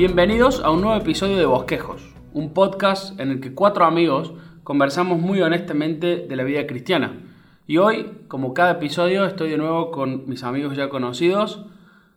Bienvenidos 0.00 0.60
a 0.64 0.70
un 0.70 0.80
nuevo 0.80 0.96
episodio 0.98 1.36
de 1.36 1.44
Bosquejos, 1.44 2.00
un 2.32 2.54
podcast 2.54 3.20
en 3.20 3.30
el 3.32 3.38
que 3.38 3.52
cuatro 3.54 3.84
amigos 3.84 4.32
conversamos 4.64 5.18
muy 5.18 5.42
honestamente 5.42 6.26
de 6.26 6.36
la 6.36 6.42
vida 6.42 6.66
cristiana. 6.66 7.20
Y 7.66 7.76
hoy, 7.76 8.10
como 8.26 8.54
cada 8.54 8.70
episodio, 8.70 9.26
estoy 9.26 9.50
de 9.50 9.58
nuevo 9.58 9.90
con 9.90 10.26
mis 10.26 10.42
amigos 10.42 10.74
ya 10.74 10.88
conocidos, 10.88 11.66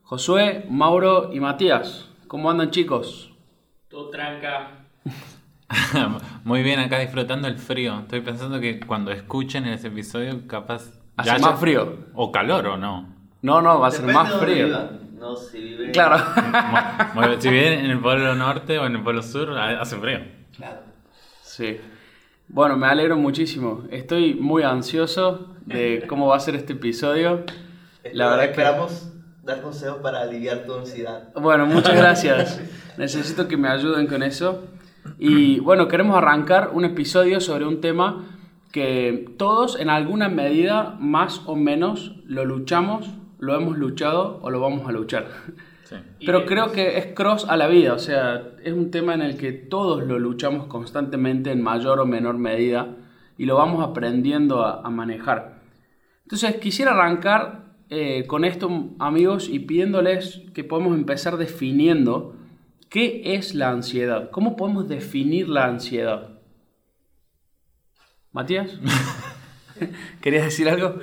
Josué, 0.03 0.65
Mauro 0.69 1.33
y 1.33 1.41
Matías. 1.41 2.09
¿Cómo 2.29 2.49
andan 2.49 2.71
chicos? 2.71 3.33
Todo 3.89 4.09
tranca. 4.11 4.85
Muy 6.45 6.63
bien, 6.63 6.79
acá 6.79 6.99
disfrutando 6.99 7.49
el 7.49 7.57
frío. 7.57 7.99
Estoy 7.99 8.21
pensando 8.21 8.61
que 8.61 8.79
cuando 8.79 9.11
escuchen 9.11 9.65
ese 9.67 9.89
episodio, 9.89 10.47
capaz. 10.47 11.01
Hace 11.17 11.31
ya 11.31 11.33
más 11.33 11.47
haya- 11.49 11.57
frío. 11.57 11.97
O 12.13 12.31
calor 12.31 12.65
o 12.65 12.77
no. 12.77 13.13
No, 13.41 13.61
no, 13.61 13.81
va 13.81 13.87
a 13.87 13.91
ser 13.91 14.05
Depende 14.05 14.23
más 14.23 14.39
frío. 14.39 15.02
No, 15.23 15.35
si 15.37 15.57
vive. 15.61 15.91
Claro. 15.91 16.17
Mo- 17.15 17.21
si 17.39 17.49
viven 17.49 17.85
en 17.85 17.91
el 17.91 17.99
polo 17.99 18.35
norte 18.35 18.77
o 18.77 18.85
en 18.85 18.95
el 18.97 19.03
polo 19.03 19.21
sur, 19.23 19.57
ha- 19.57 19.79
hace 19.81 19.95
frío. 19.97 20.19
Claro. 20.57 20.79
Sí. 21.41 21.77
Bueno, 22.49 22.75
me 22.75 22.87
alegro 22.87 23.15
muchísimo. 23.15 23.85
Estoy 23.89 24.33
muy 24.35 24.63
ansioso 24.63 25.55
de 25.65 26.03
cómo 26.07 26.27
va 26.27 26.35
a 26.35 26.39
ser 26.41 26.55
este 26.55 26.73
episodio. 26.73 27.45
La 28.11 28.27
verdad 28.31 28.43
que... 28.43 28.49
Esperamos 28.51 29.09
dar 29.43 29.61
consejos 29.61 29.99
para 30.01 30.21
aliviar 30.21 30.65
tu 30.65 30.73
ansiedad. 30.73 31.29
Bueno, 31.35 31.65
muchas 31.67 31.95
gracias. 32.03 32.61
Necesito 32.97 33.47
que 33.47 33.55
me 33.55 33.69
ayuden 33.69 34.07
con 34.07 34.23
eso. 34.23 34.65
Y 35.17 35.59
bueno, 35.61 35.87
queremos 35.87 36.17
arrancar 36.17 36.71
un 36.73 36.83
episodio 36.85 37.39
sobre 37.39 37.65
un 37.65 37.79
tema 37.81 38.25
que 38.73 39.33
todos 39.37 39.79
en 39.79 39.89
alguna 39.89 40.27
medida 40.29 40.95
más 40.99 41.41
o 41.45 41.55
menos 41.55 42.15
lo 42.25 42.43
luchamos, 42.45 43.09
lo 43.43 43.55
hemos 43.55 43.77
luchado 43.77 44.39
o 44.41 44.49
lo 44.49 44.59
vamos 44.59 44.87
a 44.87 44.91
luchar. 44.91 45.27
Sí. 45.83 45.95
Pero 46.25 46.45
creo 46.45 46.71
que 46.71 46.97
es 46.97 47.07
cross 47.07 47.45
a 47.47 47.57
la 47.57 47.67
vida, 47.67 47.93
o 47.93 47.99
sea, 47.99 48.41
es 48.63 48.73
un 48.73 48.89
tema 48.89 49.13
en 49.13 49.21
el 49.21 49.37
que 49.37 49.51
todos 49.51 50.03
lo 50.03 50.17
luchamos 50.17 50.67
constantemente 50.67 51.51
en 51.51 51.61
mayor 51.61 51.99
o 51.99 52.05
menor 52.05 52.37
medida 52.37 52.95
y 53.37 53.45
lo 53.45 53.57
vamos 53.57 53.83
aprendiendo 53.87 54.63
a, 54.63 54.81
a 54.81 54.89
manejar. 54.89 55.59
Entonces 56.23 56.55
quisiera 56.55 56.91
arrancar 56.91 57.63
eh, 57.89 58.25
con 58.25 58.43
esto, 58.43 58.89
amigos, 58.97 59.49
y 59.49 59.59
pidiéndoles 59.59 60.41
que 60.53 60.63
podemos 60.63 60.97
empezar 60.97 61.37
definiendo 61.37 62.35
qué 62.89 63.35
es 63.35 63.53
la 63.53 63.69
ansiedad, 63.69 64.31
cómo 64.31 64.55
podemos 64.55 64.87
definir 64.87 65.49
la 65.49 65.65
ansiedad. 65.65 66.39
Matías, 68.31 68.79
¿querías 70.21 70.45
decir 70.45 70.69
algo? 70.69 70.95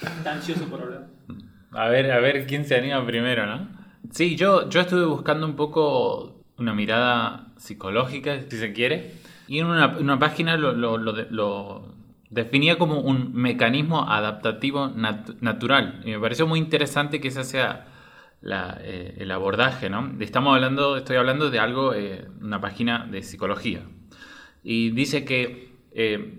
Está 0.00 0.32
ansioso 0.32 0.64
por 0.66 0.80
hablar. 0.80 1.17
A 1.72 1.88
ver, 1.88 2.10
a 2.12 2.18
ver 2.20 2.46
quién 2.46 2.64
se 2.64 2.76
anima 2.76 3.04
primero, 3.06 3.46
¿no? 3.46 3.68
Sí, 4.10 4.36
yo, 4.36 4.68
yo 4.70 4.80
estuve 4.80 5.04
buscando 5.04 5.46
un 5.46 5.54
poco 5.56 6.42
una 6.56 6.72
mirada 6.74 7.48
psicológica, 7.58 8.40
si 8.48 8.56
se 8.58 8.72
quiere, 8.72 9.12
y 9.46 9.58
en 9.58 9.66
una, 9.66 9.98
una 9.98 10.18
página 10.18 10.56
lo, 10.56 10.72
lo- 10.72 10.96
lo 10.98 11.12
lo 11.30 11.94
definía 12.30 12.76
como 12.78 13.00
un 13.00 13.34
mecanismo 13.34 14.08
adaptativo 14.10 14.88
nat- 14.90 15.36
natural. 15.40 16.02
Y 16.04 16.10
me 16.12 16.20
pareció 16.20 16.46
muy 16.46 16.58
interesante 16.58 17.20
que 17.20 17.28
ese 17.28 17.44
sea 17.44 17.86
la, 18.40 18.78
eh, 18.82 19.16
el 19.18 19.30
abordaje, 19.30 19.90
¿no? 19.90 20.12
Estamos 20.20 20.54
hablando, 20.54 20.96
estoy 20.96 21.16
hablando 21.16 21.50
de 21.50 21.58
algo, 21.58 21.94
eh, 21.94 22.28
una 22.40 22.60
página 22.60 23.06
de 23.10 23.22
psicología. 23.22 23.82
Y 24.62 24.90
dice 24.90 25.24
que 25.24 25.72
eh, 25.92 26.36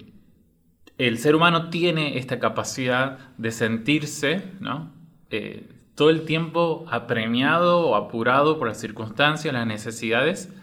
el 0.97 1.17
ser 1.17 1.35
humano 1.35 1.69
tiene 1.69 2.17
esta 2.17 2.39
capacidad 2.39 3.19
de 3.37 3.51
sentirse, 3.51 4.43
¿no? 4.59 4.91
Eh, 5.29 5.69
todo 5.95 6.09
el 6.09 6.23
tiempo 6.23 6.85
apremiado 6.89 7.81
o 7.81 7.95
apurado 7.95 8.57
por 8.57 8.67
las 8.67 8.79
circunstancias, 8.79 9.53
las 9.53 9.67
necesidades 9.67 10.53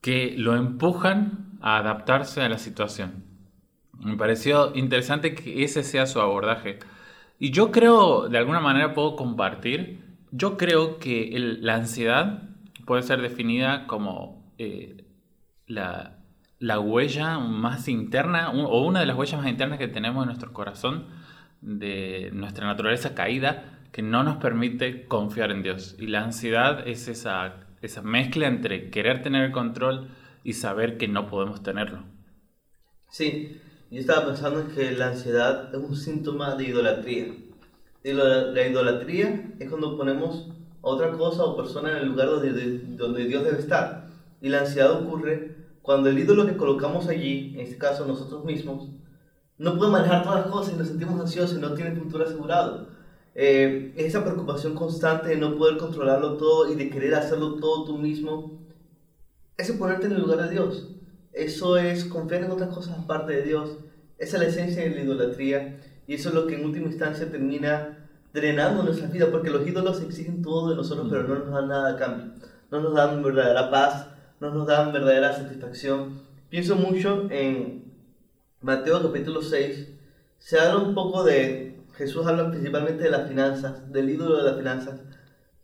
que 0.00 0.34
lo 0.36 0.54
empujan 0.54 1.58
a 1.60 1.78
adaptarse 1.78 2.40
a 2.42 2.48
la 2.48 2.58
situación. 2.58 3.24
Me 3.98 4.16
pareció 4.16 4.74
interesante 4.76 5.34
que 5.34 5.64
ese 5.64 5.82
sea 5.82 6.06
su 6.06 6.20
abordaje. 6.20 6.78
Y 7.38 7.50
yo 7.50 7.72
creo, 7.72 8.28
de 8.28 8.38
alguna 8.38 8.60
manera 8.60 8.94
puedo 8.94 9.16
compartir, 9.16 10.04
yo 10.30 10.56
creo 10.56 10.98
que 10.98 11.30
la 11.60 11.74
ansiedad 11.76 12.42
puede 12.86 13.02
ser 13.02 13.22
definida 13.22 13.86
como 13.86 14.52
eh, 14.58 15.04
la, 15.66 16.18
la 16.58 16.80
huella 16.80 17.38
más 17.38 17.88
interna, 17.88 18.50
o 18.50 18.84
una 18.84 19.00
de 19.00 19.06
las 19.06 19.16
huellas 19.16 19.40
más 19.40 19.50
internas 19.50 19.78
que 19.78 19.88
tenemos 19.88 20.22
en 20.22 20.28
nuestro 20.28 20.52
corazón, 20.52 21.06
de 21.64 22.30
nuestra 22.32 22.66
naturaleza 22.66 23.14
caída, 23.14 23.80
que 23.92 24.02
no 24.02 24.22
nos 24.24 24.36
permite 24.38 25.06
confiar 25.06 25.50
en 25.50 25.62
Dios. 25.62 25.96
Y 25.98 26.08
la 26.08 26.24
ansiedad 26.24 26.86
es 26.86 27.08
esa, 27.08 27.66
esa 27.82 28.02
mezcla 28.02 28.46
entre 28.48 28.90
querer 28.90 29.22
tener 29.22 29.44
el 29.44 29.52
control 29.52 30.08
y 30.44 30.54
saber 30.54 30.98
que 30.98 31.08
no 31.08 31.26
podemos 31.26 31.62
tenerlo. 31.62 32.04
Sí, 33.10 33.60
yo 33.90 34.00
estaba 34.00 34.26
pensando 34.26 34.60
en 34.60 34.68
que 34.68 34.90
la 34.92 35.08
ansiedad 35.08 35.74
es 35.74 35.80
un 35.80 35.96
síntoma 35.96 36.54
de 36.56 36.64
idolatría. 36.68 37.34
La, 38.02 38.42
la 38.52 38.66
idolatría 38.68 39.52
es 39.58 39.68
cuando 39.68 39.96
ponemos 39.96 40.48
a 40.82 40.86
otra 40.88 41.12
cosa 41.12 41.44
o 41.44 41.56
persona 41.56 41.92
en 41.92 41.98
el 41.98 42.08
lugar 42.08 42.28
donde, 42.28 42.52
de- 42.52 42.78
donde 42.96 43.24
Dios 43.26 43.44
debe 43.44 43.58
estar. 43.58 44.08
Y 44.40 44.48
la 44.50 44.60
ansiedad 44.60 44.92
ocurre 44.92 45.56
cuando 45.82 46.08
el 46.10 46.18
ídolo 46.18 46.46
que 46.46 46.56
colocamos 46.56 47.08
allí, 47.08 47.52
en 47.54 47.60
este 47.60 47.78
caso 47.78 48.06
nosotros 48.06 48.44
mismos, 48.44 48.90
no 49.58 49.76
puede 49.76 49.92
manejar 49.92 50.22
todas 50.22 50.40
las 50.40 50.50
cosas 50.50 50.74
y 50.74 50.76
nos 50.76 50.88
sentimos 50.88 51.20
ansiosos 51.20 51.58
y 51.58 51.60
no 51.60 51.74
tiene 51.74 51.96
futuro 51.96 52.24
asegurado. 52.24 52.88
Eh, 53.34 53.92
esa 53.96 54.22
preocupación 54.22 54.74
constante 54.74 55.28
de 55.28 55.36
no 55.36 55.56
poder 55.56 55.76
controlarlo 55.76 56.36
todo 56.36 56.72
y 56.72 56.76
de 56.76 56.88
querer 56.90 57.14
hacerlo 57.14 57.56
todo 57.56 57.84
tú 57.84 57.98
mismo, 57.98 58.60
es 59.56 59.70
ponerte 59.72 60.06
en 60.06 60.12
el 60.12 60.22
lugar 60.22 60.42
de 60.42 60.50
Dios. 60.50 60.88
Eso 61.32 61.76
es 61.76 62.04
confiar 62.04 62.44
en 62.44 62.50
otras 62.50 62.74
cosas 62.74 62.98
aparte 62.98 63.32
de 63.32 63.42
Dios. 63.42 63.78
Esa 64.18 64.36
es 64.36 64.42
la 64.42 64.48
esencia 64.48 64.82
de 64.82 64.90
la 64.90 65.02
idolatría 65.02 65.80
y 66.06 66.14
eso 66.14 66.28
es 66.28 66.34
lo 66.34 66.46
que 66.46 66.54
en 66.54 66.64
última 66.64 66.86
instancia 66.86 67.30
termina 67.30 68.08
drenando 68.32 68.82
nuestra 68.82 69.08
vida 69.08 69.28
porque 69.30 69.50
los 69.50 69.66
ídolos 69.66 70.00
exigen 70.02 70.42
todo 70.42 70.70
de 70.70 70.76
nosotros 70.76 71.06
pero 71.08 71.22
no 71.22 71.38
nos 71.38 71.54
dan 71.54 71.68
nada 71.68 71.92
a 71.92 71.96
cambio. 71.96 72.32
No 72.70 72.80
nos 72.80 72.94
dan 72.94 73.22
verdadera 73.22 73.70
paz, 73.70 74.08
no 74.40 74.50
nos 74.50 74.66
dan 74.66 74.92
verdadera 74.92 75.32
satisfacción. 75.32 76.22
Pienso 76.50 76.76
mucho 76.76 77.28
en 77.30 77.83
Mateo 78.64 79.02
capítulo 79.02 79.42
6. 79.42 79.90
Se 80.38 80.58
habla 80.58 80.82
un 80.82 80.94
poco 80.94 81.22
de, 81.22 81.84
Jesús 81.98 82.26
habla 82.26 82.50
principalmente 82.50 83.04
de 83.04 83.10
las 83.10 83.28
finanzas, 83.28 83.92
del 83.92 84.08
ídolo 84.08 84.38
de 84.38 84.44
las 84.44 84.56
finanzas, 84.56 85.00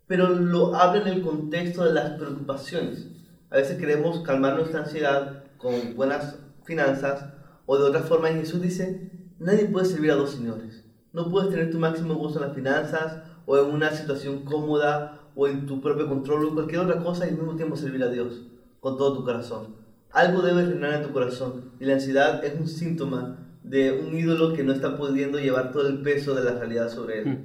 pero 0.07 0.29
lo 0.29 0.75
habla 0.75 1.01
en 1.01 1.09
el 1.09 1.23
contexto 1.23 1.83
de 1.83 1.95
las 1.95 2.11
preocupaciones. 2.19 3.09
A 3.49 3.57
veces 3.57 3.79
queremos 3.79 4.21
calmar 4.21 4.57
nuestra 4.57 4.81
ansiedad 4.81 5.45
con 5.57 5.97
buenas 5.97 6.41
finanzas 6.65 7.25
o 7.65 7.79
de 7.79 7.85
otra 7.85 8.03
forma 8.03 8.33
y 8.33 8.35
Jesús 8.35 8.61
dice, 8.61 9.11
nadie 9.39 9.65
puede 9.65 9.87
servir 9.87 10.11
a 10.11 10.17
dos 10.17 10.33
señores. 10.33 10.85
No 11.15 11.31
puedes 11.31 11.49
tener 11.49 11.71
tu 11.71 11.79
máximo 11.79 12.17
gozo 12.17 12.39
en 12.39 12.49
las 12.49 12.55
finanzas 12.55 13.23
o 13.47 13.57
en 13.57 13.71
una 13.73 13.93
situación 13.93 14.45
cómoda 14.45 15.23
o 15.35 15.49
en 15.49 15.65
tu 15.65 15.81
propio 15.81 16.07
control 16.07 16.45
o 16.45 16.53
cualquier 16.55 16.83
otra 16.83 17.03
cosa 17.03 17.25
y 17.25 17.31
al 17.31 17.37
mismo 17.39 17.57
tiempo 17.57 17.77
servir 17.77 18.03
a 18.03 18.11
Dios 18.11 18.43
con 18.79 18.99
todo 18.99 19.15
tu 19.15 19.25
corazón. 19.25 19.80
Algo 20.13 20.43
debe 20.43 20.65
reinar 20.67 20.95
en 20.95 21.03
tu 21.07 21.13
corazón 21.13 21.73
y 21.79 21.85
la 21.85 21.95
ansiedad 21.95 22.45
es 22.45 22.59
un 22.59 22.67
síntoma 22.67 23.39
de 23.63 23.93
un 23.93 24.17
ídolo 24.17 24.55
que 24.55 24.65
no 24.65 24.73
está 24.73 24.97
pudiendo 24.97 25.39
llevar 25.39 25.71
todo 25.73 25.89
el 25.89 25.99
peso 26.03 26.35
de 26.35 26.45
la 26.45 26.59
realidad 26.59 26.89
sobre 26.89 27.21
él. 27.23 27.39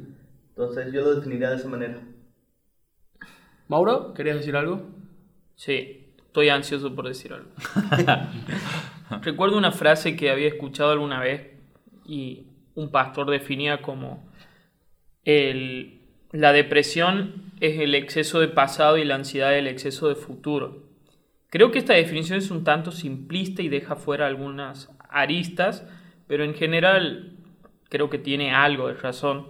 Entonces 0.50 0.92
yo 0.94 1.02
lo 1.02 1.16
definiría 1.16 1.50
de 1.52 1.58
esa 1.58 1.68
manera. 1.68 2.00
Mauro, 3.68 4.14
¿querías 4.14 4.38
decir 4.38 4.56
algo? 4.56 4.82
Sí, 5.56 6.08
estoy 6.18 6.50
ansioso 6.50 6.94
por 6.96 7.08
decir 7.08 7.34
algo. 7.34 7.50
Recuerdo 9.22 9.58
una 9.58 9.72
frase 9.72 10.16
que 10.16 10.30
había 10.32 10.48
escuchado 10.48 10.92
alguna 10.92 11.20
vez 11.20 11.52
y 12.06 12.48
un 12.76 12.90
pastor 12.90 13.30
definía 13.30 13.82
como 13.82 14.24
el- 15.24 16.00
la 16.32 16.52
depresión 16.52 17.52
es 17.60 17.80
el 17.80 17.96
exceso 17.96 18.40
de 18.40 18.48
pasado 18.50 18.98
y 18.98 19.06
la 19.06 19.16
ansiedad 19.16 19.56
el 19.58 19.68
exceso 19.68 20.10
de 20.10 20.16
futuro. 20.16 20.84
Creo 21.50 21.72
que 21.72 21.80
esta 21.80 21.94
definición 21.94 22.38
es 22.38 22.52
un 22.52 22.64
tanto 22.64 22.92
simplista 22.92 23.62
y 23.62 23.70
deja 23.70 23.96
fuera 23.96 24.28
algunas 24.28 24.90
aristas, 25.10 25.86
pero 26.28 26.44
en 26.44 26.54
general 26.54 27.38
creo 27.90 28.10
que 28.10 28.18
tiene 28.18 28.54
algo 28.54 28.88
de 28.88 28.96
razón. 28.96 29.48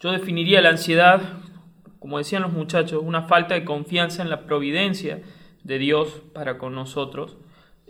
Yo 0.00 0.12
definiría 0.12 0.60
la 0.60 0.70
ansiedad, 0.70 1.22
como 1.98 2.18
decían 2.18 2.42
los 2.42 2.52
muchachos, 2.52 3.02
una 3.02 3.22
falta 3.22 3.54
de 3.54 3.64
confianza 3.64 4.22
en 4.22 4.30
la 4.30 4.44
providencia 4.44 5.22
de 5.64 5.78
Dios 5.78 6.22
para 6.34 6.58
con 6.58 6.74
nosotros 6.74 7.38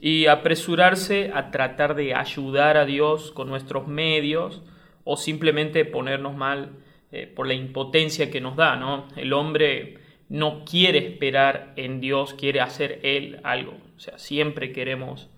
y 0.01 0.27
apresurarse 0.27 1.31
a 1.35 1.51
tratar 1.51 1.95
de 1.95 2.15
ayudar 2.15 2.77
a 2.77 2.85
Dios 2.85 3.33
con 3.33 3.49
nuestros 3.49 3.89
medios 3.89 4.63
o 5.05 5.17
simplemente 5.17 5.85
ponernos 5.85 6.37
mal 6.37 6.73
eh, 7.13 7.27
por 7.27 7.47
la 7.47 7.55
impotencia 7.55 8.31
que 8.31 8.41
nos 8.41 8.57
da, 8.57 8.77
¿no? 8.77 9.09
El 9.17 9.33
hombre 9.33 9.99
no 10.29 10.65
quiere 10.65 10.99
esperar 10.99 11.73
en 11.77 12.01
Dios, 12.01 12.35
quiere 12.35 12.61
hacer 12.61 13.01
Él 13.03 13.41
algo. 13.45 13.79
O 13.97 14.01
sea, 14.01 14.19
siempre 14.19 14.73
queremos 14.73 15.31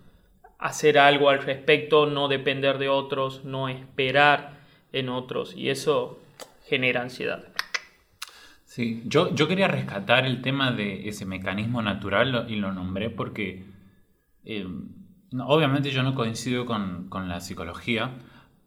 hacer 0.59 0.99
algo 0.99 1.31
al 1.31 1.43
respecto, 1.43 2.07
no 2.07 2.29
depender 2.29 2.79
de 2.79 2.89
otros, 2.89 3.45
no 3.45 3.69
esperar 3.69 4.59
en 4.93 5.09
otros. 5.09 5.55
Y 5.57 5.71
eso 5.71 6.19
genera 6.67 7.03
ansiedad. 7.03 7.45
Sí, 8.65 9.03
yo, 9.07 9.35
yo 9.35 9.49
quería 9.49 9.69
rescatar 9.69 10.27
el 10.27 10.43
tema 10.43 10.73
de 10.73 11.09
ese 11.09 11.25
mecanismo 11.25 11.81
natural 11.81 12.47
y 12.49 12.57
lo 12.57 12.73
nombré 12.73 13.09
porque 13.09 13.65
eh, 14.45 14.67
obviamente 15.39 15.91
yo 15.91 16.03
no 16.03 16.15
coincido 16.15 16.67
con, 16.67 17.09
con 17.09 17.29
la 17.29 17.41
psicología, 17.41 18.13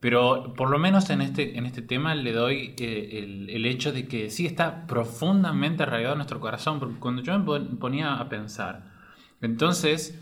pero 0.01 0.53
por 0.55 0.69
lo 0.69 0.79
menos 0.79 1.09
en 1.11 1.21
este, 1.21 1.57
en 1.57 1.65
este 1.65 1.81
tema 1.81 2.13
le 2.15 2.33
doy 2.33 2.73
eh, 2.79 3.47
el, 3.49 3.65
hecho 3.65 3.93
de 3.93 4.07
que 4.07 4.29
sí 4.29 4.45
está 4.45 4.85
profundamente 4.87 5.83
arraigado 5.83 6.15
en 6.15 6.17
nuestro 6.17 6.41
corazón, 6.41 6.79
porque 6.79 6.99
cuando 6.99 7.21
yo 7.21 7.37
me 7.39 7.45
pon- 7.45 7.77
ponía 7.77 8.15
a 8.15 8.27
pensar, 8.27 8.91
entonces 9.41 10.19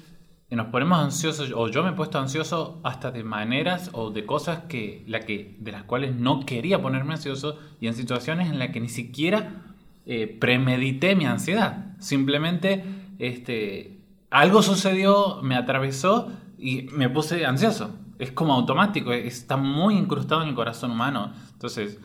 eh, 0.50 0.56
nos 0.56 0.68
ponemos 0.68 1.00
ansiosos, 1.00 1.52
o 1.56 1.70
yo 1.70 1.82
me 1.84 1.92
he 1.92 1.94
puesto 1.94 2.20
ansioso 2.20 2.82
hasta 2.84 3.12
de 3.12 3.24
maneras 3.24 3.90
o 3.94 4.12
de 4.12 4.26
cosas 4.26 4.64
que, 4.68 5.04
la 5.08 5.22
que, 5.22 5.56
de 5.60 5.72
las 5.72 5.84
cuales 5.84 6.14
no 6.16 6.46
quería 6.46 6.82
ponerme 6.82 7.14
ansioso 7.14 7.58
y 7.80 7.88
en 7.88 7.94
situaciones 7.94 8.50
en 8.50 8.60
las 8.60 8.70
que 8.72 8.82
ni 8.82 8.90
siquiera 8.90 9.64
eh, 10.06 10.28
premedité 10.40 11.16
mi 11.16 11.26
ansiedad. 11.26 11.96
Simplemente 12.00 12.84
este, 13.20 14.00
algo 14.30 14.62
sucedió, 14.62 15.42
me 15.42 15.56
atravesó 15.56 16.32
y 16.58 16.84
me 16.92 17.10
puse 17.10 17.46
ansioso. 17.46 17.96
Es 18.20 18.32
como 18.32 18.54
automático, 18.54 19.12
está 19.14 19.58
muy 19.58 19.96
incrustado 19.98 20.44
en 20.44 20.50
el 20.50 20.56
corazón 20.56 20.92
humano. 20.92 21.34
Entonces, 21.54 22.00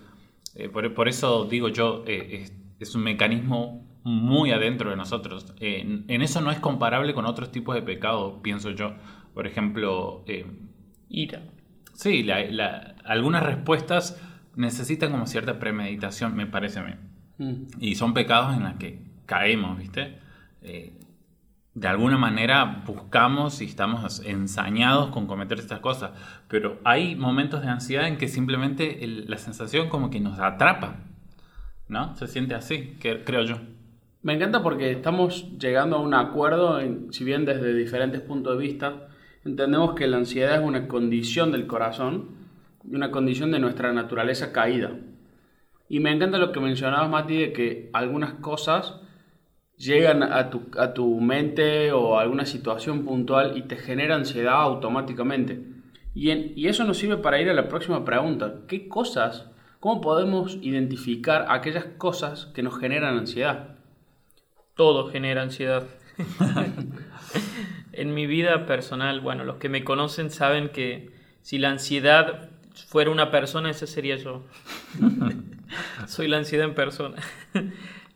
eh, 0.54 0.68
por, 0.70 0.94
por 0.94 1.08
eso 1.08 1.44
digo 1.44 1.68
yo, 1.68 2.04
eh, 2.06 2.40
es, 2.42 2.52
es 2.78 2.94
un 2.94 3.02
mecanismo 3.02 3.84
muy 4.04 4.52
adentro 4.52 4.90
de 4.90 4.96
nosotros. 4.96 5.52
Eh, 5.60 5.80
en, 5.80 6.04
en 6.08 6.22
eso 6.22 6.40
no 6.40 6.50
es 6.50 6.60
comparable 6.60 7.12
con 7.14 7.26
otros 7.26 7.50
tipos 7.52 7.74
de 7.74 7.82
pecados, 7.82 8.34
pienso 8.42 8.70
yo. 8.70 8.94
Por 9.34 9.46
ejemplo, 9.46 10.24
eh, 10.26 10.46
Ira. 11.08 11.42
sí, 11.94 12.22
la- 12.22 12.44
la- 12.50 12.94
algunas 13.04 13.42
respuestas 13.42 14.20
necesitan 14.56 15.10
como 15.10 15.26
cierta 15.26 15.58
premeditación, 15.58 16.36
me 16.36 16.46
parece 16.46 16.78
a 16.78 16.82
mí. 16.84 16.92
Mm. 17.38 17.64
Y 17.80 17.96
son 17.96 18.14
pecados 18.14 18.56
en 18.56 18.62
los 18.62 18.74
que 18.74 19.02
caemos, 19.26 19.76
¿viste? 19.78 20.18
Eh, 20.62 20.92
de 21.74 21.88
alguna 21.88 22.16
manera 22.16 22.82
buscamos 22.86 23.60
y 23.60 23.64
estamos 23.64 24.22
ensañados 24.24 25.10
con 25.10 25.26
cometer 25.26 25.58
estas 25.58 25.80
cosas, 25.80 26.12
pero 26.48 26.78
hay 26.84 27.16
momentos 27.16 27.62
de 27.62 27.68
ansiedad 27.68 28.06
en 28.06 28.16
que 28.16 28.28
simplemente 28.28 28.98
la 29.26 29.38
sensación 29.38 29.88
como 29.88 30.08
que 30.08 30.20
nos 30.20 30.38
atrapa, 30.38 31.00
¿no? 31.88 32.14
Se 32.16 32.28
siente 32.28 32.54
así, 32.54 32.96
creo 33.00 33.42
yo. 33.42 33.56
Me 34.22 34.34
encanta 34.34 34.62
porque 34.62 34.92
estamos 34.92 35.58
llegando 35.58 35.96
a 35.96 36.00
un 36.00 36.14
acuerdo, 36.14 36.78
si 37.10 37.24
bien 37.24 37.44
desde 37.44 37.74
diferentes 37.74 38.20
puntos 38.20 38.56
de 38.56 38.64
vista, 38.64 39.08
entendemos 39.44 39.94
que 39.94 40.06
la 40.06 40.16
ansiedad 40.18 40.60
es 40.60 40.66
una 40.66 40.86
condición 40.86 41.50
del 41.50 41.66
corazón 41.66 42.28
y 42.88 42.94
una 42.94 43.10
condición 43.10 43.50
de 43.50 43.58
nuestra 43.58 43.92
naturaleza 43.92 44.52
caída. 44.52 44.92
Y 45.88 46.00
me 46.00 46.12
encanta 46.12 46.38
lo 46.38 46.52
que 46.52 46.60
mencionabas, 46.60 47.10
Mati, 47.10 47.36
de 47.36 47.52
que 47.52 47.90
algunas 47.92 48.34
cosas 48.34 49.00
llegan 49.76 50.22
a 50.22 50.50
tu, 50.50 50.62
a 50.78 50.94
tu 50.94 51.20
mente 51.20 51.92
o 51.92 52.18
a 52.18 52.22
alguna 52.22 52.46
situación 52.46 53.04
puntual 53.04 53.56
y 53.56 53.62
te 53.62 53.76
genera 53.76 54.14
ansiedad 54.16 54.54
automáticamente. 54.62 55.60
Y, 56.14 56.30
en- 56.30 56.52
y 56.56 56.68
eso 56.68 56.84
nos 56.84 56.98
sirve 56.98 57.16
para 57.18 57.40
ir 57.40 57.48
a 57.50 57.54
la 57.54 57.68
próxima 57.68 58.04
pregunta. 58.04 58.54
¿Qué 58.68 58.88
cosas, 58.88 59.46
cómo 59.80 60.00
podemos 60.00 60.58
identificar 60.62 61.46
aquellas 61.48 61.84
cosas 61.98 62.46
que 62.54 62.62
nos 62.62 62.78
generan 62.78 63.18
ansiedad? 63.18 63.76
Todo 64.74 65.08
genera 65.10 65.42
ansiedad. 65.42 65.84
en 67.92 68.14
mi 68.14 68.26
vida 68.26 68.66
personal, 68.66 69.20
bueno, 69.20 69.44
los 69.44 69.56
que 69.56 69.68
me 69.68 69.84
conocen 69.84 70.30
saben 70.30 70.68
que 70.68 71.10
si 71.42 71.58
la 71.58 71.70
ansiedad 71.70 72.50
fuera 72.88 73.10
una 73.10 73.30
persona, 73.30 73.70
ese 73.70 73.86
sería 73.86 74.16
yo. 74.16 74.44
Soy 76.06 76.28
la 76.28 76.38
ansiedad 76.38 76.66
en 76.66 76.74
persona. 76.74 77.16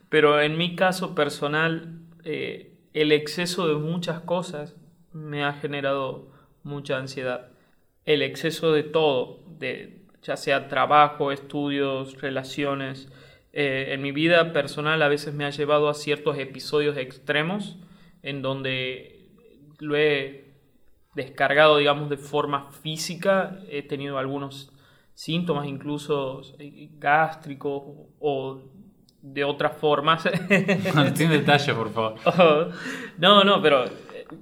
Pero 0.08 0.40
en 0.40 0.56
mi 0.56 0.74
caso 0.74 1.14
personal, 1.14 2.00
eh, 2.24 2.74
el 2.94 3.12
exceso 3.12 3.68
de 3.68 3.74
muchas 3.74 4.20
cosas 4.20 4.76
me 5.12 5.44
ha 5.44 5.52
generado 5.52 6.30
mucha 6.62 6.98
ansiedad. 6.98 7.48
El 8.04 8.22
exceso 8.22 8.72
de 8.72 8.82
todo, 8.82 9.40
de, 9.58 10.02
ya 10.22 10.36
sea 10.36 10.68
trabajo, 10.68 11.32
estudios, 11.32 12.20
relaciones. 12.20 13.08
Eh, 13.52 13.88
en 13.90 14.02
mi 14.02 14.12
vida 14.12 14.52
personal 14.52 15.02
a 15.02 15.08
veces 15.08 15.34
me 15.34 15.44
ha 15.44 15.50
llevado 15.50 15.88
a 15.88 15.94
ciertos 15.94 16.38
episodios 16.38 16.96
extremos 16.96 17.78
en 18.22 18.42
donde 18.42 19.30
lo 19.78 19.96
he 19.96 20.54
descargado, 21.14 21.76
digamos, 21.78 22.08
de 22.08 22.16
forma 22.16 22.70
física. 22.70 23.58
He 23.68 23.82
tenido 23.82 24.18
algunos 24.18 24.72
síntomas, 25.14 25.66
incluso 25.66 26.42
eh, 26.58 26.88
gástricos 26.98 27.82
o 28.20 28.62
de 29.22 29.44
otras 29.44 29.76
formas. 29.76 30.24
Detalle, 31.18 31.74
por 31.74 31.92
favor. 31.92 32.14
no, 33.18 33.44
no, 33.44 33.60
pero 33.62 33.84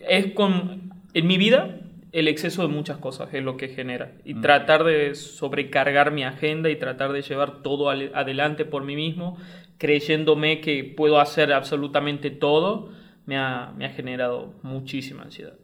es 0.08 0.32
con. 0.32 0.90
En 1.14 1.26
mi 1.26 1.38
vida, 1.38 1.81
el 2.12 2.28
exceso 2.28 2.62
de 2.62 2.69
muchas 2.69 2.99
cosas 2.99 3.32
es 3.32 3.43
lo 3.43 3.56
que 3.56 3.69
genera. 3.69 4.12
Y 4.25 4.34
Mm. 4.34 4.40
tratar 4.43 4.84
de 4.84 5.14
sobrecargar 5.14 6.11
mi 6.12 6.25
agenda 6.25 6.69
y 6.70 6.76
tratar 6.76 7.12
de 7.12 7.23
llevar 7.23 7.62
todo 7.62 7.88
al- 7.88 8.12
adelante 8.14 8.64
por 8.64 8.84
mí 8.84 8.96
mismo, 8.96 9.38
creyéndome 9.78 10.61
que 10.61 10.84
puedo 10.84 11.19
hacer 11.20 11.52
absolutamente 11.52 12.31
todo, 12.31 12.90
me 13.25 13.37
ha, 13.38 13.73
me 13.76 13.87
ha 13.87 13.90
generado 13.90 14.55
muchísima 14.62 15.23
ansiedad. 15.23 15.55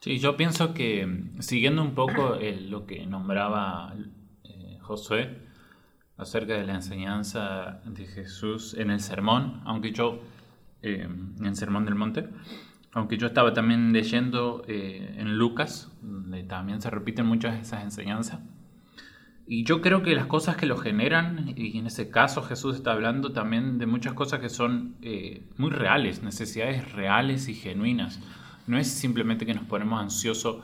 Sí, 0.00 0.18
yo 0.18 0.36
pienso 0.36 0.74
que 0.74 1.08
siguiendo 1.40 1.82
un 1.82 1.94
poco 1.94 2.34
el- 2.36 2.70
lo 2.70 2.86
que 2.86 3.04
nombraba 3.06 3.94
eh, 4.44 4.78
Josué 4.80 5.28
acerca 6.18 6.54
de 6.54 6.66
la 6.66 6.74
enseñanza 6.74 7.80
de 7.86 8.04
Jesús 8.04 8.74
en 8.74 8.90
el 8.90 9.00
sermón, 9.00 9.62
aunque 9.64 9.92
yo, 9.92 10.20
eh, 10.82 11.08
en 11.38 11.46
el 11.46 11.54
sermón 11.54 11.84
del 11.84 11.94
monte, 11.94 12.28
aunque 12.92 13.16
yo 13.16 13.28
estaba 13.28 13.52
también 13.54 13.92
leyendo 13.92 14.62
eh, 14.66 15.14
en 15.16 15.38
Lucas, 15.38 15.96
donde 16.02 16.42
también 16.42 16.82
se 16.82 16.90
repiten 16.90 17.24
muchas 17.24 17.54
de 17.54 17.60
esas 17.62 17.84
enseñanzas. 17.84 18.40
Y 19.46 19.64
yo 19.64 19.80
creo 19.80 20.02
que 20.02 20.14
las 20.14 20.26
cosas 20.26 20.56
que 20.56 20.66
lo 20.66 20.76
generan, 20.76 21.54
y 21.56 21.78
en 21.78 21.86
ese 21.86 22.10
caso 22.10 22.42
Jesús 22.42 22.76
está 22.76 22.92
hablando 22.92 23.32
también 23.32 23.78
de 23.78 23.86
muchas 23.86 24.12
cosas 24.12 24.40
que 24.40 24.48
son 24.50 24.96
eh, 25.00 25.46
muy 25.56 25.70
reales, 25.70 26.22
necesidades 26.22 26.92
reales 26.92 27.48
y 27.48 27.54
genuinas. 27.54 28.20
No 28.66 28.76
es 28.76 28.88
simplemente 28.88 29.46
que 29.46 29.54
nos 29.54 29.64
ponemos 29.64 30.02
ansiosos 30.02 30.62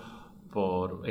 por, 0.50 1.02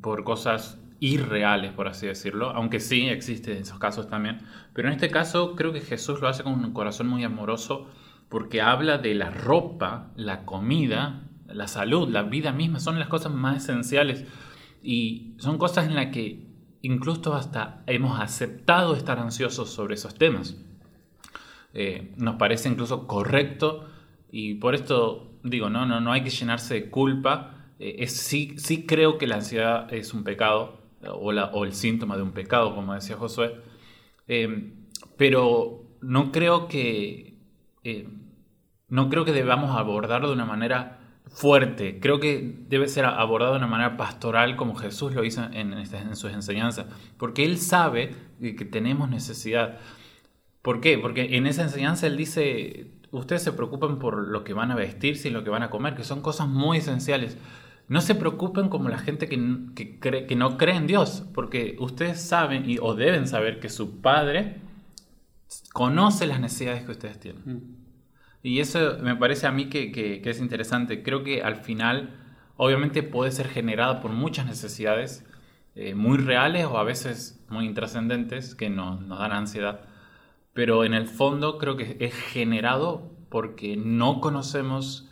por 0.00 0.24
cosas 0.24 0.81
irreales, 1.02 1.72
por 1.72 1.88
así 1.88 2.06
decirlo, 2.06 2.50
aunque 2.50 2.78
sí 2.78 3.08
existen 3.08 3.56
esos 3.56 3.80
casos 3.80 4.08
también. 4.08 4.38
Pero 4.72 4.86
en 4.86 4.94
este 4.94 5.10
caso 5.10 5.56
creo 5.56 5.72
que 5.72 5.80
Jesús 5.80 6.20
lo 6.20 6.28
hace 6.28 6.44
con 6.44 6.52
un 6.52 6.72
corazón 6.72 7.08
muy 7.08 7.24
amoroso 7.24 7.88
porque 8.28 8.62
habla 8.62 8.98
de 8.98 9.16
la 9.16 9.28
ropa, 9.28 10.12
la 10.14 10.44
comida, 10.44 11.28
la 11.48 11.66
salud, 11.66 12.08
la 12.08 12.22
vida 12.22 12.52
misma, 12.52 12.78
son 12.78 13.00
las 13.00 13.08
cosas 13.08 13.32
más 13.32 13.64
esenciales 13.64 14.24
y 14.80 15.34
son 15.38 15.58
cosas 15.58 15.88
en 15.88 15.96
las 15.96 16.06
que 16.06 16.46
incluso 16.82 17.34
hasta 17.34 17.82
hemos 17.88 18.20
aceptado 18.20 18.94
estar 18.94 19.18
ansiosos 19.18 19.70
sobre 19.70 19.96
esos 19.96 20.14
temas. 20.14 20.56
Eh, 21.74 22.12
nos 22.16 22.36
parece 22.36 22.68
incluso 22.68 23.08
correcto 23.08 23.88
y 24.30 24.54
por 24.54 24.76
esto 24.76 25.32
digo, 25.42 25.68
no, 25.68 25.84
no, 25.84 26.00
no 26.00 26.12
hay 26.12 26.22
que 26.22 26.30
llenarse 26.30 26.74
de 26.74 26.90
culpa. 26.90 27.56
Eh, 27.80 28.06
sí, 28.06 28.54
sí 28.56 28.86
creo 28.86 29.18
que 29.18 29.26
la 29.26 29.34
ansiedad 29.34 29.92
es 29.92 30.14
un 30.14 30.22
pecado 30.22 30.81
o, 31.10 31.64
el 31.64 31.72
síntoma 31.72 32.16
de 32.16 32.22
un 32.22 32.32
pecado, 32.32 32.74
como 32.74 32.94
decía 32.94 33.16
Josué, 33.16 33.60
Eh, 34.28 34.72
pero 35.16 35.84
no 36.00 36.32
creo 36.32 36.68
que 36.68 37.38
eh, 37.84 38.08
no 38.88 39.08
creo 39.08 39.24
que 39.24 39.32
debamos 39.32 39.76
abordarlo 39.76 40.28
de 40.28 40.34
una 40.34 40.44
manera 40.44 41.00
fuerte. 41.26 41.98
Creo 42.00 42.20
que 42.20 42.56
debe 42.68 42.88
ser 42.88 43.04
abordado 43.06 43.52
de 43.52 43.58
una 43.58 43.66
manera 43.66 43.96
pastoral 43.96 44.56
como 44.56 44.74
Jesús 44.74 45.14
lo 45.14 45.24
hizo 45.24 45.42
en, 45.52 45.72
en 45.72 46.16
sus 46.16 46.30
enseñanzas. 46.32 46.86
Porque 47.16 47.44
Él 47.44 47.58
sabe 47.58 48.14
que 48.40 48.64
tenemos 48.64 49.08
necesidad. 49.08 49.78
¿Por 50.62 50.80
qué? 50.80 50.98
Porque 50.98 51.36
en 51.36 51.46
esa 51.46 51.62
enseñanza 51.62 52.06
Él 52.06 52.16
dice, 52.16 52.92
ustedes 53.10 53.42
se 53.42 53.52
preocupan 53.52 53.98
por 53.98 54.28
lo 54.28 54.44
que 54.44 54.52
van 54.52 54.70
a 54.70 54.76
vestirse 54.76 55.28
y 55.28 55.32
lo 55.32 55.42
que 55.42 55.50
van 55.50 55.62
a 55.62 55.70
comer, 55.70 55.94
que 55.94 56.04
son 56.04 56.20
cosas 56.20 56.48
muy 56.48 56.78
esenciales. 56.78 57.38
No 57.92 58.00
se 58.00 58.14
preocupen 58.14 58.68
como 58.68 58.88
la 58.88 58.98
gente 58.98 59.28
que, 59.28 59.36
que, 59.76 60.00
cree- 60.00 60.26
que 60.26 60.36
no 60.36 60.56
cree 60.56 60.76
en 60.76 60.86
Dios, 60.86 61.24
porque 61.34 61.76
ustedes 61.78 62.20
saben 62.20 62.68
y, 62.68 62.78
o 62.80 62.94
deben 62.94 63.26
saber 63.26 63.60
que 63.60 63.68
su 63.68 64.00
Padre 64.00 64.60
conoce 65.72 66.26
las 66.26 66.40
necesidades 66.40 66.84
que 66.84 66.92
ustedes 66.92 67.18
tienen. 67.20 67.42
Y 68.42 68.58
eso 68.60 68.98
me 69.02 69.14
parece 69.16 69.46
a 69.46 69.52
mí 69.52 69.68
que, 69.68 69.92
que- 69.92 70.20
que 70.22 70.30
es 70.30 70.40
interesante. 70.40 71.02
Creo 71.02 71.22
que 71.22 71.42
al 71.42 71.56
final, 71.56 72.10
obviamente, 72.56 73.02
puede 73.02 73.30
ser 73.30 73.48
generada 73.48 74.00
por 74.00 74.10
muchas 74.12 74.46
necesidades 74.46 75.24
eh, 75.74 75.94
muy 75.94 76.18
reales 76.18 76.66
o 76.66 76.78
a 76.78 76.84
veces 76.84 77.44
muy 77.48 77.66
intrascendentes 77.66 78.54
que 78.54 78.68
nos, 78.70 79.00
nos 79.02 79.18
dan 79.18 79.32
ansiedad. 79.32 79.80
Pero 80.54 80.84
en 80.84 80.94
el 80.94 81.06
fondo 81.06 81.58
creo 81.58 81.76
que 81.76 81.96
es 82.00 82.14
generado 82.14 83.10
porque 83.30 83.76
no 83.76 84.20
conocemos 84.20 85.08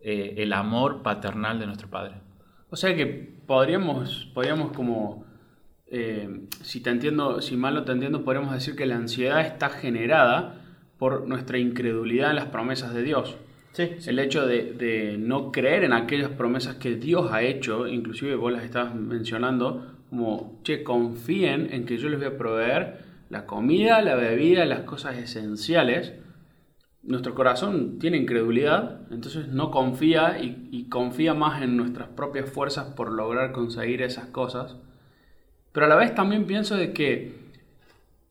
eh, 0.00 0.34
el 0.38 0.52
amor 0.52 1.02
paternal 1.02 1.58
de 1.58 1.66
nuestro 1.66 1.88
Padre. 1.88 2.21
O 2.72 2.76
sea 2.76 2.96
que 2.96 3.06
podríamos, 3.46 4.30
podríamos 4.32 4.72
como 4.72 5.26
eh, 5.88 6.46
si 6.62 6.80
te 6.80 6.88
entiendo, 6.88 7.42
si 7.42 7.54
mal 7.54 7.74
no 7.74 7.84
te 7.84 7.92
entiendo, 7.92 8.24
podemos 8.24 8.54
decir 8.54 8.74
que 8.74 8.86
la 8.86 8.96
ansiedad 8.96 9.42
está 9.42 9.68
generada 9.68 10.64
por 10.96 11.28
nuestra 11.28 11.58
incredulidad 11.58 12.30
en 12.30 12.36
las 12.36 12.46
promesas 12.46 12.94
de 12.94 13.02
Dios. 13.02 13.36
Sí, 13.72 13.90
El 14.06 14.18
hecho 14.18 14.46
de, 14.46 14.72
de 14.72 15.18
no 15.18 15.52
creer 15.52 15.84
en 15.84 15.92
aquellas 15.92 16.30
promesas 16.30 16.76
que 16.76 16.96
Dios 16.96 17.30
ha 17.30 17.42
hecho, 17.42 17.86
inclusive 17.86 18.36
vos 18.36 18.50
las 18.50 18.64
estabas 18.64 18.94
mencionando, 18.94 19.98
como, 20.08 20.58
che, 20.62 20.82
confíen 20.82 21.68
en 21.72 21.84
que 21.84 21.98
yo 21.98 22.08
les 22.08 22.18
voy 22.18 22.28
a 22.28 22.38
proveer 22.38 23.04
la 23.28 23.44
comida, 23.44 24.00
la 24.00 24.14
bebida, 24.14 24.64
las 24.64 24.80
cosas 24.80 25.18
esenciales. 25.18 26.14
Nuestro 27.04 27.34
corazón 27.34 27.98
tiene 27.98 28.16
incredulidad, 28.16 29.00
entonces 29.10 29.48
no 29.48 29.70
confía 29.72 30.38
y, 30.40 30.68
y 30.70 30.84
confía 30.88 31.34
más 31.34 31.60
en 31.62 31.76
nuestras 31.76 32.08
propias 32.08 32.48
fuerzas 32.48 32.94
por 32.94 33.10
lograr 33.12 33.50
conseguir 33.52 34.02
esas 34.02 34.26
cosas. 34.26 34.76
Pero 35.72 35.86
a 35.86 35.88
la 35.88 35.96
vez 35.96 36.14
también 36.14 36.44
pienso 36.46 36.76
de 36.76 36.92
que 36.92 37.34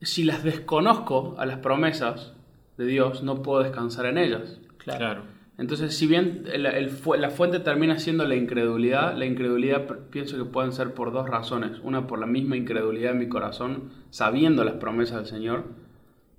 si 0.02 0.24
las 0.24 0.44
desconozco 0.44 1.36
a 1.38 1.46
las 1.46 1.58
promesas 1.58 2.34
de 2.78 2.86
Dios, 2.86 3.24
no 3.24 3.42
puedo 3.44 3.62
descansar 3.62 4.06
en 4.06 4.18
ellas. 4.18 4.60
Claro. 4.78 5.24
Entonces, 5.58 5.96
si 5.96 6.08
bien 6.08 6.46
el- 6.52 6.66
el 6.66 6.90
fu- 6.90 7.14
la 7.16 7.30
fuente 7.30 7.60
termina 7.60 8.00
siendo 8.00 8.26
la 8.26 8.36
incredulidad, 8.36 9.16
la 9.16 9.26
incredulidad 9.26 9.86
pienso 10.10 10.38
que 10.38 10.46
pueden 10.46 10.72
ser 10.72 10.94
por 10.94 11.12
dos 11.12 11.30
razones. 11.30 11.78
Una 11.84 12.08
por 12.08 12.20
la 12.20 12.26
misma 12.26 12.56
incredulidad 12.58 13.12
en 13.12 13.20
mi 13.20 13.28
corazón, 13.28 13.92
sabiendo 14.10 14.64
las 14.64 14.76
promesas 14.76 15.18
del 15.18 15.26
Señor, 15.28 15.66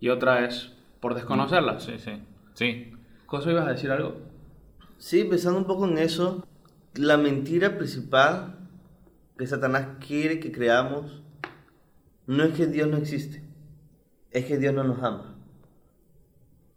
y 0.00 0.08
otra 0.08 0.44
es 0.46 0.72
por 1.02 1.14
desconocerlas. 1.14 1.82
Sí, 1.82 1.94
sí. 1.98 2.12
Sí. 2.54 2.92
¿Cosa 3.26 3.50
ibas 3.50 3.66
a 3.66 3.72
decir 3.72 3.90
algo? 3.90 4.14
Sí, 4.98 5.24
pensando 5.24 5.58
un 5.58 5.66
poco 5.66 5.86
en 5.86 5.98
eso, 5.98 6.46
la 6.94 7.16
mentira 7.16 7.76
principal 7.76 8.68
que 9.36 9.46
Satanás 9.48 9.96
quiere 10.06 10.38
que 10.38 10.52
creamos 10.52 11.22
no 12.28 12.44
es 12.44 12.54
que 12.54 12.68
Dios 12.68 12.88
no 12.88 12.98
existe, 12.98 13.42
es 14.30 14.44
que 14.44 14.58
Dios 14.58 14.72
no 14.72 14.84
nos 14.84 15.02
ama. 15.02 15.34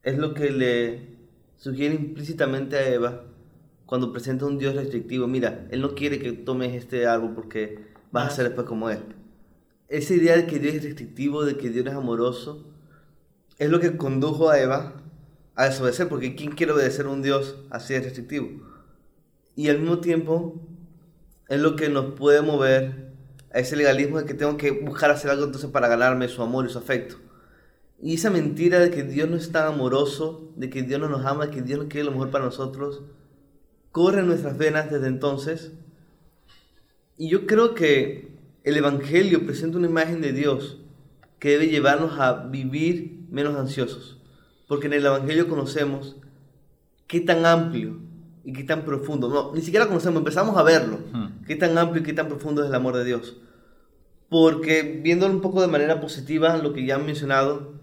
Es 0.02 0.18
lo 0.18 0.34
que 0.34 0.50
le 0.50 1.18
sugiere 1.58 1.94
implícitamente 1.94 2.78
a 2.78 2.90
Eva 2.90 3.26
cuando 3.86 4.12
presenta 4.12 4.48
un 4.48 4.58
Dios 4.58 4.76
restrictivo. 4.76 5.28
Mira, 5.28 5.68
Él 5.70 5.82
no 5.82 5.94
quiere 5.94 6.18
que 6.18 6.32
tomes 6.32 6.74
este 6.74 7.06
árbol 7.06 7.36
porque 7.36 7.78
vas 8.12 8.34
a 8.34 8.36
ser 8.36 8.46
después 8.46 8.66
como 8.66 8.90
Él. 8.90 9.04
Esa 9.88 10.16
idea 10.16 10.36
de 10.36 10.48
que 10.48 10.58
Dios 10.58 10.74
es 10.74 10.84
restrictivo, 10.84 11.46
de 11.46 11.58
que 11.58 11.70
Dios 11.70 11.86
es 11.86 11.94
amoroso, 11.94 12.75
es 13.58 13.70
lo 13.70 13.80
que 13.80 13.98
condujo 13.98 14.50
a 14.50 14.60
Eva 14.60 14.94
a 15.56 15.66
desobedecer, 15.66 16.10
porque 16.10 16.36
¿quién 16.36 16.52
quiere 16.52 16.74
obedecer 16.74 17.06
a 17.06 17.10
un 17.10 17.22
Dios 17.22 17.56
así 17.70 17.94
de 17.94 18.02
restrictivo? 18.02 18.50
Y 19.56 19.70
al 19.70 19.80
mismo 19.80 20.00
tiempo 20.00 20.62
es 21.48 21.60
lo 21.60 21.76
que 21.76 21.90
nos 21.90 22.14
puede 22.16 22.42
mover 22.42 23.14
a 23.54 23.60
ese 23.60 23.76
legalismo 23.78 24.20
de 24.20 24.26
que 24.26 24.34
tengo 24.34 24.58
que 24.58 24.72
buscar 24.72 25.12
hacer 25.12 25.32
algo 25.32 25.46
entonces 25.46 25.70
para 25.70 25.88
ganarme 25.88 26.28
su 26.28 26.42
amor 26.42 26.66
y 26.66 26.70
su 26.70 26.78
afecto. 26.78 27.16
Y 28.02 28.16
esa 28.16 28.30
mentira 28.30 28.80
de 28.80 28.92
que 28.92 29.04
Dios 29.04 29.30
no 29.30 29.38
es 29.38 29.52
tan 29.52 29.68
amoroso, 29.68 30.52
de 30.58 30.70
que 30.70 30.84
Dios 30.84 31.00
no 31.00 31.08
nos 31.08 31.26
ama, 31.26 31.46
de 31.46 31.52
que 31.52 31.62
Dios 31.62 31.80
no 31.80 31.88
quiere 31.88 32.04
lo 32.04 32.12
mejor 32.12 32.32
para 32.32 32.44
nosotros, 32.44 33.04
corre 33.92 34.20
en 34.20 34.28
nuestras 34.28 34.58
venas 34.58 34.92
desde 34.92 35.08
entonces. 35.08 35.72
Y 37.18 37.30
yo 37.30 37.48
creo 37.48 37.74
que 37.74 38.36
el 38.66 38.76
Evangelio 38.76 39.46
presenta 39.46 39.78
una 39.78 39.88
imagen 39.88 40.20
de 40.20 40.34
Dios 40.34 40.80
que 41.40 41.52
debe 41.52 41.68
llevarnos 41.68 42.20
a 42.20 42.48
vivir 42.48 43.15
menos 43.36 43.56
ansiosos. 43.58 44.18
Porque 44.68 44.88
en 44.88 44.94
el 44.94 45.06
Evangelio 45.06 45.48
conocemos 45.48 46.16
qué 47.06 47.20
tan 47.20 47.46
amplio 47.46 47.98
y 48.46 48.54
qué 48.54 48.64
tan 48.64 48.84
profundo, 48.86 49.28
no, 49.28 49.54
ni 49.54 49.62
siquiera 49.62 49.88
conocemos, 49.88 50.20
empezamos 50.20 50.56
a 50.58 50.64
verlo, 50.64 51.00
Hmm. 51.12 51.44
qué 51.46 51.56
tan 51.56 51.78
amplio 51.78 52.02
y 52.02 52.06
qué 52.06 52.14
tan 52.14 52.28
profundo 52.30 52.64
es 52.64 52.70
el 52.70 52.76
amor 52.76 52.96
de 52.96 53.04
Dios. 53.04 53.36
Porque 54.30 55.00
viéndolo 55.04 55.34
un 55.34 55.42
poco 55.42 55.62
de 55.62 55.68
manera 55.68 56.00
positiva, 56.00 56.58
lo 56.58 56.74
que 56.74 56.86
ya 56.86 56.96
han 56.96 57.06
mencionado, 57.06 57.74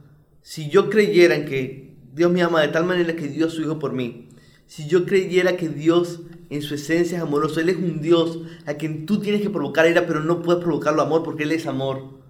si 0.41 0.69
yo 0.71 0.89
creyera 0.91 1.35
en 1.37 1.45
que 1.45 1.95
Dios 2.15 2.33
me 2.33 2.43
ama 2.43 2.63
de 2.63 2.69
tal 2.69 2.85
manera 2.85 3.15
que 3.15 3.29
dio 3.29 3.47
a 3.47 3.51
su 3.51 3.63
Hijo 3.63 3.79
por 3.79 3.93
mí, 3.93 4.29
si 4.67 4.87
yo 4.89 5.05
creyera 5.05 5.57
que 5.57 5.69
Dios 5.69 6.21
en 6.51 6.63
su 6.63 6.75
esencia 6.75 7.19
es 7.19 7.23
amoroso, 7.23 7.61
Él 7.61 7.69
es 7.69 7.77
un 7.77 8.01
Dios 8.01 8.41
a 8.67 8.75
quien 8.75 9.07
tú 9.07 9.21
tienes 9.21 9.43
que 9.43 9.51
provocar 9.51 9.87
ira, 9.89 10.07
pero 10.07 10.21
no 10.21 10.43
puedes 10.43 10.63
provocarlo 10.63 11.03
amor 11.03 11.23
porque 11.23 11.43
Él 11.45 11.53
es 11.53 11.67
amor, 11.67 12.22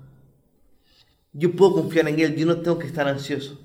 yo 1.32 1.52
puedo 1.52 1.74
confiar 1.74 2.08
en 2.08 2.20
Él, 2.20 2.36
yo 2.36 2.46
no 2.46 2.58
tengo 2.60 2.78
que 2.78 2.86
estar 2.86 3.08
ansioso. 3.08 3.58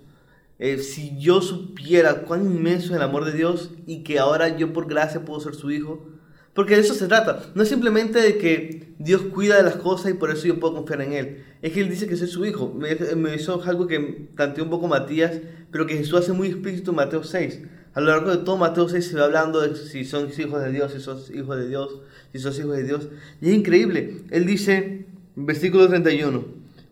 Eh, 0.60 0.80
si 0.80 1.18
yo 1.20 1.42
supiera 1.42 2.24
cuán 2.24 2.46
inmenso 2.46 2.88
es 2.88 2.94
el 2.94 3.02
amor 3.04 3.26
de 3.26 3.34
Dios 3.34 3.72
y 3.86 4.04
que 4.04 4.18
ahora 4.18 4.58
yo 4.58 4.74
por 4.74 4.88
gracia 4.88 5.24
puedo 5.24 5.40
ser 5.40 5.54
su 5.54 5.70
hijo, 5.70 6.08
porque 6.54 6.74
de 6.74 6.82
eso 6.82 6.96
se 6.96 7.08
trata. 7.08 7.44
No 7.54 7.62
es 7.62 7.70
simplemente 7.70 8.20
de 8.20 8.40
que 8.40 8.96
Dios 8.98 9.22
cuida 9.34 9.58
de 9.58 9.64
las 9.64 9.76
cosas 9.76 10.12
y 10.12 10.16
por 10.16 10.32
eso 10.32 10.48
yo 10.48 10.60
puedo 10.60 10.74
confiar 10.74 11.02
en 11.02 11.14
Él. 11.14 11.46
Es 11.62 11.74
que 11.74 11.82
Él 11.82 11.90
dice 11.90 12.08
que 12.08 12.16
soy 12.16 12.28
su 12.28 12.46
hijo. 12.46 12.74
Me, 12.74 12.96
me 13.16 13.36
hizo 13.36 13.62
algo 13.64 13.86
que 13.86 14.00
planteó 14.36 14.64
un 14.64 14.72
poco 14.72 14.88
Matías, 14.88 15.40
pero 15.72 15.86
que 15.86 15.96
Jesús 15.96 16.20
hace 16.20 16.34
muy 16.34 16.48
explícito 16.48 16.92
en 16.92 16.98
Mateo 16.98 17.24
6. 17.24 17.62
A 17.94 18.02
lo 18.02 18.08
largo 18.08 18.32
de 18.32 18.38
todo 18.38 18.58
Mateo 18.58 18.90
6 18.90 19.06
se 19.06 19.18
va 19.18 19.26
hablando 19.26 19.62
de 19.62 19.76
si 19.76 20.04
son 20.04 20.30
hijos 20.36 20.64
de 20.64 20.72
Dios, 20.72 20.94
si 20.94 21.00
sos 21.00 21.30
hijos 21.30 21.58
de 21.58 21.68
Dios, 21.68 22.00
si 22.32 22.40
sos 22.40 22.58
hijos 22.58 22.76
de 22.76 22.84
Dios. 22.84 23.08
Y 23.40 23.50
es 23.50 23.56
increíble. 23.56 24.24
Él 24.32 24.48
dice, 24.48 25.06
versículo 25.36 25.88
31, 25.88 26.44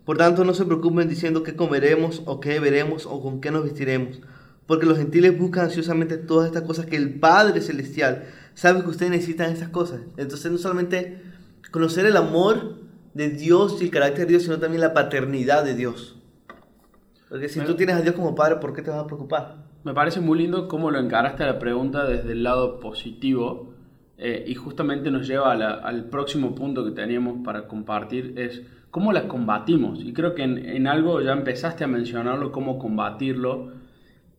por 0.06 0.18
tanto 0.18 0.44
no 0.46 0.54
se 0.54 0.66
preocupen 0.66 1.10
diciendo 1.10 1.44
qué 1.44 1.56
comeremos 1.56 2.22
o 2.26 2.40
qué 2.40 2.60
beberemos 2.60 3.06
o 3.06 3.22
con 3.22 3.42
qué 3.42 3.52
nos 3.52 3.64
vestiremos, 3.64 4.22
porque 4.68 4.86
los 4.86 4.98
gentiles 4.98 5.38
buscan 5.38 5.66
ansiosamente 5.66 6.18
todas 6.18 6.48
estas 6.48 6.64
cosas 6.64 6.86
que 6.86 6.96
el 6.96 7.20
Padre 7.20 7.62
Celestial 7.62 8.26
sabe 8.54 8.82
que 8.84 8.90
ustedes 8.90 9.12
necesitan 9.12 9.52
esas 9.52 9.70
cosas. 9.70 10.02
Entonces 10.18 10.52
no 10.52 10.58
solamente 10.58 11.22
conocer 11.72 12.06
el 12.06 12.18
amor 12.18 12.78
de 13.14 13.30
Dios 13.30 13.82
y 13.82 13.86
el 13.86 13.92
carácter 13.92 14.26
de 14.26 14.32
Dios, 14.32 14.44
sino 14.44 14.60
también 14.60 14.82
la 14.82 14.94
paternidad 14.94 15.64
de 15.64 15.76
Dios. 15.76 16.18
Porque 17.30 17.50
si 17.50 17.60
tú 17.62 17.76
tienes 17.76 17.96
a 17.96 18.02
Dios 18.02 18.16
como 18.16 18.36
padre, 18.36 18.58
¿por 18.58 18.74
qué 18.74 18.82
te 18.82 18.92
vas 18.92 19.00
a 19.04 19.08
preocupar? 19.08 19.66
Me 19.84 19.94
parece 19.94 20.20
muy 20.20 20.38
lindo 20.40 20.68
cómo 20.68 20.90
lo 20.92 21.00
encaraste 21.00 21.44
a 21.44 21.48
la 21.48 21.60
pregunta 21.60 22.06
desde 22.06 22.32
el 22.32 22.44
lado 22.44 22.80
positivo 22.80 23.74
eh, 24.18 24.46
y 24.48 24.56
justamente 24.56 25.12
nos 25.12 25.28
lleva 25.28 25.52
a 25.52 25.56
la- 25.56 25.74
al 25.74 26.06
próximo 26.06 26.56
punto 26.56 26.86
que 26.86 26.92
teníamos 26.92 27.44
para 27.44 27.68
compartir, 27.68 28.34
es 28.38 28.62
cómo 28.96 29.12
las 29.12 29.26
combatimos. 29.26 30.00
Y 30.02 30.14
creo 30.14 30.36
que 30.36 30.44
en, 30.44 30.88
algo 30.88 31.20
ya 31.20 31.34
empezaste 31.34 31.84
a 31.84 31.88
mencionarlo, 31.88 32.54
cómo 32.54 32.80
combatirlo, 32.80 33.74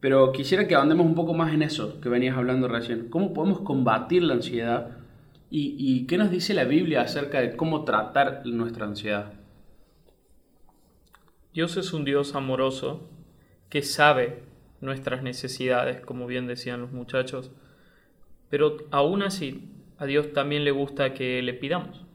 pero 0.01 0.33
quisiera 0.33 0.67
que 0.67 0.75
andemos 0.75 1.05
un 1.05 1.15
poco 1.15 1.35
más 1.35 1.53
en 1.53 1.61
eso 1.61 2.01
que 2.01 2.09
venías 2.09 2.39
hablando 2.39 2.67
recién. 2.67 3.11
¿Cómo 3.11 3.35
podemos 3.35 3.61
combatir 3.61 4.23
la 4.23 4.33
ansiedad? 4.33 4.97
¿Y, 5.51 5.77
y 5.79 6.07
qué 6.07 6.17
nos 6.17 6.31
dice 6.31 6.55
la 6.55 6.65
Biblia 6.65 7.03
acerca 7.03 7.43
de 7.43 7.55
cómo 7.55 7.85
tratar 7.85 8.47
nuestra 8.47 8.87
ansiedad? 8.87 9.35
Dios 11.53 11.77
es 11.77 11.93
un 11.93 12.07
Dios 12.07 12.35
amoroso 12.35 13.11
que 13.69 13.83
sabe 13.83 14.43
nuestras 14.81 15.23
necesidades, 15.23 16.01
como 16.01 16.27
bien 16.27 16.47
decían 16.47 16.81
los 16.81 16.93
muchachos, 16.93 17.51
pero 18.49 18.79
aún 18.91 19.23
así 19.23 19.69
a 19.99 20.07
Dios 20.07 20.33
también 20.33 20.65
le 20.65 20.71
gusta 20.71 21.13
que 21.13 21.43
le 21.43 21.53
pidamos. 21.53 22.06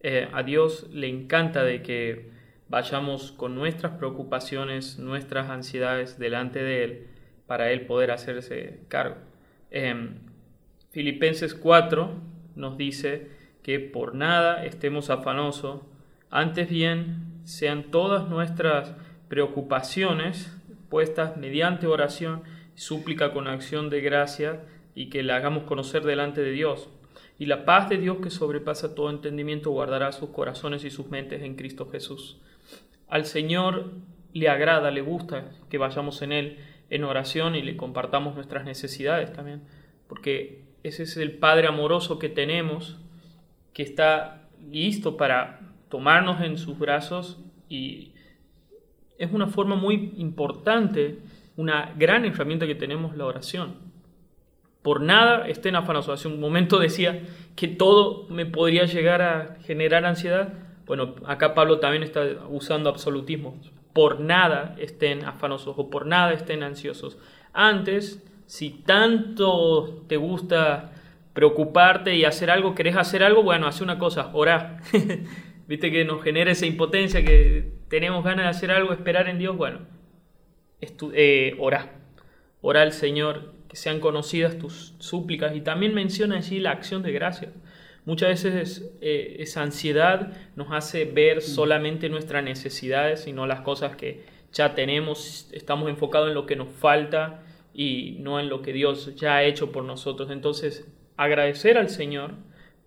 Eh, 0.00 0.28
a 0.32 0.42
Dios 0.42 0.86
le 0.92 1.08
encanta 1.08 1.64
de 1.64 1.82
que 1.82 2.30
vayamos 2.68 3.32
con 3.32 3.54
nuestras 3.54 3.92
preocupaciones, 3.94 4.98
nuestras 4.98 5.50
ansiedades 5.50 6.18
delante 6.18 6.62
de 6.62 6.84
Él 6.84 7.06
para 7.46 7.70
Él 7.70 7.86
poder 7.86 8.10
hacerse 8.10 8.80
cargo. 8.88 9.16
Em, 9.70 10.20
Filipenses 10.90 11.54
4 11.54 12.12
nos 12.54 12.76
dice 12.76 13.28
que 13.62 13.80
por 13.80 14.14
nada 14.14 14.64
estemos 14.64 15.10
afanosos, 15.10 15.82
antes 16.30 16.68
bien 16.68 17.40
sean 17.44 17.90
todas 17.90 18.28
nuestras 18.28 18.94
preocupaciones 19.28 20.54
puestas 20.88 21.36
mediante 21.36 21.86
oración 21.86 22.42
súplica 22.74 23.32
con 23.32 23.48
acción 23.48 23.90
de 23.90 24.00
gracia 24.00 24.60
y 24.94 25.10
que 25.10 25.22
la 25.22 25.36
hagamos 25.36 25.64
conocer 25.64 26.02
delante 26.04 26.40
de 26.40 26.52
Dios. 26.52 26.88
Y 27.38 27.46
la 27.46 27.64
paz 27.64 27.88
de 27.88 27.98
Dios 27.98 28.18
que 28.22 28.30
sobrepasa 28.30 28.94
todo 28.94 29.10
entendimiento 29.10 29.70
guardará 29.70 30.10
sus 30.12 30.30
corazones 30.30 30.84
y 30.84 30.90
sus 30.90 31.08
mentes 31.08 31.42
en 31.42 31.54
Cristo 31.54 31.88
Jesús. 31.90 32.38
Al 33.08 33.26
Señor 33.26 33.92
le 34.32 34.48
agrada, 34.48 34.90
le 34.90 35.00
gusta 35.00 35.50
que 35.70 35.78
vayamos 35.78 36.20
en 36.22 36.32
Él 36.32 36.58
en 36.90 37.04
oración 37.04 37.54
y 37.54 37.62
le 37.62 37.76
compartamos 37.76 38.34
nuestras 38.34 38.64
necesidades 38.64 39.32
también, 39.32 39.62
porque 40.08 40.64
ese 40.82 41.04
es 41.04 41.16
el 41.16 41.32
Padre 41.32 41.68
amoroso 41.68 42.18
que 42.18 42.28
tenemos, 42.28 42.98
que 43.72 43.82
está 43.82 44.48
listo 44.70 45.16
para 45.16 45.60
tomarnos 45.88 46.40
en 46.40 46.58
sus 46.58 46.78
brazos 46.78 47.38
y 47.68 48.12
es 49.18 49.32
una 49.32 49.48
forma 49.48 49.76
muy 49.76 50.14
importante, 50.16 51.18
una 51.56 51.94
gran 51.96 52.24
herramienta 52.24 52.66
que 52.66 52.74
tenemos 52.74 53.16
la 53.16 53.26
oración. 53.26 53.87
Por 54.88 55.02
nada 55.02 55.46
estén 55.46 55.76
afanosos. 55.76 56.18
Hace 56.18 56.28
un 56.28 56.40
momento 56.40 56.78
decía 56.78 57.20
que 57.56 57.68
todo 57.68 58.26
me 58.30 58.46
podría 58.46 58.86
llegar 58.86 59.20
a 59.20 59.58
generar 59.66 60.06
ansiedad. 60.06 60.54
Bueno, 60.86 61.14
acá 61.26 61.52
Pablo 61.52 61.78
también 61.78 62.02
está 62.02 62.24
usando 62.48 62.88
absolutismos. 62.88 63.70
Por 63.92 64.18
nada 64.18 64.74
estén 64.78 65.26
afanosos 65.26 65.74
o 65.76 65.90
por 65.90 66.06
nada 66.06 66.32
estén 66.32 66.62
ansiosos. 66.62 67.18
Antes, 67.52 68.26
si 68.46 68.70
tanto 68.70 70.06
te 70.08 70.16
gusta 70.16 70.92
preocuparte 71.34 72.16
y 72.16 72.24
hacer 72.24 72.50
algo, 72.50 72.74
querés 72.74 72.96
hacer 72.96 73.22
algo, 73.22 73.42
bueno, 73.42 73.66
hace 73.66 73.84
una 73.84 73.98
cosa, 73.98 74.30
orá. 74.32 74.80
viste 75.68 75.92
que 75.92 76.06
nos 76.06 76.22
genera 76.22 76.50
esa 76.50 76.64
impotencia, 76.64 77.22
que 77.22 77.74
tenemos 77.88 78.24
ganas 78.24 78.46
de 78.46 78.50
hacer 78.52 78.70
algo, 78.70 78.94
esperar 78.94 79.28
en 79.28 79.38
Dios, 79.38 79.54
bueno, 79.54 79.80
eh, 81.12 81.56
orá, 81.58 81.92
orá 82.62 82.80
al 82.80 82.94
Señor, 82.94 83.57
sean 83.78 84.00
conocidas 84.00 84.58
tus 84.58 84.94
súplicas 84.98 85.54
y 85.54 85.60
también 85.60 85.94
menciona 85.94 86.36
allí 86.36 86.60
la 86.60 86.72
acción 86.72 87.02
de 87.02 87.12
gracias. 87.12 87.52
Muchas 88.04 88.28
veces 88.28 88.90
eh, 89.00 89.36
esa 89.40 89.62
ansiedad 89.62 90.32
nos 90.56 90.72
hace 90.72 91.04
ver 91.04 91.42
solamente 91.42 92.08
nuestras 92.08 92.42
necesidades 92.42 93.26
y 93.26 93.32
no 93.32 93.46
las 93.46 93.60
cosas 93.60 93.96
que 93.96 94.24
ya 94.52 94.74
tenemos, 94.74 95.50
estamos 95.52 95.90
enfocados 95.90 96.28
en 96.28 96.34
lo 96.34 96.46
que 96.46 96.56
nos 96.56 96.70
falta 96.70 97.42
y 97.74 98.16
no 98.20 98.40
en 98.40 98.48
lo 98.48 98.62
que 98.62 98.72
Dios 98.72 99.14
ya 99.14 99.36
ha 99.36 99.44
hecho 99.44 99.72
por 99.72 99.84
nosotros. 99.84 100.30
Entonces, 100.30 100.88
agradecer 101.16 101.76
al 101.76 101.90
Señor 101.90 102.32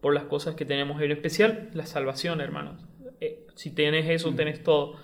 por 0.01 0.13
las 0.13 0.23
cosas 0.23 0.55
que 0.55 0.65
tenemos, 0.65 1.01
en 1.01 1.11
especial 1.11 1.69
la 1.73 1.85
salvación, 1.85 2.41
hermanos. 2.41 2.83
Eh, 3.19 3.45
si 3.53 3.69
tienes 3.69 4.09
eso, 4.09 4.33
tenés 4.33 4.63
todo. 4.63 4.97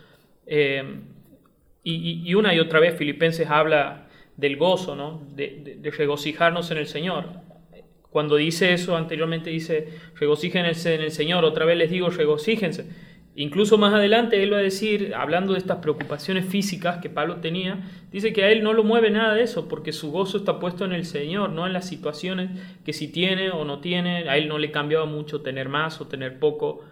Eh, 0.48 1.00
y, 1.84 2.34
una 2.34 2.54
y 2.54 2.60
otra 2.60 2.82
vez 2.82 2.98
Filipenses 2.98 3.50
habla 3.50 4.07
del 4.38 4.56
gozo, 4.56 4.96
¿no? 4.96 5.22
de 5.36 5.92
regocijarnos 5.98 6.72
en 6.72 6.78
el 6.78 6.88
Señor. 6.88 7.26
Cuando 8.10 8.38
dice 8.38 8.74
eso, 8.74 8.96
anteriormente 8.96 9.50
dice, 9.50 9.90
regocíjense 10.16 10.96
en 10.96 11.02
el 11.02 11.12
Señor, 11.12 11.44
otra 11.44 11.66
vez 11.66 11.78
les 11.78 11.92
digo, 11.92 12.10
regocíjense. 12.10 12.88
Incluso 13.36 13.78
más 13.78 13.94
adelante 13.94 14.42
él 14.42 14.52
va 14.52 14.58
a 14.58 14.62
decir, 14.62 15.14
hablando 15.16 15.54
de 15.54 15.60
estas 15.60 15.78
preocupaciones 15.78 16.46
físicas 16.46 16.98
que 16.98 17.12
Pablo 17.12 17.36
tenía, 17.36 17.88
dice 18.12 18.34
que 18.34 18.44
a 18.44 18.50
él 18.50 18.64
no 18.64 18.74
lo 18.74 18.84
mueve 18.84 19.12
nada 19.12 19.36
de 19.36 19.44
eso, 19.44 19.68
porque 19.68 19.92
su 19.92 20.12
gozo 20.12 20.38
está 20.38 20.60
puesto 20.60 20.86
en 20.86 20.94
el 20.94 21.06
Señor, 21.06 21.52
no 21.52 21.68
en 21.68 21.74
las 21.74 21.88
situaciones 21.88 22.50
que 22.84 22.94
si 22.94 23.10
tiene 23.10 23.52
o 23.52 23.64
no 23.66 23.80
tiene, 23.80 24.28
a 24.30 24.38
él 24.38 24.48
no 24.48 24.58
le 24.58 24.72
cambiaba 24.72 25.06
mucho 25.06 25.42
tener 25.42 25.70
más 25.70 26.02
o 26.02 26.08
tener 26.08 26.40
poco, 26.40 26.84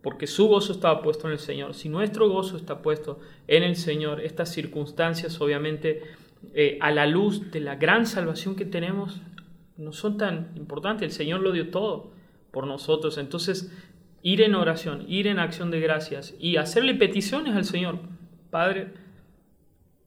porque 0.00 0.26
su 0.26 0.48
gozo 0.48 0.72
estaba 0.72 1.02
puesto 1.02 1.26
en 1.26 1.34
el 1.34 1.38
Señor. 1.38 1.74
Si 1.74 1.90
nuestro 1.90 2.30
gozo 2.30 2.56
está 2.56 2.80
puesto 2.80 3.20
en 3.46 3.64
el 3.64 3.76
Señor, 3.76 4.22
estas 4.22 4.50
circunstancias 4.50 5.38
obviamente 5.42 6.00
eh, 6.54 6.78
a 6.80 6.90
la 6.90 7.06
luz 7.06 7.50
de 7.50 7.60
la 7.60 7.76
gran 7.76 8.06
salvación 8.06 8.56
que 8.56 8.64
tenemos, 8.64 9.20
no 9.76 9.92
son 9.92 10.18
tan 10.18 10.52
importantes. 10.56 11.02
El 11.02 11.12
Señor 11.12 11.40
lo 11.40 11.52
dio 11.52 11.70
todo 11.70 12.12
por 12.50 12.66
nosotros. 12.66 13.18
Entonces, 13.18 13.72
ir 14.22 14.42
en 14.42 14.54
oración, 14.54 15.04
ir 15.08 15.26
en 15.26 15.38
acción 15.38 15.70
de 15.70 15.80
gracias 15.80 16.34
y 16.38 16.56
hacerle 16.56 16.94
peticiones 16.94 17.54
al 17.54 17.64
Señor. 17.64 17.98
Padre, 18.50 18.92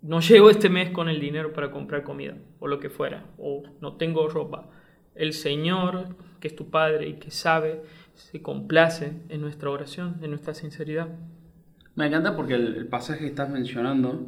no 0.01 0.19
llego 0.19 0.49
este 0.49 0.69
mes 0.69 0.91
con 0.91 1.09
el 1.09 1.19
dinero 1.19 1.53
para 1.53 1.71
comprar 1.71 2.03
comida 2.03 2.35
o 2.59 2.67
lo 2.67 2.79
que 2.79 2.89
fuera, 2.89 3.25
o 3.37 3.63
no 3.81 3.95
tengo 3.95 4.27
ropa. 4.27 4.69
El 5.15 5.33
Señor, 5.33 6.15
que 6.39 6.49
es 6.49 6.55
tu 6.55 6.69
Padre 6.69 7.07
y 7.07 7.13
que 7.13 7.31
sabe, 7.31 7.83
se 8.13 8.41
complace 8.41 9.13
en 9.29 9.41
nuestra 9.41 9.69
oración, 9.69 10.17
en 10.21 10.31
nuestra 10.31 10.53
sinceridad. 10.53 11.07
Me 11.95 12.07
encanta 12.07 12.35
porque 12.35 12.55
el, 12.55 12.75
el 12.75 12.87
pasaje 12.87 13.21
que 13.21 13.27
estás 13.27 13.49
mencionando 13.49 14.27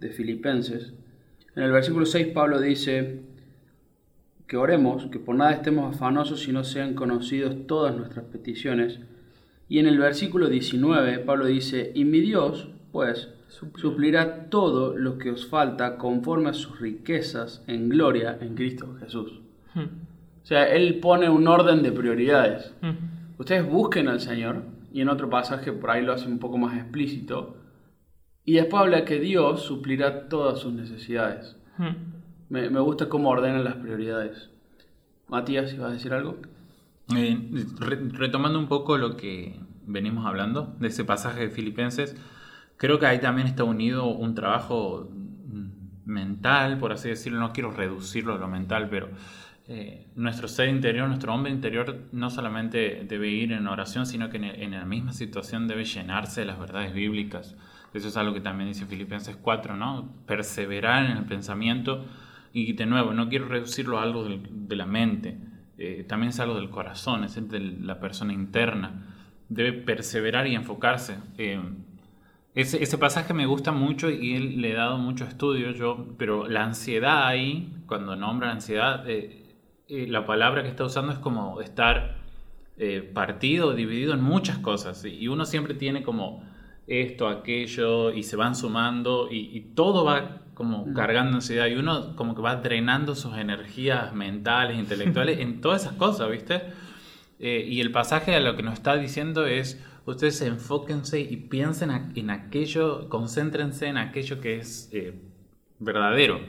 de 0.00 0.10
Filipenses, 0.10 0.94
en 1.56 1.62
el 1.62 1.72
versículo 1.72 2.06
6 2.06 2.28
Pablo 2.28 2.60
dice, 2.60 3.22
que 4.46 4.56
oremos, 4.56 5.06
que 5.06 5.18
por 5.18 5.34
nada 5.34 5.52
estemos 5.52 5.94
afanosos 5.94 6.40
si 6.40 6.52
no 6.52 6.62
sean 6.64 6.94
conocidos 6.94 7.66
todas 7.66 7.96
nuestras 7.96 8.26
peticiones. 8.26 9.00
Y 9.68 9.78
en 9.78 9.86
el 9.86 9.98
versículo 9.98 10.48
19 10.48 11.18
Pablo 11.20 11.46
dice, 11.46 11.90
y 11.94 12.04
mi 12.04 12.20
Dios, 12.20 12.68
pues, 12.92 13.30
suplirá 13.48 14.48
todo 14.50 14.96
lo 14.96 15.18
que 15.18 15.30
os 15.30 15.46
falta 15.46 15.96
conforme 15.96 16.50
a 16.50 16.54
sus 16.54 16.78
riquezas 16.78 17.64
en 17.66 17.88
gloria 17.88 18.38
en 18.40 18.54
Cristo 18.54 18.94
Jesús. 19.00 19.40
Hmm. 19.74 20.04
O 20.42 20.46
sea, 20.46 20.68
Él 20.68 21.00
pone 21.00 21.28
un 21.28 21.48
orden 21.48 21.82
de 21.82 21.90
prioridades. 21.90 22.72
Hmm. 22.82 23.38
Ustedes 23.38 23.66
busquen 23.66 24.08
al 24.08 24.20
Señor, 24.20 24.62
y 24.92 25.00
en 25.00 25.08
otro 25.08 25.28
pasaje 25.28 25.72
por 25.72 25.90
ahí 25.90 26.02
lo 26.02 26.12
hace 26.12 26.28
un 26.28 26.38
poco 26.38 26.58
más 26.58 26.76
explícito, 26.76 27.56
y 28.46 28.54
después 28.54 28.84
habla 28.84 29.04
que 29.04 29.18
Dios 29.18 29.62
suplirá 29.62 30.28
todas 30.28 30.60
sus 30.60 30.72
necesidades. 30.72 31.56
Hmm. 31.76 32.14
Me, 32.48 32.68
gusta 32.68 33.08
cómo 33.08 33.28
ordenan 33.30 33.64
las 33.64 33.74
prioridades. 33.74 34.50
Matías, 35.28 35.74
¿ibas 35.74 35.90
a 35.90 35.92
decir 35.92 36.14
algo? 36.14 36.38
Eh, 37.16 37.36
retomando 38.12 38.58
un 38.58 38.68
poco 38.68 38.98
lo 38.98 39.16
que 39.16 39.58
venimos 39.84 40.26
hablando 40.26 40.76
de 40.78 40.88
ese 40.88 41.04
pasaje 41.04 41.40
de 41.40 41.50
Filipenses, 41.50 42.16
creo 42.76 43.00
que 43.00 43.06
ahí 43.06 43.18
también 43.18 43.48
está 43.48 43.64
unido 43.64 44.06
un 44.06 44.34
trabajo 44.36 45.10
mental, 46.04 46.78
por 46.78 46.92
así 46.92 47.08
decirlo, 47.08 47.40
no 47.40 47.52
quiero 47.52 47.72
reducirlo 47.72 48.34
a 48.34 48.38
lo 48.38 48.46
mental, 48.46 48.88
pero 48.88 49.08
eh, 49.66 50.06
nuestro 50.14 50.46
ser 50.46 50.68
interior, 50.68 51.08
nuestro 51.08 51.34
hombre 51.34 51.50
interior, 51.50 52.04
no 52.12 52.30
solamente 52.30 53.04
debe 53.08 53.28
ir 53.28 53.52
en 53.52 53.66
oración, 53.66 54.06
sino 54.06 54.30
que 54.30 54.36
en, 54.36 54.44
en, 54.44 54.70
la 54.70 54.84
misma 54.84 55.12
situación 55.12 55.66
debe 55.66 55.84
llenarse 55.84 56.42
de 56.42 56.46
las 56.46 56.60
verdades 56.60 56.94
bíblicas. 56.94 57.56
Eso 57.94 58.08
es 58.08 58.16
algo 58.16 58.34
que 58.34 58.40
también 58.40 58.68
dice 58.68 58.86
Filipenses 58.86 59.36
4, 59.36 59.76
¿no? 59.76 60.12
Perseverar 60.26 61.06
en 61.06 61.16
el 61.16 61.24
pensamiento 61.24 62.04
y 62.52 62.72
de 62.72 62.86
nuevo, 62.86 63.12
no 63.12 63.28
quiero 63.28 63.48
reducirlo 63.48 63.98
a 63.98 64.02
algo 64.02 64.24
de 64.24 64.76
la 64.76 64.86
mente, 64.86 65.36
eh, 65.78 66.04
también 66.08 66.30
es 66.30 66.40
algo 66.40 66.54
del 66.54 66.70
corazón, 66.70 67.24
es 67.24 67.34
de 67.48 67.60
la 67.60 68.00
persona 68.00 68.32
interna. 68.32 69.14
Debe 69.50 69.72
perseverar 69.74 70.46
y 70.46 70.54
enfocarse. 70.54 71.18
Eh, 71.36 71.60
ese, 72.54 72.82
ese, 72.82 72.96
pasaje 72.96 73.34
me 73.34 73.44
gusta 73.44 73.72
mucho 73.72 74.10
y 74.10 74.34
él 74.34 74.62
le 74.62 74.70
he 74.70 74.74
dado 74.74 74.96
mucho 74.96 75.24
estudio, 75.24 75.72
yo, 75.72 76.14
pero 76.16 76.48
la 76.48 76.64
ansiedad 76.64 77.26
ahí, 77.26 77.74
cuando 77.86 78.16
nombra 78.16 78.50
ansiedad, 78.50 79.04
eh, 79.06 79.54
la 79.88 80.24
palabra 80.24 80.62
que 80.62 80.70
está 80.70 80.84
usando 80.84 81.12
es 81.12 81.18
como 81.18 81.60
estar 81.60 82.24
partido, 83.12 83.74
dividido 83.74 84.14
en 84.14 84.22
muchas 84.22 84.58
cosas. 84.58 85.04
Y 85.04 85.28
uno 85.28 85.44
siempre 85.44 85.74
tiene 85.74 86.02
como 86.02 86.42
esto, 86.86 87.28
aquello, 87.28 88.12
y 88.12 88.22
se 88.22 88.36
van 88.36 88.54
sumando, 88.54 89.28
y, 89.30 89.56
y 89.56 89.60
todo 89.74 90.04
va 90.04 90.42
como 90.56 90.94
cargando 90.94 91.34
ansiedad 91.34 91.66
y 91.66 91.74
uno 91.74 92.16
como 92.16 92.34
que 92.34 92.40
va 92.40 92.56
drenando 92.56 93.14
sus 93.14 93.36
energías 93.36 94.14
mentales, 94.14 94.78
intelectuales 94.78 95.38
en 95.40 95.60
todas 95.60 95.82
esas 95.82 95.96
cosas, 95.96 96.30
¿viste? 96.30 96.62
Eh, 97.38 97.66
y 97.68 97.82
el 97.82 97.92
pasaje 97.92 98.34
a 98.34 98.40
lo 98.40 98.56
que 98.56 98.62
nos 98.62 98.72
está 98.72 98.96
diciendo 98.96 99.46
es, 99.46 99.84
ustedes 100.06 100.40
enfóquense 100.40 101.20
y 101.20 101.36
piensen 101.36 101.90
en 102.14 102.30
aquello, 102.30 103.10
concéntrense 103.10 103.86
en 103.86 103.98
aquello 103.98 104.40
que 104.40 104.56
es 104.56 104.88
eh, 104.94 105.20
verdadero. 105.78 106.40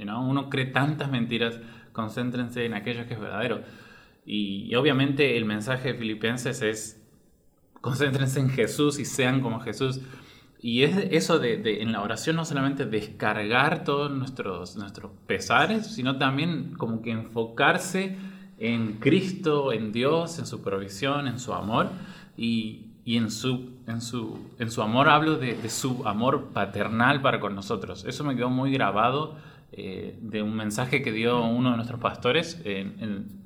¿no? 0.00 0.28
Uno 0.28 0.50
cree 0.50 0.66
tantas 0.66 1.08
mentiras, 1.08 1.60
concéntrense 1.92 2.64
en 2.64 2.74
aquello 2.74 3.06
que 3.06 3.14
es 3.14 3.20
verdadero. 3.20 3.62
y 4.26 4.74
obviamente 4.74 5.36
el 5.36 5.44
mensaje 5.44 5.92
de 5.92 5.98
Filipenses 5.98 6.62
es, 6.62 7.01
concéntrense 7.82 8.40
en 8.40 8.48
Jesús 8.48 8.98
y 8.98 9.04
sean 9.04 9.42
como 9.42 9.60
Jesús. 9.60 10.00
Y 10.62 10.84
es 10.84 10.96
eso 11.10 11.40
de, 11.40 11.82
en 11.82 11.92
la 11.92 12.00
oración 12.00 12.36
no 12.36 12.44
solamente 12.44 12.86
descargar 12.86 13.82
todos 13.82 14.10
nuestros, 14.12 14.76
nuestros 14.76 15.10
pesares, 15.26 15.88
sino 15.88 16.16
también 16.16 16.74
como 16.78 17.02
que 17.02 17.10
enfocarse 17.10 18.16
en 18.58 18.94
Cristo, 18.94 19.72
en 19.72 19.90
Dios, 19.90 20.38
en 20.38 20.46
su 20.46 20.62
provisión, 20.62 21.26
en 21.26 21.40
su 21.40 21.52
amor. 21.52 21.90
Y, 22.36 22.86
en, 23.04 23.32
su, 23.32 23.72
en, 23.88 24.00
su, 24.00 24.38
en 24.60 24.70
su 24.70 24.80
amor 24.80 25.08
hablo 25.08 25.36
de, 25.36 25.68
su 25.68 26.06
amor 26.06 26.50
paternal 26.52 27.20
para 27.20 27.40
con 27.40 27.56
nosotros. 27.56 28.04
Eso 28.04 28.22
me 28.22 28.36
quedó 28.36 28.48
muy 28.48 28.70
grabado 28.72 29.34
eh, 29.72 30.16
de 30.22 30.42
un 30.42 30.54
mensaje 30.54 31.02
que 31.02 31.10
dio 31.10 31.44
uno 31.44 31.72
de 31.72 31.76
nuestros 31.76 31.98
pastores 31.98 32.62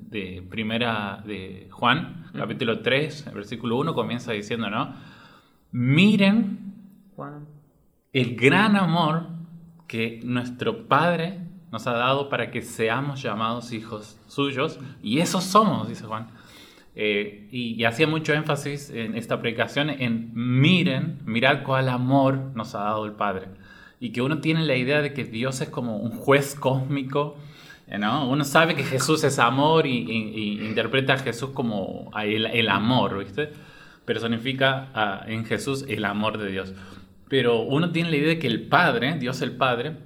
de 0.09 0.45
primera 0.49 1.23
de 1.25 1.67
Juan, 1.71 2.31
capítulo 2.35 2.81
3, 2.81 3.33
versículo 3.33 3.77
1, 3.77 3.93
comienza 3.93 4.31
diciendo, 4.31 4.69
¿no? 4.69 4.95
Miren 5.71 6.73
el 8.13 8.35
gran 8.35 8.75
amor 8.75 9.27
que 9.87 10.21
nuestro 10.23 10.87
Padre 10.87 11.39
nos 11.71 11.87
ha 11.87 11.93
dado 11.93 12.29
para 12.29 12.51
que 12.51 12.61
seamos 12.61 13.21
llamados 13.21 13.73
hijos 13.73 14.19
suyos, 14.27 14.79
y 15.01 15.19
esos 15.19 15.43
somos, 15.43 15.89
dice 15.89 16.05
Juan. 16.05 16.27
Eh, 16.95 17.47
y, 17.51 17.83
hacía 17.83 18.07
mucho 18.07 18.33
énfasis 18.33 18.89
en 18.89 19.15
esta 19.15 19.39
predicación 19.39 19.91
en 19.91 20.31
miren, 20.33 21.19
mirad 21.25 21.61
cuál 21.63 21.89
amor 21.89 22.51
nos 22.55 22.73
ha 22.73 22.79
dado 22.79 23.05
el 23.05 23.11
Padre. 23.11 23.49
Y 23.99 24.11
que 24.11 24.23
uno 24.23 24.39
tiene 24.39 24.65
la 24.65 24.75
idea 24.75 25.01
de 25.01 25.13
que 25.13 25.23
Dios 25.23 25.61
es 25.61 25.69
como 25.69 25.97
un 25.97 26.11
juez 26.11 26.55
cósmico, 26.55 27.37
¿no? 27.99 28.29
Uno 28.29 28.43
sabe 28.43 28.75
que 28.75 28.83
Jesús 28.83 29.23
es 29.23 29.39
amor 29.39 29.87
y, 29.87 30.65
interpreta 30.65 31.13
a 31.13 31.17
Jesús 31.19 31.51
como 31.51 32.11
el, 32.21 32.69
amor, 32.69 33.19
¿viste? 33.19 33.51
Personifica 34.05 35.23
en 35.27 35.45
Jesús 35.45 35.85
el 35.87 36.05
amor 36.05 36.37
de 36.37 36.51
Dios. 36.51 36.73
Pero 37.29 37.61
uno 37.61 37.91
tiene 37.91 38.09
la 38.09 38.17
idea 38.17 38.29
de 38.29 38.39
que 38.39 38.47
el 38.47 38.67
Padre, 38.67 39.17
Dios 39.17 39.41
el 39.41 39.55
Padre, 39.55 39.97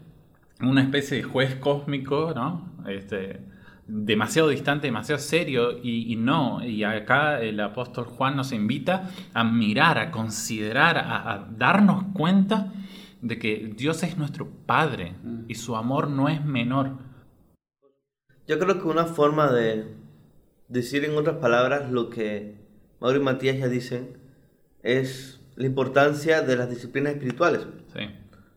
una 0.62 0.82
especie 0.82 1.18
de 1.18 1.24
juez 1.24 1.56
cósmico, 1.56 2.34
¿no? 2.36 2.72
Este, 2.88 3.42
demasiado 3.88 4.50
distante, 4.50 4.88
demasiado 4.88 5.20
serio, 5.20 5.78
y, 5.84 6.16
no, 6.16 6.64
y 6.64 6.84
acá 6.84 7.42
el 7.42 7.60
apóstol 7.60 8.06
Juan 8.06 8.36
nos 8.36 8.52
invita 8.52 9.10
a 9.34 9.44
mirar, 9.44 9.98
a 9.98 10.12
considerar, 10.12 10.98
a, 10.98 11.48
darnos 11.52 12.06
cuenta 12.14 12.72
de 13.22 13.38
que 13.38 13.74
Dios 13.76 14.02
es 14.04 14.18
nuestro 14.18 14.50
Padre 14.66 15.14
y 15.48 15.56
su 15.56 15.76
amor 15.76 16.10
no 16.10 16.30
es 16.30 16.44
menor. 16.44 17.11
Yo 18.52 18.60
creo 18.60 18.82
que 18.82 18.88
una 18.90 19.06
forma 19.06 19.50
de 19.50 19.86
decir 20.68 21.06
en 21.06 21.16
otras 21.16 21.38
palabras 21.38 21.90
lo 21.90 22.10
que 22.10 22.56
Mauro 23.00 23.18
y 23.18 23.24
Matías 23.24 23.58
ya 23.58 23.70
dicen 23.70 24.18
es 24.84 25.40
la 25.56 25.68
importancia 25.68 26.42
de 26.42 26.58
las 26.58 26.70
disciplinas 26.70 27.14
espirituales. 27.14 27.62
Sí. 27.94 28.10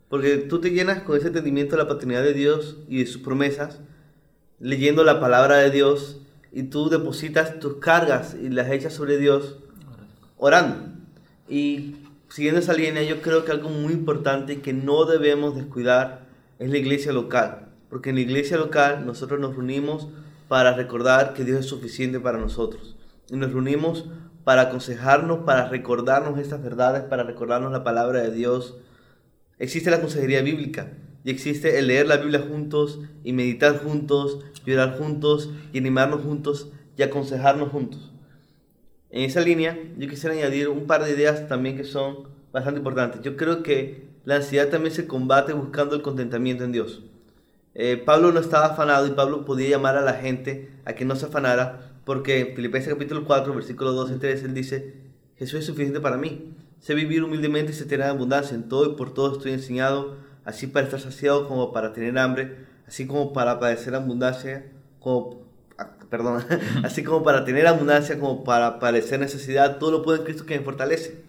Porque 0.09 0.39
tú 0.39 0.61
te 0.61 0.73
llenas 0.73 1.03
con 1.03 1.17
ese 1.17 1.29
entendimiento 1.29 1.77
de 1.77 1.83
la 1.85 1.89
paternidad 1.89 2.25
de 2.25 2.33
Dios 2.33 2.79
y 2.89 2.99
de 2.99 3.07
sus 3.07 3.23
promesas, 3.23 3.83
leyendo 4.59 5.05
la 5.05 5.21
palabra 5.21 5.59
de 5.59 5.71
Dios, 5.71 6.21
y 6.51 6.65
tú 6.65 6.89
depositas 6.89 7.61
tus 7.61 7.77
cargas 7.77 8.35
y 8.35 8.49
las 8.49 8.73
echas 8.73 8.95
sobre 8.95 9.17
Dios 9.17 9.59
orando. 10.39 10.89
Y 11.49 11.99
siguiendo 12.31 12.59
esa 12.59 12.73
línea, 12.73 13.05
yo 13.05 13.23
creo 13.23 13.45
que 13.45 13.53
algo 13.53 13.69
muy 13.69 13.93
importante 13.93 14.61
que 14.61 14.73
no 14.73 15.05
debemos 15.05 15.55
descuidar 15.55 16.27
es 16.59 16.69
la 16.69 16.79
iglesia 16.79 17.13
local. 17.13 17.64
Porque 17.95 18.11
en 18.11 18.17
la 18.17 18.23
iglesia 18.23 18.57
local 18.57 19.07
nosotros 19.07 19.39
nos 19.39 19.55
reunimos 19.55 20.09
para 20.49 20.75
recordar 20.75 21.33
que 21.33 21.45
Dios 21.45 21.61
es 21.61 21.67
suficiente 21.67 22.19
para 22.19 22.39
nosotros. 22.39 22.97
Y 23.31 23.37
nos 23.37 23.53
reunimos 23.53 24.07
para 24.43 24.63
aconsejarnos, 24.63 25.45
para 25.45 25.69
recordarnos 25.69 26.41
estas 26.41 26.61
verdades, 26.61 27.05
para 27.05 27.23
recordarnos 27.23 27.71
la 27.71 27.85
palabra 27.85 28.21
de 28.21 28.33
Dios. 28.33 28.79
Existe 29.61 29.93
la 29.93 30.01
consejería 30.01 30.43
bíblica 30.43 30.95
y 31.23 31.31
existe 31.31 31.79
el 31.79 31.87
leer 31.87 32.09
la 32.09 32.17
Biblia 32.17 32.41
juntos 32.41 32.99
y 33.23 33.33
meditar 33.33 33.79
juntos, 33.79 34.41
llorar 34.67 34.99
juntos 34.99 35.51
y 35.73 35.79
animarnos 35.79 36.23
juntos 36.23 36.73
y 36.97 37.03
aconsejarnos 37.05 37.69
juntos. 37.69 38.11
En 39.11 39.23
esa 39.23 39.41
línea, 39.41 39.79
yo 39.97 40.09
quisiera 40.09 40.35
añadir 40.35 40.69
un 40.69 40.89
par 40.89 41.05
de 41.05 41.13
ideas 41.13 41.47
también 41.47 41.77
que 41.77 41.85
son 41.85 42.27
bastante 42.53 42.79
importantes. 42.79 43.21
Yo 43.23 43.37
creo 43.37 43.63
que 43.63 44.09
la 44.25 44.35
ansiedad 44.35 44.69
también 44.69 44.93
se 44.93 45.07
combate 45.07 45.53
buscando 45.53 45.95
el 45.95 46.03
contentamiento 46.03 46.65
en 46.65 46.73
Dios. 46.73 47.05
Eh, 47.75 47.97
Pablo 47.97 48.33
no 48.33 48.41
estaba 48.41 48.67
afanado 48.67 49.07
y 49.07 49.11
Pablo 49.11 49.45
podía 49.45 49.71
llamar 49.71 49.97
a 49.97 50.03
la 50.03 50.15
gente 50.15 50.71
a 50.85 50.93
que 50.93 51.05
no 51.05 51.17
se 51.17 51.27
afanara 51.27 51.95
porque 52.05 52.41
en 52.41 52.55
Filipenses 52.55 52.93
capítulo 52.93 53.25
4, 53.25 53.55
versículo 53.55 53.93
12 53.93 54.15
y 54.15 54.19
13, 54.19 54.47
él 54.47 54.55
dice, 54.55 54.95
Jesús 55.37 55.61
es 55.61 55.67
suficiente 55.67 56.01
para 56.01 56.19
mí. 56.19 56.55
Sé 56.81 56.95
vivir 56.95 57.25
humildemente 57.25 57.73
y 57.73 57.75
se 57.75 57.87
tener 57.87 58.07
abundancia. 58.07 58.55
En 58.55 58.69
todo 58.69 58.93
y 58.93 58.95
por 58.95 59.15
todo 59.15 59.33
estoy 59.33 59.53
enseñado, 59.53 60.17
así 60.45 60.67
para 60.67 60.85
estar 60.85 61.01
saciado 61.01 61.49
como 61.49 61.73
para 61.73 61.95
tener 61.95 62.19
hambre, 62.19 62.67
así 62.87 63.07
como 63.07 63.33
para 63.33 63.59
padecer 63.59 63.95
abundancia, 63.95 64.71
como 65.01 65.45
perdón, 66.11 66.45
así 66.85 67.03
como 67.03 67.23
para 67.23 67.45
tener 67.45 67.67
abundancia, 67.67 68.19
como 68.19 68.45
para 68.45 68.79
padecer 68.79 69.19
necesidad, 69.19 69.79
todo 69.79 69.91
lo 69.91 70.03
puedo 70.03 70.25
Cristo 70.25 70.45
que 70.45 70.59
me 70.59 70.65
fortalece. 70.65 71.25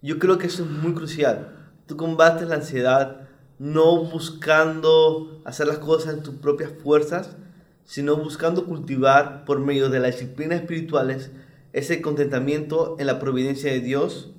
Yo 0.00 0.20
creo 0.20 0.38
que 0.38 0.46
eso 0.46 0.62
es 0.62 0.70
muy 0.70 0.94
crucial. 0.94 1.72
Tú 1.86 1.96
combates 1.96 2.48
la 2.48 2.54
ansiedad 2.54 3.23
no 3.58 4.04
buscando 4.04 5.40
hacer 5.44 5.66
las 5.66 5.78
cosas 5.78 6.14
en 6.14 6.22
tus 6.22 6.34
propias 6.36 6.72
fuerzas, 6.82 7.36
sino 7.84 8.16
buscando 8.16 8.64
cultivar 8.66 9.44
por 9.44 9.60
medio 9.60 9.90
de 9.90 10.00
las 10.00 10.12
disciplinas 10.12 10.60
espirituales 10.60 11.30
ese 11.72 12.00
contentamiento 12.00 12.96
en 12.98 13.06
la 13.06 13.18
providencia 13.18 13.70
de 13.70 13.80
Dios, 13.80 14.30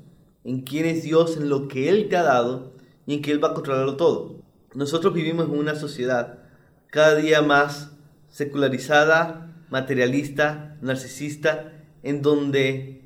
en 0.43 0.61
quién 0.61 0.85
es 0.85 1.03
Dios, 1.03 1.37
en 1.37 1.49
lo 1.49 1.67
que 1.67 1.89
Él 1.89 2.07
te 2.09 2.17
ha 2.17 2.23
dado 2.23 2.73
y 3.05 3.15
en 3.15 3.21
que 3.21 3.31
Él 3.31 3.43
va 3.43 3.49
a 3.49 3.53
controlarlo 3.53 3.97
todo. 3.97 4.35
Nosotros 4.73 5.13
vivimos 5.13 5.47
en 5.47 5.57
una 5.57 5.75
sociedad 5.75 6.39
cada 6.87 7.15
día 7.15 7.41
más 7.41 7.91
secularizada, 8.29 9.53
materialista, 9.69 10.77
narcisista, 10.81 11.73
en 12.03 12.21
donde 12.21 13.03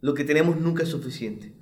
lo 0.00 0.14
que 0.14 0.24
tenemos 0.24 0.56
nunca 0.60 0.84
es 0.84 0.88
suficiente. 0.88 1.52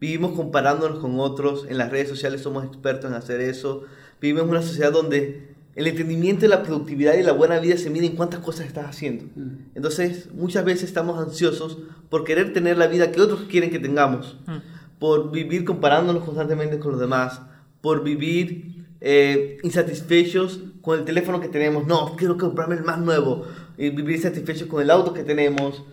Vivimos 0.00 0.32
comparándonos 0.32 0.98
con 1.00 1.18
otros, 1.20 1.66
en 1.68 1.78
las 1.78 1.90
redes 1.90 2.08
sociales 2.08 2.40
somos 2.42 2.64
expertos 2.64 3.10
en 3.10 3.16
hacer 3.16 3.40
eso. 3.40 3.84
Vivimos 4.20 4.44
en 4.44 4.50
una 4.50 4.62
sociedad 4.62 4.92
donde 4.92 5.48
el 5.74 5.86
entendimiento 5.86 6.42
de 6.42 6.48
la 6.48 6.62
productividad 6.62 7.14
y 7.16 7.22
la 7.22 7.32
buena 7.32 7.58
vida 7.58 7.76
se 7.76 7.90
mide 7.90 8.06
en 8.06 8.16
cuántas 8.16 8.40
cosas 8.40 8.66
estás 8.66 8.86
haciendo. 8.86 9.24
Mm. 9.36 9.70
Entonces, 9.76 10.28
muchas 10.34 10.64
veces 10.64 10.84
estamos 10.84 11.18
ansiosos 11.18 11.78
por 12.10 12.24
querer 12.24 12.52
tener 12.52 12.76
la 12.78 12.86
vida 12.88 13.12
que 13.12 13.20
otros 13.20 13.42
quieren 13.48 13.70
que 13.70 13.78
tengamos, 13.78 14.36
Mm. 14.46 14.56
por 14.98 15.30
vivir 15.30 15.64
comparándonos 15.64 16.24
constantemente 16.24 16.78
con 16.78 16.92
los 16.92 17.00
demás, 17.00 17.40
por 17.80 18.02
vivir 18.02 18.76
eh, 19.00 19.58
insatisfechos 19.62 20.58
con 20.82 20.98
el 20.98 21.04
teléfono 21.04 21.40
que 21.40 21.46
tenemos. 21.48 21.86
No, 21.86 22.16
quiero 22.16 22.36
comprarme 22.36 22.74
el 22.74 22.82
más 22.82 22.98
nuevo. 22.98 23.44
Y 23.76 23.90
vivir 23.90 24.16
insatisfechos 24.16 24.66
con 24.66 24.82
el 24.82 24.90
auto 24.90 25.12
que 25.14 25.22
tenemos. 25.22 25.84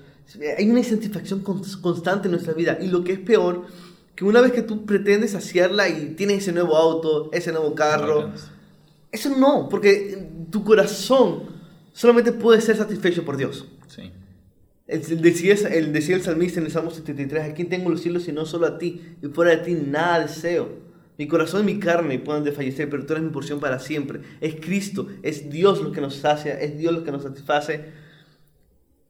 Hay 0.58 0.68
una 0.68 0.80
insatisfacción 0.80 1.42
con- 1.42 1.62
constante 1.82 2.28
en 2.28 2.32
nuestra 2.32 2.54
vida. 2.54 2.80
Y 2.82 2.88
lo 2.88 3.04
que 3.04 3.12
es 3.14 3.20
peor, 3.20 3.66
que 4.16 4.24
una 4.24 4.42
vez 4.42 4.52
que 4.52 4.62
tú 4.62 4.86
pretendes 4.86 5.32
saciarla 5.32 5.90
y 5.90 6.16
tienes 6.16 6.40
ese 6.40 6.52
nuevo 6.54 6.78
auto, 6.78 7.30
ese 7.34 7.52
nuevo 7.52 7.76
carro, 7.76 8.32
eso 9.12 9.30
no, 9.38 9.68
porque 9.70 10.30
tu 10.52 10.64
corazón 10.64 11.44
solamente 11.92 12.32
puede 12.32 12.62
ser 12.62 12.78
satisfecho 12.78 13.26
por 13.26 13.38
Dios. 13.38 13.68
Sí. 13.88 14.12
El, 14.88 15.02
el 15.02 15.22
decía, 15.22 15.54
el 15.54 15.92
decía 15.92 16.16
el 16.16 16.22
salmista 16.22 16.60
en 16.60 16.68
el 16.68 16.72
Salmo 16.72 16.92
73, 16.92 17.44
¿a 17.44 17.54
quién 17.54 17.70
tengo 17.70 17.90
los 17.90 18.02
cielos 18.02 18.24
sino 18.24 18.46
solo 18.46 18.68
a 18.68 18.78
ti? 18.78 19.02
Y 19.22 19.28
fuera 19.28 19.52
de 19.52 19.58
ti 19.58 19.74
nada 19.74 20.22
deseo. 20.22 20.86
Mi 21.18 21.28
corazón 21.28 21.62
y 21.62 21.74
mi 21.74 21.80
carne 21.80 22.20
pueden 22.20 22.44
desfallecer, 22.44 22.90
pero 22.90 23.06
tú 23.06 23.14
eres 23.14 23.24
mi 23.24 23.32
porción 23.32 23.60
para 23.60 23.80
siempre. 23.80 24.20
Es 24.42 24.56
Cristo, 24.56 25.08
es 25.24 25.50
Dios 25.50 25.82
lo 25.82 25.92
que 25.92 26.02
nos 26.02 26.16
sacia, 26.16 26.60
es 26.60 26.78
Dios 26.78 26.94
lo 26.94 27.04
que 27.04 27.12
nos 27.12 27.24
satisface. 27.24 27.86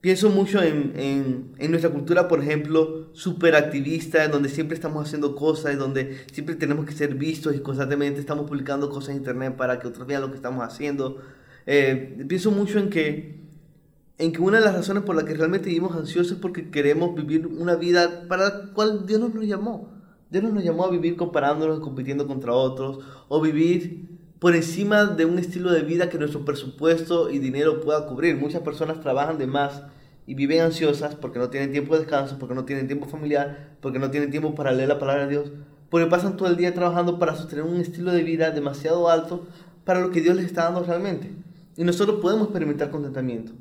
Pienso 0.05 0.29
mucho 0.29 0.61
en, 0.61 0.93
en, 0.95 1.55
en 1.57 1.71
nuestra 1.71 1.89
cultura, 1.89 2.27
por 2.27 2.39
ejemplo, 2.39 3.07
súper 3.13 3.55
activista, 3.55 4.23
en 4.23 4.29
donde 4.29 4.49
siempre 4.49 4.75
estamos 4.75 5.03
haciendo 5.03 5.35
cosas, 5.35 5.75
donde 5.79 6.27
siempre 6.31 6.53
tenemos 6.53 6.85
que 6.85 6.91
ser 6.91 7.15
vistos 7.15 7.55
y 7.55 7.59
constantemente 7.59 8.19
estamos 8.19 8.47
publicando 8.47 8.91
cosas 8.91 9.09
en 9.09 9.15
internet 9.15 9.55
para 9.55 9.79
que 9.79 9.87
otros 9.87 10.05
vean 10.05 10.21
lo 10.21 10.29
que 10.29 10.35
estamos 10.35 10.63
haciendo. 10.63 11.23
Eh, 11.65 12.23
pienso 12.27 12.51
mucho 12.51 12.77
en 12.77 12.91
que, 12.91 13.39
en 14.19 14.31
que 14.31 14.41
una 14.43 14.59
de 14.59 14.65
las 14.65 14.75
razones 14.75 15.01
por 15.01 15.15
las 15.15 15.25
que 15.25 15.33
realmente 15.33 15.69
vivimos 15.69 15.95
ansiosos 15.95 16.33
es 16.33 16.37
porque 16.37 16.69
queremos 16.69 17.15
vivir 17.15 17.47
una 17.47 17.73
vida 17.73 18.27
para 18.27 18.43
la 18.43 18.73
cual 18.75 19.07
Dios 19.07 19.19
no 19.19 19.29
nos 19.29 19.45
llamó. 19.47 19.89
Dios 20.29 20.43
no 20.43 20.51
nos 20.51 20.63
llamó 20.63 20.85
a 20.85 20.91
vivir 20.91 21.15
comparándonos, 21.15 21.79
compitiendo 21.79 22.27
contra 22.27 22.53
otros, 22.53 22.99
o 23.27 23.41
vivir 23.41 24.07
por 24.37 24.55
encima 24.55 25.05
de 25.05 25.25
un 25.25 25.39
estilo 25.39 25.71
de 25.71 25.81
vida 25.81 26.11
que 26.11 26.19
nuestro 26.19 26.45
presupuesto 26.45 27.31
y 27.31 27.39
dinero 27.39 27.81
pueda 27.81 28.05
cubrir. 28.05 28.35
Muchas 28.35 28.61
personas 28.61 29.01
trabajan 29.01 29.39
de 29.39 29.47
más 29.47 29.81
y 30.27 30.33
viven 30.35 30.61
ansiosas 30.61 31.15
porque 31.15 31.39
no 31.39 31.49
tienen 31.49 31.71
tiempo 31.71 31.93
de 31.93 31.99
descanso, 32.01 32.37
porque 32.39 32.55
no 32.55 32.65
tienen 32.65 32.87
tiempo 32.87 33.05
familiar, 33.07 33.75
porque 33.81 33.99
no 33.99 34.09
tienen 34.11 34.31
tiempo 34.31 34.55
para 34.55 34.71
leer 34.71 34.89
la 34.89 34.99
palabra 34.99 35.23
de 35.25 35.29
Dios, 35.31 35.51
porque 35.89 36.07
pasan 36.07 36.35
todo 36.37 36.49
el 36.49 36.57
día 36.57 36.73
trabajando 36.73 37.19
para 37.19 37.35
sostener 37.35 37.63
un 37.65 37.79
estilo 37.79 38.11
de 38.11 38.23
vida 38.23 38.51
demasiado 38.51 39.09
alto 39.09 39.47
para 39.83 39.99
lo 40.01 40.09
que 40.11 40.21
Dios 40.21 40.35
les 40.35 40.45
está 40.45 40.63
dando 40.63 40.83
realmente. 40.83 41.31
Y 41.77 41.83
nosotros 41.83 42.19
podemos 42.21 42.45
experimentar 42.45 42.89
contentamiento. 42.89 43.51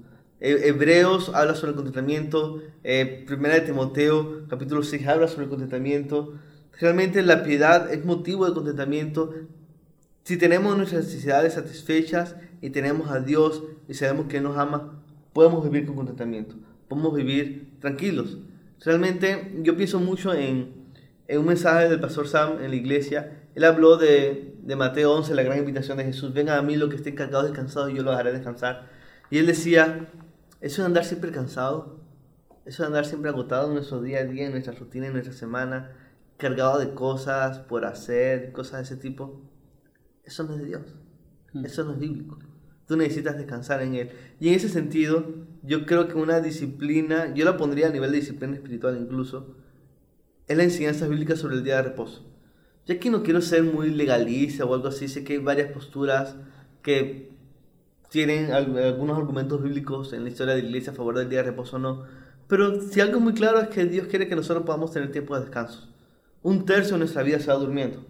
He- 0.40 0.68
Hebreos 0.68 1.30
habla 1.34 1.54
sobre 1.54 1.70
el 1.70 1.76
contentamiento, 1.76 2.62
eh, 2.82 3.24
Primera 3.26 3.54
de 3.54 3.60
Timoteo 3.62 4.46
capítulo 4.48 4.82
6 4.82 5.06
habla 5.06 5.28
sobre 5.28 5.44
el 5.44 5.50
contentamiento. 5.50 6.34
Realmente 6.80 7.22
la 7.22 7.42
piedad 7.44 7.92
es 7.92 8.04
motivo 8.04 8.46
de 8.46 8.54
contentamiento. 8.54 9.32
Si 10.24 10.36
tenemos 10.38 10.76
nuestras 10.76 11.04
necesidades 11.04 11.52
satisfechas 11.54 12.36
y 12.62 12.70
tenemos 12.70 13.10
a 13.10 13.20
Dios 13.20 13.62
y 13.88 13.94
sabemos 13.94 14.26
que 14.26 14.40
nos 14.40 14.56
ama, 14.56 15.02
podemos 15.34 15.62
vivir 15.64 15.84
con 15.84 15.96
contentamiento, 15.96 16.54
podemos 16.88 17.14
vivir 17.14 17.78
tranquilos. 17.80 18.38
Realmente 18.82 19.60
yo 19.62 19.76
pienso 19.76 20.00
mucho 20.00 20.32
en, 20.32 20.72
en 21.28 21.38
un 21.38 21.46
mensaje 21.46 21.90
del 21.90 22.00
pastor 22.00 22.26
Sam 22.26 22.62
en 22.62 22.70
la 22.70 22.76
iglesia. 22.76 23.42
Él 23.54 23.64
habló 23.64 23.98
de, 23.98 24.56
de 24.62 24.76
Mateo 24.76 25.12
11, 25.12 25.34
la 25.34 25.42
gran 25.42 25.58
invitación 25.58 25.98
de 25.98 26.04
Jesús. 26.04 26.32
Vengan 26.32 26.58
a 26.58 26.62
mí 26.62 26.76
los 26.76 26.88
que 26.88 26.96
estén 26.96 27.14
cargados 27.14 27.50
y 27.50 27.52
cansados 27.52 27.90
y 27.90 27.96
yo 27.96 28.02
los 28.02 28.16
haré 28.16 28.32
descansar. 28.32 28.88
Y 29.30 29.38
él 29.38 29.46
decía, 29.46 30.08
eso 30.60 30.82
de 30.82 30.86
andar 30.86 31.04
siempre 31.04 31.30
cansado, 31.30 32.00
eso 32.64 32.82
de 32.82 32.86
andar 32.86 33.04
siempre 33.04 33.30
agotado 33.30 33.68
en 33.68 33.74
nuestro 33.74 34.00
día 34.00 34.20
a 34.20 34.24
día, 34.24 34.46
en 34.46 34.52
nuestra 34.52 34.72
rutina, 34.74 35.06
en 35.06 35.12
nuestra 35.12 35.34
semana, 35.34 35.92
cargado 36.36 36.78
de 36.78 36.94
cosas 36.94 37.58
por 37.58 37.84
hacer, 37.84 38.52
cosas 38.52 38.78
de 38.78 38.94
ese 38.94 38.96
tipo, 38.96 39.42
eso 40.24 40.44
no 40.44 40.54
es 40.54 40.60
de 40.60 40.66
Dios. 40.66 40.82
Eso 41.62 41.84
no 41.84 41.92
es 41.92 41.98
bíblico. 41.98 42.38
Tú 42.86 42.96
necesitas 42.96 43.36
descansar 43.38 43.82
en 43.82 43.94
Él. 43.94 44.10
Y 44.40 44.48
en 44.48 44.54
ese 44.54 44.68
sentido, 44.68 45.24
yo 45.62 45.86
creo 45.86 46.06
que 46.08 46.14
una 46.14 46.40
disciplina, 46.40 47.32
yo 47.34 47.44
la 47.44 47.56
pondría 47.56 47.86
a 47.86 47.90
nivel 47.90 48.10
de 48.12 48.18
disciplina 48.18 48.54
espiritual 48.54 48.98
incluso, 49.00 49.56
es 50.46 50.56
la 50.56 50.64
enseñanza 50.64 51.08
bíblica 51.08 51.36
sobre 51.36 51.56
el 51.56 51.64
día 51.64 51.76
de 51.76 51.82
reposo. 51.82 52.26
Yo 52.86 52.94
aquí 52.94 53.08
no 53.08 53.22
quiero 53.22 53.40
ser 53.40 53.62
muy 53.62 53.90
legalista 53.90 54.64
o 54.66 54.74
algo 54.74 54.88
así, 54.88 55.08
sé 55.08 55.24
que 55.24 55.34
hay 55.34 55.38
varias 55.38 55.72
posturas 55.72 56.36
que 56.82 57.30
tienen 58.10 58.52
al- 58.52 58.76
algunos 58.76 59.16
argumentos 59.18 59.62
bíblicos 59.62 60.12
en 60.12 60.22
la 60.24 60.28
historia 60.30 60.54
de 60.54 60.62
la 60.62 60.68
iglesia 60.68 60.92
a 60.92 60.94
favor 60.94 61.16
del 61.16 61.30
día 61.30 61.38
de 61.38 61.50
reposo 61.50 61.76
o 61.76 61.78
no, 61.78 62.04
pero 62.46 62.80
si 62.82 63.00
algo 63.00 63.20
muy 63.20 63.32
claro 63.32 63.58
es 63.60 63.68
que 63.68 63.86
Dios 63.86 64.06
quiere 64.08 64.28
que 64.28 64.36
nosotros 64.36 64.66
podamos 64.66 64.92
tener 64.92 65.10
tiempo 65.10 65.34
de 65.34 65.40
descanso. 65.40 65.88
Un 66.42 66.66
tercio 66.66 66.92
de 66.92 66.98
nuestra 66.98 67.22
vida 67.22 67.40
se 67.40 67.46
va 67.46 67.54
durmiendo. 67.54 68.04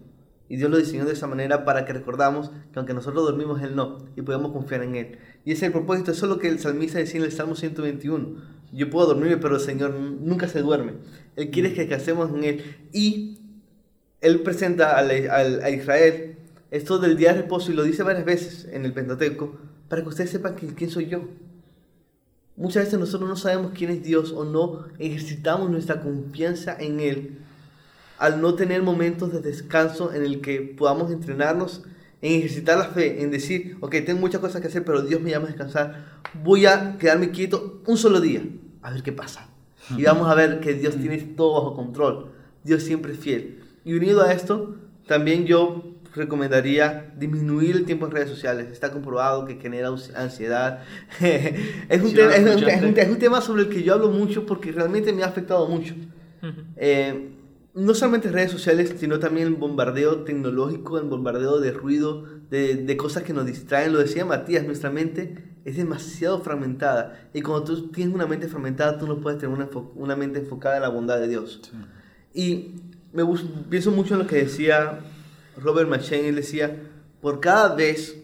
Y 0.47 0.57
Dios 0.57 0.69
lo 0.69 0.77
diseñó 0.77 1.05
de 1.05 1.13
esa 1.13 1.27
manera 1.27 1.65
para 1.65 1.85
que 1.85 1.93
recordamos 1.93 2.51
que 2.71 2.79
aunque 2.79 2.93
nosotros 2.93 3.23
dormimos, 3.25 3.61
Él 3.63 3.75
no, 3.75 3.97
y 4.15 4.21
podemos 4.21 4.51
confiar 4.51 4.83
en 4.83 4.95
Él. 4.95 5.17
Y 5.43 5.51
ese 5.51 5.65
es 5.65 5.69
el 5.69 5.71
propósito, 5.71 6.11
eso 6.11 6.25
es 6.25 6.29
lo 6.31 6.37
que 6.39 6.47
el 6.49 6.59
salmista 6.59 6.99
decía 6.99 7.19
en 7.19 7.25
el 7.25 7.31
Salmo 7.31 7.55
121. 7.55 8.55
Yo 8.71 8.89
puedo 8.89 9.07
dormirme, 9.07 9.37
pero 9.37 9.55
el 9.55 9.61
Señor 9.61 9.93
nunca 9.95 10.47
se 10.47 10.61
duerme. 10.61 10.93
Él 11.35 11.49
quiere 11.49 11.73
que 11.73 11.81
descansemos 11.81 12.29
en 12.31 12.43
Él. 12.43 12.75
Y 12.93 13.39
Él 14.21 14.41
presenta 14.41 14.97
al- 14.97 15.29
al- 15.29 15.63
a 15.63 15.69
Israel 15.69 16.37
esto 16.71 16.97
del 16.99 17.15
día 17.17 17.33
de 17.33 17.41
reposo 17.43 17.71
y 17.71 17.75
lo 17.75 17.83
dice 17.83 18.03
varias 18.03 18.25
veces 18.25 18.67
en 18.71 18.85
el 18.85 18.93
Pentateuco 18.93 19.55
para 19.87 20.01
que 20.01 20.09
ustedes 20.09 20.29
sepan 20.31 20.55
quién 20.55 20.89
soy 20.89 21.07
yo. 21.07 21.23
Muchas 22.57 22.85
veces 22.85 22.99
nosotros 22.99 23.29
no 23.29 23.35
sabemos 23.35 23.71
quién 23.75 23.91
es 23.91 24.03
Dios 24.03 24.31
o 24.31 24.45
no 24.45 24.85
ejercitamos 24.97 25.69
nuestra 25.69 26.01
confianza 26.01 26.75
en 26.79 26.99
Él 26.99 27.37
al 28.17 28.41
no 28.41 28.55
tener 28.55 28.81
momentos 28.81 29.31
de 29.31 29.41
descanso 29.41 30.13
en 30.13 30.23
el 30.23 30.41
que 30.41 30.61
podamos 30.61 31.11
entrenarnos 31.11 31.83
en 32.21 32.39
ejercitar 32.39 32.77
la 32.77 32.85
fe, 32.85 33.21
en 33.21 33.31
decir, 33.31 33.77
ok, 33.81 33.95
tengo 34.05 34.19
muchas 34.19 34.41
cosas 34.41 34.61
que 34.61 34.67
hacer, 34.67 34.83
pero 34.83 35.01
Dios 35.01 35.21
me 35.21 35.31
llama 35.31 35.45
a 35.45 35.49
descansar, 35.49 36.21
voy 36.43 36.65
a 36.65 36.97
quedarme 36.97 37.31
quieto 37.31 37.81
un 37.85 37.97
solo 37.97 38.21
día, 38.21 38.41
a 38.81 38.91
ver 38.91 39.03
qué 39.03 39.11
pasa. 39.11 39.49
Y 39.95 40.03
vamos 40.03 40.27
a 40.27 40.33
ver 40.33 40.59
que 40.59 40.73
Dios 40.73 40.95
tiene 40.95 41.17
todo 41.17 41.53
bajo 41.53 41.75
control, 41.75 42.31
Dios 42.63 42.81
siempre 42.81 43.13
es 43.13 43.19
fiel. 43.19 43.63
Y 43.83 43.93
unido 43.93 44.23
a 44.23 44.33
esto, 44.33 44.75
también 45.07 45.45
yo 45.45 45.83
recomendaría 46.15 47.13
disminuir 47.17 47.75
el 47.75 47.85
tiempo 47.85 48.05
en 48.05 48.11
redes 48.11 48.29
sociales. 48.29 48.67
Está 48.71 48.91
comprobado 48.91 49.45
que 49.45 49.55
genera 49.55 49.89
ansiedad. 50.15 50.79
es, 51.21 52.01
un 52.01 52.13
tema, 52.13 52.35
es, 52.35 53.09
un, 53.09 53.19
tema, 53.19 53.41
sobre 53.41 53.63
el 53.63 53.69
que 53.69 53.83
yo 53.83 53.93
hablo 53.93 54.09
mucho 54.09 54.45
porque 54.45 54.71
realmente 54.71 55.13
me 55.13 55.23
ha 55.23 55.27
afectado 55.27 55.67
mucho. 55.67 55.93
eh, 56.77 57.34
no 57.75 57.93
solamente 57.93 58.29
redes 58.29 58.51
sociales, 58.51 58.95
sino 58.97 59.19
también 59.19 59.47
el 59.47 59.55
bombardeo 59.55 60.23
tecnológico, 60.23 60.97
el 60.97 61.05
bombardeo 61.05 61.59
de 61.59 61.71
ruido, 61.71 62.23
de, 62.49 62.75
de, 62.75 62.97
cosas 62.97 63.23
que 63.23 63.33
nos 63.33 63.45
distraen. 63.45 63.91
Lo 63.91 63.99
decía 63.99 64.23
Matías, 64.25 64.65
nuestra 64.65 64.89
mente 64.89 65.43
es 65.65 65.75
demasiado 65.75 66.39
fragmentada. 66.39 67.29
Y 67.33 67.41
cuando 67.41 67.65
tú 67.65 67.91
tienes 67.91 68.15
una 68.15 68.27
mente 68.27 68.47
fragmentada, 68.47 68.97
tú 68.97 69.07
no 69.07 69.19
puedes 69.19 69.39
tener 69.39 69.53
una, 69.53 69.69
una 69.95 70.15
mente 70.15 70.39
enfocada 70.39 70.77
en 70.77 70.83
la 70.83 70.89
bondad 70.89 71.19
de 71.19 71.27
Dios. 71.27 71.69
Y 72.33 72.75
me 73.11 73.23
pienso 73.69 73.91
mucho 73.91 74.13
en 74.13 74.21
lo 74.21 74.27
que 74.27 74.37
decía 74.37 74.99
Robert 75.57 75.89
McShane. 75.89 76.29
Él 76.29 76.35
decía, 76.35 76.81
por 77.19 77.41
cada 77.41 77.75
vez 77.75 78.15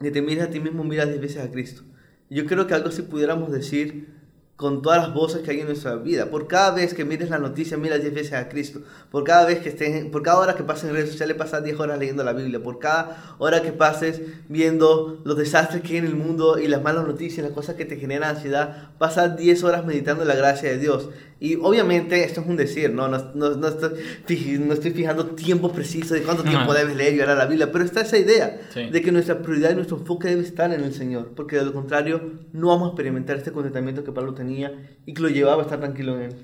que 0.00 0.10
te 0.10 0.22
miras 0.22 0.48
a 0.48 0.50
ti 0.50 0.60
mismo, 0.60 0.82
miras 0.82 1.08
10 1.08 1.20
veces 1.20 1.44
a 1.44 1.50
Cristo. 1.50 1.82
Yo 2.30 2.46
creo 2.46 2.66
que 2.66 2.74
algo 2.74 2.88
así 2.88 3.02
pudiéramos 3.02 3.52
decir 3.52 4.15
con 4.56 4.80
todas 4.80 5.02
las 5.02 5.14
voces 5.14 5.42
que 5.42 5.50
hay 5.50 5.60
en 5.60 5.66
nuestra 5.66 5.96
vida. 5.96 6.30
Por 6.30 6.46
cada 6.46 6.70
vez 6.70 6.94
que 6.94 7.04
mires 7.04 7.28
la 7.28 7.38
noticia, 7.38 7.76
mira 7.76 7.98
10 7.98 8.14
veces 8.14 8.32
a 8.32 8.48
Cristo. 8.48 8.80
Por 9.10 9.22
cada 9.22 9.44
vez 9.44 9.58
que 9.58 9.68
estés, 9.68 10.06
por 10.06 10.22
cada 10.22 10.38
hora 10.38 10.54
que 10.54 10.62
pases 10.62 10.88
en 10.88 10.94
redes 10.94 11.10
sociales, 11.10 11.36
pasas 11.36 11.62
10 11.62 11.78
horas 11.78 11.98
leyendo 11.98 12.24
la 12.24 12.32
Biblia. 12.32 12.62
Por 12.62 12.78
cada 12.78 13.36
hora 13.38 13.60
que 13.60 13.72
pases 13.72 14.22
viendo 14.48 15.20
los 15.24 15.36
desastres 15.36 15.82
que 15.82 15.92
hay 15.92 15.96
en 15.98 16.06
el 16.06 16.16
mundo 16.16 16.58
y 16.58 16.68
las 16.68 16.82
malas 16.82 17.06
noticias, 17.06 17.44
las 17.44 17.54
cosas 17.54 17.76
que 17.76 17.84
te 17.84 17.96
generan 17.96 18.36
ansiedad, 18.36 18.92
pasas 18.98 19.36
10 19.36 19.62
horas 19.64 19.84
meditando 19.84 20.24
la 20.24 20.34
gracia 20.34 20.70
de 20.70 20.78
Dios. 20.78 21.10
Y 21.38 21.56
obviamente 21.56 22.24
esto 22.24 22.40
es 22.40 22.46
un 22.46 22.56
decir, 22.56 22.90
¿no? 22.90 23.08
No, 23.08 23.18
no, 23.34 23.50
no 23.56 23.68
estoy, 23.68 24.58
no 24.58 24.72
estoy 24.72 24.90
fijando 24.92 25.26
tiempo 25.26 25.70
preciso 25.70 26.14
de 26.14 26.22
cuánto 26.22 26.42
tiempo 26.42 26.72
debes 26.72 26.96
leer 26.96 27.14
y 27.14 27.20
orar 27.20 27.36
la 27.36 27.46
Biblia, 27.46 27.70
pero 27.70 27.84
está 27.84 28.00
esa 28.00 28.16
idea 28.16 28.58
de 28.74 29.02
que 29.02 29.12
nuestra 29.12 29.42
prioridad 29.42 29.72
y 29.72 29.74
nuestro 29.74 29.98
enfoque 29.98 30.28
debe 30.28 30.40
estar 30.40 30.72
en 30.72 30.82
el 30.82 30.94
Señor, 30.94 31.32
porque 31.36 31.56
de 31.56 31.66
lo 31.66 31.74
contrario 31.74 32.32
no 32.52 32.68
vamos 32.68 32.86
a 32.86 32.90
experimentar 32.92 33.36
este 33.36 33.52
contentamiento 33.52 34.02
que 34.02 34.12
Pablo 34.12 34.32
tenía 34.32 34.72
y 35.04 35.12
que 35.12 35.20
lo 35.20 35.28
llevaba 35.28 35.62
a 35.62 35.64
estar 35.64 35.78
tranquilo 35.78 36.16
en 36.16 36.22
él. 36.22 36.36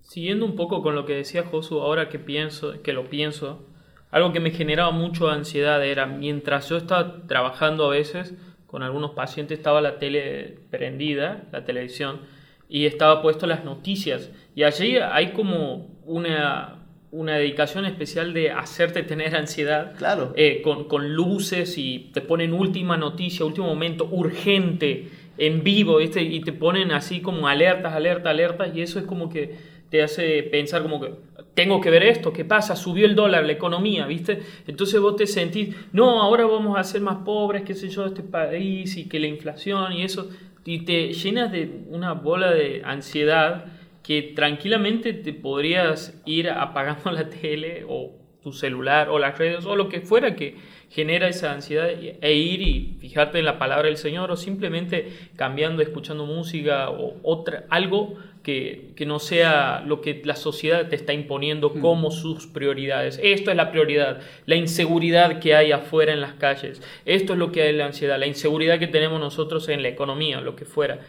Siguiendo 0.00 0.46
un 0.46 0.56
poco 0.56 0.82
con 0.82 0.94
lo 0.94 1.04
que 1.04 1.12
decía 1.12 1.44
Josu, 1.44 1.80
ahora 1.80 2.08
que 2.08 2.18
pienso, 2.18 2.80
que 2.82 2.94
lo 2.94 3.10
pienso, 3.10 3.66
algo 4.10 4.32
que 4.32 4.40
me 4.40 4.50
generaba 4.50 4.90
mucho 4.92 5.28
ansiedad 5.28 5.84
era 5.84 6.06
mientras 6.06 6.70
yo 6.70 6.78
estaba 6.78 7.26
trabajando 7.26 7.84
a 7.84 7.90
veces 7.90 8.32
con 8.66 8.82
algunos 8.82 9.12
pacientes 9.12 9.58
estaba 9.58 9.80
la 9.80 9.98
tele 9.98 10.58
prendida, 10.70 11.48
la 11.52 11.64
televisión, 11.64 12.20
y 12.68 12.86
estaba 12.86 13.22
puesto 13.22 13.46
las 13.46 13.64
noticias. 13.64 14.30
Y 14.54 14.62
allí 14.62 14.96
hay 14.96 15.32
como 15.32 15.88
una, 16.04 16.84
una 17.10 17.36
dedicación 17.36 17.86
especial 17.86 18.34
de 18.34 18.50
hacerte 18.50 19.02
tener 19.02 19.34
ansiedad. 19.34 19.94
Claro. 19.96 20.32
Eh, 20.36 20.60
con, 20.62 20.84
con, 20.84 21.14
luces 21.14 21.78
y 21.78 22.10
te 22.12 22.20
ponen 22.20 22.52
última 22.52 22.96
noticia, 22.96 23.46
último 23.46 23.68
momento, 23.68 24.08
urgente, 24.10 25.08
en 25.38 25.62
vivo, 25.62 25.98
¿viste? 25.98 26.20
y 26.22 26.40
te 26.40 26.52
ponen 26.52 26.90
así 26.90 27.20
como 27.20 27.46
alertas, 27.48 27.94
alertas, 27.94 28.26
alertas, 28.26 28.74
y 28.74 28.82
eso 28.82 28.98
es 28.98 29.04
como 29.04 29.28
que 29.28 29.78
te 29.88 30.02
hace 30.02 30.42
pensar 30.42 30.82
como 30.82 31.00
que 31.00 31.14
tengo 31.54 31.80
que 31.80 31.90
ver 31.90 32.02
esto, 32.02 32.32
¿qué 32.32 32.44
pasa? 32.44 32.76
Subió 32.76 33.06
el 33.06 33.14
dólar, 33.14 33.44
la 33.44 33.52
economía, 33.52 34.06
¿viste? 34.06 34.40
Entonces 34.66 35.00
vos 35.00 35.16
te 35.16 35.26
sentís, 35.26 35.74
no, 35.92 36.20
ahora 36.22 36.44
vamos 36.46 36.78
a 36.78 36.84
ser 36.84 37.00
más 37.00 37.18
pobres, 37.24 37.62
qué 37.62 37.74
sé 37.74 37.88
yo, 37.88 38.06
este 38.06 38.22
país 38.22 38.96
y 38.96 39.08
que 39.08 39.18
la 39.18 39.26
inflación 39.26 39.92
y 39.92 40.02
eso 40.02 40.28
y 40.68 40.80
te 40.80 41.14
llenas 41.14 41.50
de 41.50 41.70
una 41.88 42.12
bola 42.12 42.50
de 42.50 42.82
ansiedad 42.84 43.64
que 44.02 44.20
tranquilamente 44.20 45.14
te 45.14 45.32
podrías 45.32 46.20
ir 46.26 46.50
apagando 46.50 47.10
la 47.10 47.30
tele 47.30 47.86
o 47.88 48.12
tu 48.42 48.52
celular 48.52 49.08
o 49.08 49.18
las 49.18 49.38
redes 49.38 49.64
o 49.64 49.76
lo 49.76 49.88
que 49.88 50.02
fuera 50.02 50.36
que 50.36 50.56
genera 50.90 51.26
esa 51.26 51.52
ansiedad 51.52 51.88
e 51.88 52.34
ir 52.34 52.60
y 52.60 52.98
fijarte 53.00 53.38
en 53.38 53.46
la 53.46 53.58
palabra 53.58 53.86
del 53.86 53.96
Señor 53.96 54.30
o 54.30 54.36
simplemente 54.36 55.08
cambiando, 55.36 55.80
escuchando 55.80 56.26
música 56.26 56.90
o 56.90 57.16
otra, 57.22 57.64
algo 57.70 58.18
que, 58.48 58.92
que 58.96 59.04
no 59.04 59.18
sea 59.18 59.82
lo 59.84 60.00
que 60.00 60.22
la 60.24 60.34
sociedad 60.34 60.88
te 60.88 60.96
está 60.96 61.12
imponiendo 61.12 61.68
mm. 61.68 61.80
como 61.82 62.10
sus 62.10 62.46
prioridades. 62.46 63.20
Esto 63.22 63.50
es 63.50 63.58
la 63.58 63.70
prioridad, 63.70 64.20
la 64.46 64.56
inseguridad 64.56 65.38
que 65.38 65.54
hay 65.54 65.70
afuera 65.70 66.14
en 66.14 66.22
las 66.22 66.32
calles, 66.32 66.80
esto 67.04 67.34
es 67.34 67.38
lo 67.38 67.52
que 67.52 67.60
hay 67.60 67.70
en 67.70 67.78
la 67.78 67.84
ansiedad, 67.84 68.18
la 68.18 68.26
inseguridad 68.26 68.78
que 68.78 68.86
tenemos 68.86 69.20
nosotros 69.20 69.68
en 69.68 69.82
la 69.82 69.88
economía, 69.88 70.40
lo 70.40 70.56
que 70.56 70.64
fuera 70.64 71.00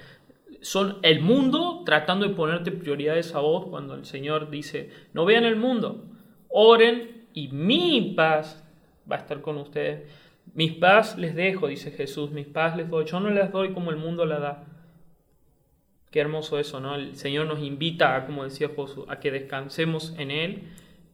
son 0.59 0.97
el 1.03 1.21
mundo 1.21 1.83
tratando 1.85 2.27
de 2.27 2.35
ponerte 2.35 2.73
prioridades 2.73 3.33
a 3.33 3.39
vos 3.39 3.67
cuando 3.69 3.95
el 3.95 4.03
Señor 4.03 4.49
dice, 4.49 4.89
no 5.13 5.23
vean 5.23 5.45
el 5.45 5.55
mundo, 5.55 6.03
oren 6.49 7.23
y 7.33 7.47
mi 7.47 8.13
paz 8.17 8.61
va 9.09 9.15
a 9.15 9.19
estar 9.19 9.39
con 9.39 9.55
ustedes. 9.55 10.11
Mis 10.53 10.73
paz 10.73 11.17
les 11.17 11.35
dejo, 11.35 11.69
dice 11.69 11.91
Jesús, 11.91 12.31
mis 12.31 12.47
paz 12.47 12.75
les 12.75 12.89
doy. 12.89 13.05
Yo 13.05 13.21
no 13.21 13.29
les 13.29 13.49
doy 13.49 13.71
como 13.71 13.91
el 13.91 13.95
mundo 13.95 14.25
la 14.25 14.39
da. 14.39 14.65
Qué 16.11 16.19
hermoso 16.19 16.57
eso, 16.57 16.79
¿no? 16.79 16.95
El 16.95 17.15
Señor 17.15 17.45
nos 17.45 17.59
invita, 17.59 18.25
como 18.25 18.43
decía 18.43 18.69
Josué, 18.75 19.05
a 19.09 19.19
que 19.19 19.31
descansemos 19.31 20.15
en 20.17 20.31
Él. 20.31 20.63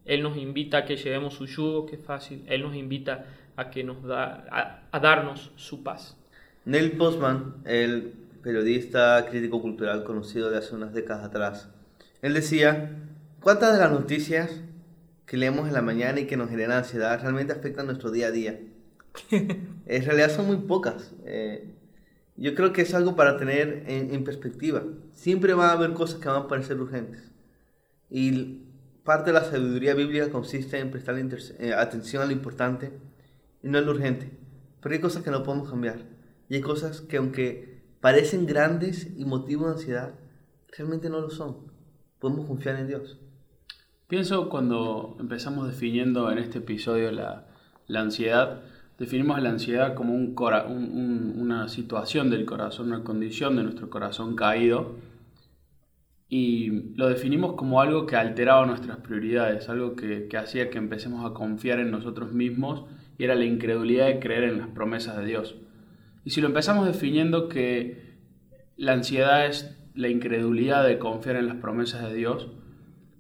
Él 0.06 0.24
nos 0.24 0.38
invita 0.38 0.80
a 0.80 0.86
que 0.86 0.96
llevemos 0.96 1.34
su 1.34 1.48
yugo, 1.48 1.86
que 1.86 1.96
es 1.96 2.02
fácil. 2.02 2.44
Él 2.48 2.62
nos 2.62 2.76
invita 2.76 3.26
a 3.58 3.70
que 3.70 3.84
nos 3.84 4.04
da, 4.04 4.82
a, 4.92 5.00
darnos 5.00 5.52
su 5.56 5.84
paz. 5.84 6.16
Neil 6.64 6.92
Postman, 6.94 7.56
el 7.66 8.14
periodista 8.42 9.26
crítico 9.30 9.62
cultural 9.62 10.04
conocido 10.04 10.50
de 10.50 10.58
hace 10.58 10.76
unas 10.76 10.94
décadas 10.94 11.26
atrás, 11.26 11.70
él 12.22 12.34
decía, 12.34 12.92
¿cuántas 13.42 13.74
de 13.74 13.80
las 13.80 13.92
noticias 13.92 14.62
que 15.26 15.38
leemos 15.38 15.68
en 15.68 15.74
la 15.74 15.82
mañana 15.82 16.20
y 16.20 16.28
que 16.28 16.38
nos 16.38 16.50
generan 16.50 16.80
ansiedad 16.80 17.20
realmente 17.22 17.54
afectan 17.54 17.88
nuestro 17.88 18.12
día 18.12 18.28
a 18.28 18.32
día? 18.32 18.60
en 19.32 20.06
realidad 20.06 20.30
son 20.30 20.48
muy 20.48 20.58
pocas. 20.58 21.14
Eh, 21.26 21.75
yo 22.38 22.54
creo 22.54 22.74
que 22.74 22.82
es 22.82 22.93
algo 22.93 23.15
para 23.15 23.38
tener 23.38 23.86
en, 23.88 24.24
perspectiva. 24.24 24.84
Siempre 25.13 25.54
va 25.54 25.69
a 25.69 25.74
haber 25.74 25.93
cosas 25.93 26.19
que 26.19 26.28
van 26.28 26.43
a 26.43 26.48
parecer 26.48 26.80
urgentes. 26.80 27.32
Y 28.10 28.63
parte 29.04 29.32
de 29.32 29.39
la 29.39 29.45
sabiduría 29.45 29.93
bíblica 29.93 30.30
consiste 30.30 30.80
en 30.80 30.91
prestar 30.91 31.15
eh, 31.17 31.74
atención 31.74 32.24
a 32.24 32.26
lo 32.26 32.32
importante 32.34 32.91
y 33.63 33.69
no 33.69 33.78
a 33.78 33.82
lo 33.82 33.91
urgente. 33.91 34.32
Pero 34.82 34.95
hay 34.95 35.02
cosas 35.02 35.24
que 35.24 35.32
no 35.32 35.43
podemos 35.43 35.69
cambiar. 35.69 36.00
Y 36.50 36.56
hay 36.56 36.62
cosas 36.62 37.02
que 37.02 37.17
aunque 37.17 37.84
parecen 38.02 38.45
grandes 38.45 39.08
y 39.15 39.24
motivo 39.24 39.67
de 39.67 39.74
ansiedad, 39.74 40.13
realmente 40.78 41.10
no 41.10 41.21
lo 41.21 41.30
son. 41.30 41.71
Podemos 42.19 42.48
confiar 42.48 42.76
en 42.76 42.88
Dios. 42.88 43.17
Pienso 44.08 44.50
cuando 44.50 45.15
empezamos 45.19 45.67
definiendo 45.67 46.30
en 46.32 46.38
este 46.38 46.60
episodio 46.60 47.12
la, 47.12 47.48
la 47.88 48.02
ansiedad, 48.02 48.62
definimos 48.98 49.42
la 49.42 49.50
ansiedad 49.50 49.94
como 49.94 50.14
un, 50.14 51.36
una 51.38 51.68
situación 51.68 52.30
del 52.30 52.46
corazón, 52.46 52.88
una 52.88 53.04
condición 53.04 53.56
de 53.56 53.64
nuestro 53.64 53.90
corazón 53.90 54.36
caído, 54.36 54.96
y 56.28 56.96
lo 56.96 57.08
definimos 57.08 57.54
como 57.54 57.82
algo 57.82 58.06
que 58.06 58.16
alteraba 58.16 58.66
nuestras 58.66 58.98
prioridades, 58.98 59.70
algo 59.70 59.96
que, 59.96 60.28
que 60.28 60.38
hacía 60.38 60.70
que 60.70 60.78
empecemos 60.78 61.26
a 61.26 61.34
confiar 61.34 61.80
en 61.80 61.92
nosotros 61.92 62.34
mismos 62.34 62.86
y 63.18 63.24
era 63.26 63.36
la 63.36 63.46
incredulidad 63.46 64.08
de 64.08 64.20
creer 64.20 64.46
en 64.46 64.58
las 64.58 64.68
promesas 64.70 65.18
de 65.18 65.26
Dios. 65.26 65.56
Y 66.24 66.32
si 66.32 66.42
lo 66.42 66.48
empezamos 66.48 66.88
definiendo 66.88 67.48
que 67.48 68.16
la 68.76 68.94
ansiedad 68.94 69.46
es 69.46 69.78
la 69.94 70.10
incredulidad 70.10 70.86
de 70.86 70.98
confiar 70.98 71.36
en 71.36 71.48
las 71.48 71.58
promesas 71.58 72.04
de 72.04 72.16
Dios, 72.16 72.50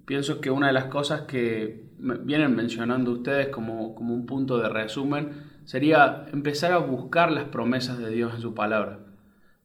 pienso 0.05 0.41
que 0.41 0.49
una 0.49 0.67
de 0.67 0.73
las 0.73 0.85
cosas 0.85 1.21
que 1.21 1.85
vienen 1.99 2.55
mencionando 2.55 3.11
ustedes 3.11 3.47
como, 3.49 3.95
como 3.95 4.13
un 4.13 4.25
punto 4.25 4.57
de 4.57 4.69
resumen 4.69 5.54
sería 5.65 6.25
empezar 6.31 6.71
a 6.71 6.77
buscar 6.77 7.31
las 7.31 7.45
promesas 7.45 7.97
de 7.97 8.09
Dios 8.09 8.33
en 8.33 8.41
su 8.41 8.53
palabra. 8.53 8.99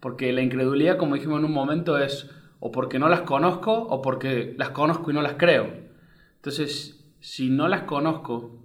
Porque 0.00 0.32
la 0.32 0.42
incredulidad, 0.42 0.96
como 0.96 1.14
dijimos 1.14 1.38
en 1.38 1.44
un 1.44 1.52
momento, 1.52 1.98
es 1.98 2.30
o 2.58 2.72
porque 2.72 2.98
no 2.98 3.08
las 3.08 3.22
conozco 3.22 3.72
o 3.72 4.02
porque 4.02 4.54
las 4.58 4.70
conozco 4.70 5.10
y 5.10 5.14
no 5.14 5.22
las 5.22 5.34
creo. 5.34 5.68
Entonces, 6.36 7.04
si 7.20 7.50
no 7.50 7.68
las 7.68 7.82
conozco, 7.82 8.60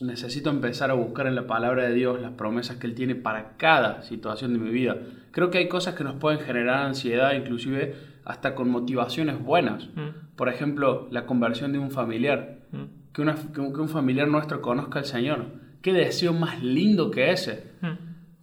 necesito 0.00 0.50
empezar 0.50 0.90
a 0.90 0.94
buscar 0.94 1.26
en 1.26 1.34
la 1.34 1.46
palabra 1.46 1.84
de 1.84 1.94
Dios 1.94 2.20
las 2.20 2.32
promesas 2.32 2.76
que 2.76 2.86
Él 2.86 2.94
tiene 2.94 3.14
para 3.14 3.56
cada 3.56 4.02
situación 4.02 4.52
de 4.52 4.58
mi 4.58 4.70
vida. 4.70 4.96
Creo 5.30 5.50
que 5.50 5.58
hay 5.58 5.68
cosas 5.68 5.94
que 5.94 6.04
nos 6.04 6.16
pueden 6.16 6.40
generar 6.40 6.86
ansiedad, 6.86 7.32
inclusive 7.34 7.94
hasta 8.24 8.54
con 8.54 8.68
motivaciones 8.70 9.42
buenas. 9.42 9.88
Mm. 9.94 10.36
Por 10.36 10.48
ejemplo, 10.48 11.08
la 11.10 11.26
conversión 11.26 11.72
de 11.72 11.78
un 11.78 11.90
familiar. 11.90 12.58
Mm. 12.72 12.84
Que, 13.12 13.34
que, 13.54 13.60
un 13.60 13.88
familiar 13.88 14.28
nuestro 14.28 14.60
conozca 14.60 14.98
al 14.98 15.06
Señor. 15.06 15.46
Qué 15.86 15.92
deseo 15.92 16.32
más 16.32 16.64
lindo 16.64 17.12
que 17.12 17.30
ese. 17.30 17.62
Mm. 17.80 17.92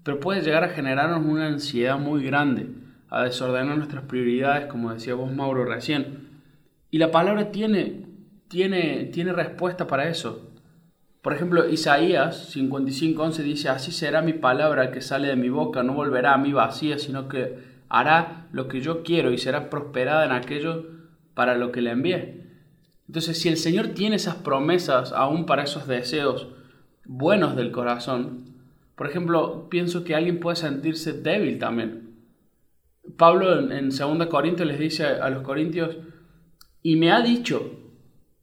Pero 0.01 0.21
puede 0.21 0.43
llegar 0.43 0.63
a 0.63 0.69
generarnos 0.69 1.25
una 1.25 1.47
ansiedad 1.47 1.99
muy 1.99 2.23
grande. 2.23 2.69
a 3.09 3.25
desordenar 3.25 3.75
nuestras 3.75 4.05
prioridades, 4.05 4.67
como 4.67 4.93
decía 4.93 5.13
vos 5.15 5.29
Mauro 5.29 5.65
recién. 5.65 6.39
Y 6.89 6.99
la 6.99 7.11
palabra 7.11 7.51
tiene, 7.51 8.05
tiene, 8.47 9.09
tiene 9.11 9.33
respuesta 9.33 9.87
para 9.87 10.07
eso. 10.07 10.53
Por 11.21 11.33
ejemplo, 11.33 11.67
Isaías 11.67 12.55
55:11 12.55 13.43
dice, 13.43 13.67
así 13.67 13.91
será 13.91 14.21
mi 14.21 14.31
palabra 14.31 14.91
que 14.91 15.01
sale 15.01 15.27
de 15.27 15.35
mi 15.35 15.49
boca, 15.49 15.83
no 15.83 15.95
volverá 15.95 16.33
a 16.33 16.37
mí 16.37 16.53
vacía, 16.53 16.97
sino 16.97 17.27
que 17.27 17.57
hará 17.89 18.47
lo 18.53 18.69
que 18.69 18.79
yo 18.79 19.03
quiero 19.03 19.33
y 19.33 19.37
será 19.37 19.69
prosperada 19.69 20.23
en 20.23 20.31
aquello 20.31 20.85
para 21.33 21.57
lo 21.57 21.73
que 21.73 21.81
le 21.81 21.91
envié. 21.91 22.47
Entonces, 23.05 23.37
si 23.37 23.49
el 23.49 23.57
Señor 23.57 23.89
tiene 23.89 24.15
esas 24.15 24.35
promesas 24.35 25.11
aún 25.11 25.45
para 25.45 25.63
esos 25.63 25.87
deseos 25.87 26.47
buenos 27.05 27.55
del 27.55 27.71
corazón, 27.71 28.53
por 28.95 29.07
ejemplo, 29.07 29.67
pienso 29.69 30.03
que 30.03 30.15
alguien 30.15 30.39
puede 30.39 30.55
sentirse 30.55 31.13
débil 31.13 31.57
también. 31.57 32.13
Pablo 33.17 33.71
en, 33.71 33.89
2 33.89 34.27
Corintios 34.27 34.67
les 34.67 34.79
dice 34.79 35.05
a 35.05 35.29
los 35.29 35.43
corintios, 35.43 35.97
y 36.81 36.95
me 36.95 37.11
ha 37.11 37.21
dicho, 37.21 37.79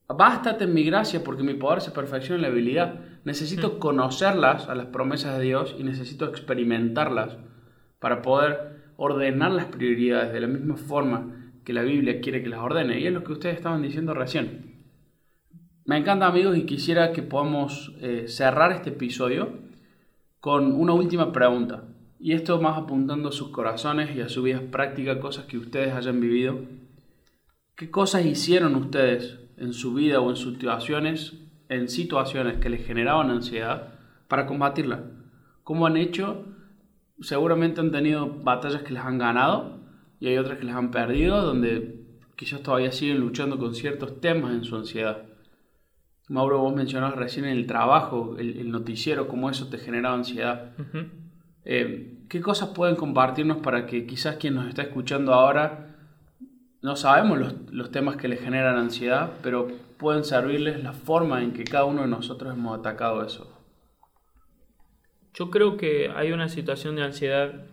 bástate 0.09 0.64
en 0.64 0.75
mi 0.75 0.83
gracia 0.85 1.23
porque 1.23 1.42
mi 1.42 1.55
poder 1.55 1.81
se 1.81 1.90
perfecciona 1.90 2.37
en 2.37 2.42
la 2.42 2.49
habilidad. 2.49 3.01
Necesito 3.25 3.75
mm. 3.75 3.79
conocerlas 3.79 4.68
a 4.68 4.75
las 4.75 4.87
promesas 4.87 5.38
de 5.38 5.44
Dios 5.44 5.77
y 5.79 5.85
necesito 5.85 6.27
experimentarlas 6.27 7.37
para 7.99 8.23
poder 8.23 8.81
ordenar 8.96 9.53
las 9.53 9.66
prioridades 9.66 10.33
de 10.33 10.40
la 10.40 10.46
misma 10.46 10.77
forma 10.77 11.53
que 11.64 11.73
la 11.73 11.83
Biblia 11.83 12.20
quiere 12.20 12.42
que 12.42 12.49
las 12.49 12.61
ordene. 12.61 12.99
Y 12.99 13.07
es 13.07 13.12
lo 13.12 13.25
que 13.25 13.33
ustedes 13.33 13.57
estaban 13.57 13.83
diciendo 13.83 14.14
recién. 14.14 14.69
Me 15.90 15.96
encanta 15.96 16.29
amigos 16.29 16.57
y 16.57 16.66
quisiera 16.66 17.11
que 17.11 17.20
podamos 17.20 17.92
eh, 18.00 18.26
cerrar 18.29 18.70
este 18.70 18.90
episodio 18.90 19.55
con 20.38 20.70
una 20.70 20.92
última 20.92 21.33
pregunta. 21.33 21.83
Y 22.20 22.35
esto 22.35 22.61
más 22.61 22.79
apuntando 22.79 23.31
a 23.31 23.33
sus 23.33 23.48
corazones 23.48 24.14
y 24.14 24.20
a 24.20 24.29
su 24.29 24.44
vida 24.44 24.62
práctica, 24.70 25.18
cosas 25.18 25.46
que 25.46 25.59
ustedes 25.59 25.92
hayan 25.92 26.20
vivido. 26.20 26.61
¿Qué 27.74 27.90
cosas 27.90 28.24
hicieron 28.24 28.76
ustedes 28.76 29.40
en 29.57 29.72
su 29.72 29.92
vida 29.92 30.20
o 30.20 30.31
en 30.31 30.37
situaciones, 30.37 31.33
en 31.68 31.88
situaciones 31.88 32.59
que 32.59 32.70
les 32.70 32.87
generaban 32.87 33.29
ansiedad 33.29 33.94
para 34.29 34.46
combatirla? 34.46 35.03
¿Cómo 35.64 35.87
han 35.87 35.96
hecho? 35.96 36.44
Seguramente 37.20 37.81
han 37.81 37.90
tenido 37.90 38.29
batallas 38.29 38.83
que 38.83 38.94
les 38.94 39.03
han 39.03 39.18
ganado 39.18 39.81
y 40.20 40.29
hay 40.29 40.38
otras 40.38 40.61
que 40.61 40.66
les 40.66 40.74
han 40.76 40.92
perdido, 40.92 41.42
donde 41.42 42.05
quizás 42.37 42.62
todavía 42.62 42.92
siguen 42.92 43.18
luchando 43.18 43.59
con 43.59 43.74
ciertos 43.74 44.20
temas 44.20 44.55
en 44.55 44.62
su 44.62 44.76
ansiedad. 44.76 45.30
Mauro, 46.31 46.61
vos 46.61 46.73
mencionabas 46.73 47.16
recién 47.16 47.45
el 47.45 47.66
trabajo, 47.66 48.37
el, 48.38 48.71
noticiero, 48.71 49.27
cómo 49.27 49.51
eso 49.51 49.69
te 49.69 49.79
genera 49.79 50.12
ansiedad. 50.12 50.71
Eh, 51.64 52.19
¿Qué 52.29 52.40
cosas 52.40 52.69
pueden 52.69 52.95
compartirnos 52.95 53.57
para 53.57 53.85
que 53.85 54.07
quizás 54.07 54.37
quien 54.37 54.55
nos 54.55 54.69
está 54.69 54.83
escuchando 54.83 55.35
ahora 55.35 55.88
no 56.83 56.95
sabemos 56.95 57.57
los, 57.73 57.90
temas 57.90 58.16
que 58.16 58.29
le 58.29 58.37
generan 58.37 58.77
ansiedad, 58.77 59.33
pero 59.43 59.66
pueden 59.99 60.23
servirles 60.23 60.85
la 60.85 60.93
forma 60.93 61.43
en 61.43 61.53
que 61.53 61.64
cada 61.64 61.85
uno 61.85 62.03
de 62.03 62.09
nosotros 62.09 62.55
hemos 62.55 62.79
atacado 62.79 63.25
eso? 63.25 63.53
Yo 65.35 65.51
creo 65.51 65.77
que 65.77 66.12
hay 66.14 66.31
una 66.31 66.49
situación 66.49 66.95
de 66.95 67.03
ansiedad 67.03 67.66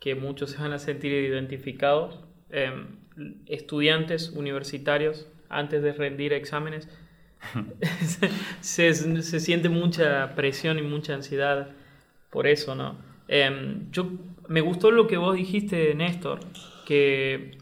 que 0.00 0.16
muchos 0.16 0.50
se 0.52 0.58
van 0.60 0.72
a 0.72 0.80
sentir 0.80 1.12
identificados. 1.12 2.24
Em, 2.50 2.98
estudiantes 3.46 4.30
universitarios, 4.30 5.28
antes 5.48 5.80
de 5.80 5.92
rendir 5.92 6.32
exámenes, 6.32 6.88
se, 8.60 8.94
se, 8.94 9.40
siente 9.40 9.68
mucha 9.68 10.34
presión 10.34 10.78
y 10.78 10.82
mucha 10.82 11.14
ansiedad 11.14 11.68
por 12.30 12.46
eso, 12.46 12.74
¿no? 12.74 12.96
Em, 13.28 13.90
yo, 13.90 14.10
me 14.48 14.60
gustó 14.60 14.90
lo 14.90 15.06
que 15.06 15.16
vos 15.16 15.36
dijiste, 15.36 15.94
Néstor, 15.94 16.40
que 16.86 17.58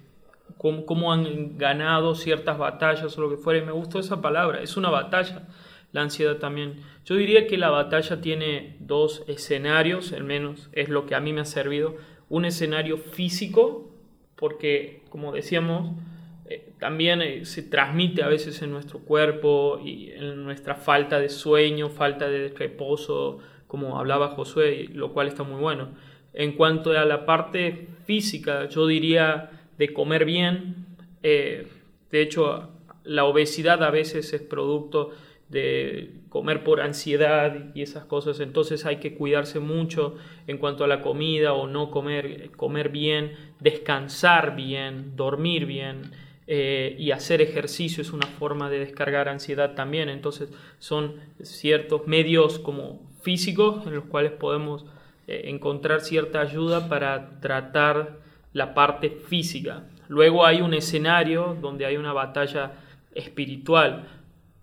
cómo, 0.56 1.12
han 1.12 1.58
ganado 1.58 2.14
ciertas 2.14 2.58
batallas 2.58 3.16
o 3.16 3.20
lo 3.20 3.30
que 3.30 3.36
fuera, 3.36 3.64
me 3.64 3.72
gustó 3.72 3.98
esa 3.98 4.20
palabra, 4.20 4.62
es 4.62 4.76
una 4.76 4.90
batalla, 4.90 5.46
la 5.92 6.02
ansiedad 6.02 6.36
también. 6.36 6.82
Yo 7.04 7.14
diría 7.16 7.46
que 7.46 7.58
la 7.58 7.70
batalla 7.70 8.20
tiene 8.20 8.76
dos 8.80 9.22
escenarios, 9.28 10.12
al 10.12 10.24
menos 10.24 10.68
es 10.72 10.88
lo 10.88 11.06
que 11.06 11.14
a 11.14 11.20
mí 11.20 11.32
me 11.32 11.42
ha 11.42 11.44
servido, 11.44 11.96
un 12.28 12.44
escenario 12.44 12.98
físico, 12.98 13.90
porque 14.34 15.02
como 15.08 15.32
decíamos, 15.32 15.96
eh, 16.48 16.72
también 16.78 17.22
eh, 17.22 17.44
se 17.44 17.62
transmite 17.62 18.22
a 18.22 18.28
veces 18.28 18.62
en 18.62 18.70
nuestro 18.70 19.00
cuerpo 19.00 19.80
y 19.84 20.12
en 20.12 20.44
nuestra 20.44 20.76
falta 20.76 21.18
de 21.18 21.28
sueño, 21.28 21.88
falta 21.88 22.28
de 22.28 22.48
reposo, 22.48 23.38
como 23.66 23.98
hablaba 23.98 24.28
Josué, 24.28 24.88
lo 24.92 25.12
cual 25.12 25.26
está 25.26 25.42
muy 25.42 25.60
bueno. 25.60 25.88
En 26.34 26.52
cuanto 26.52 26.92
a 26.92 27.04
la 27.04 27.26
parte 27.26 27.88
física, 28.04 28.68
yo 28.68 28.86
diría 28.86 29.50
de 29.76 29.92
comer 29.92 30.24
bien. 30.24 30.86
Eh, 31.22 31.66
de 32.12 32.22
hecho, 32.22 32.70
la 33.02 33.24
obesidad 33.24 33.82
a 33.82 33.90
veces 33.90 34.32
es 34.32 34.42
producto 34.42 35.10
de 35.48 36.12
comer 36.28 36.62
por 36.62 36.80
ansiedad 36.80 37.74
y 37.74 37.82
esas 37.82 38.04
cosas, 38.04 38.40
entonces 38.40 38.84
hay 38.84 38.96
que 38.96 39.14
cuidarse 39.14 39.60
mucho 39.60 40.16
en 40.46 40.58
cuanto 40.58 40.84
a 40.84 40.88
la 40.88 41.00
comida 41.02 41.54
o 41.54 41.66
no 41.66 41.90
comer, 41.90 42.50
comer 42.56 42.90
bien, 42.90 43.32
descansar 43.60 44.54
bien, 44.56 45.16
dormir 45.16 45.66
bien 45.66 46.10
eh, 46.46 46.94
y 46.98 47.10
hacer 47.10 47.42
ejercicio 47.42 48.02
es 48.02 48.12
una 48.12 48.26
forma 48.26 48.70
de 48.70 48.78
descargar 48.78 49.28
ansiedad 49.28 49.74
también, 49.74 50.08
entonces 50.08 50.50
son 50.78 51.16
ciertos 51.42 52.06
medios 52.06 52.58
como 52.60 53.00
físicos 53.22 53.84
en 53.86 53.96
los 53.96 54.04
cuales 54.04 54.30
podemos 54.32 54.84
eh, 55.26 55.42
encontrar 55.46 56.00
cierta 56.02 56.40
ayuda 56.40 56.88
para 56.88 57.40
tratar 57.40 58.20
la 58.52 58.74
parte 58.74 59.10
física. 59.10 59.84
Luego 60.08 60.46
hay 60.46 60.60
un 60.60 60.72
escenario 60.72 61.56
donde 61.60 61.84
hay 61.84 61.96
una 61.96 62.12
batalla 62.12 62.72
espiritual. 63.14 64.08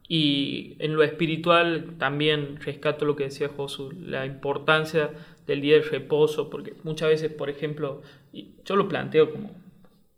Y 0.07 0.75
en 0.79 0.95
lo 0.95 1.03
espiritual 1.03 1.95
también 1.97 2.59
rescato 2.61 3.03
lo 3.05 3.15
que 3.15 3.25
decía 3.25 3.49
Josu, 3.49 3.91
la 3.91 4.25
importancia 4.25 5.11
del 5.47 5.61
día 5.61 5.75
de 5.75 5.81
reposo, 5.81 6.49
porque 6.49 6.73
muchas 6.83 7.09
veces, 7.09 7.33
por 7.33 7.49
ejemplo, 7.49 8.01
yo 8.31 8.75
lo 8.75 8.87
planteo 8.87 9.31
como 9.31 9.62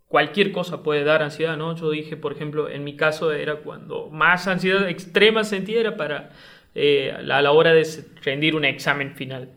cualquier 0.08 0.52
cosa 0.52 0.84
puede 0.84 1.04
dar 1.04 1.24
ansiedad, 1.24 1.58
¿no? 1.58 1.76
Yo 1.76 1.90
dije, 1.90 2.18
por 2.18 2.32
ejemplo, 2.32 2.70
en 2.70 2.84
mi 2.84 2.96
caso 2.96 3.32
era 3.32 3.58
cuando 3.58 4.10
más 4.10 4.48
ansiedad 4.48 4.88
extrema 4.88 5.44
sentía 5.44 5.80
era 5.80 5.98
para 5.98 6.32
eh, 6.74 7.12
a 7.12 7.22
la 7.22 7.52
hora 7.52 7.74
de 7.74 7.88
rendir 8.24 8.56
un 8.56 8.66
examen 8.66 9.16
final 9.16 9.50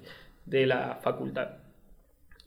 de 0.47 0.67
la 0.67 0.99
facultad. 1.03 1.59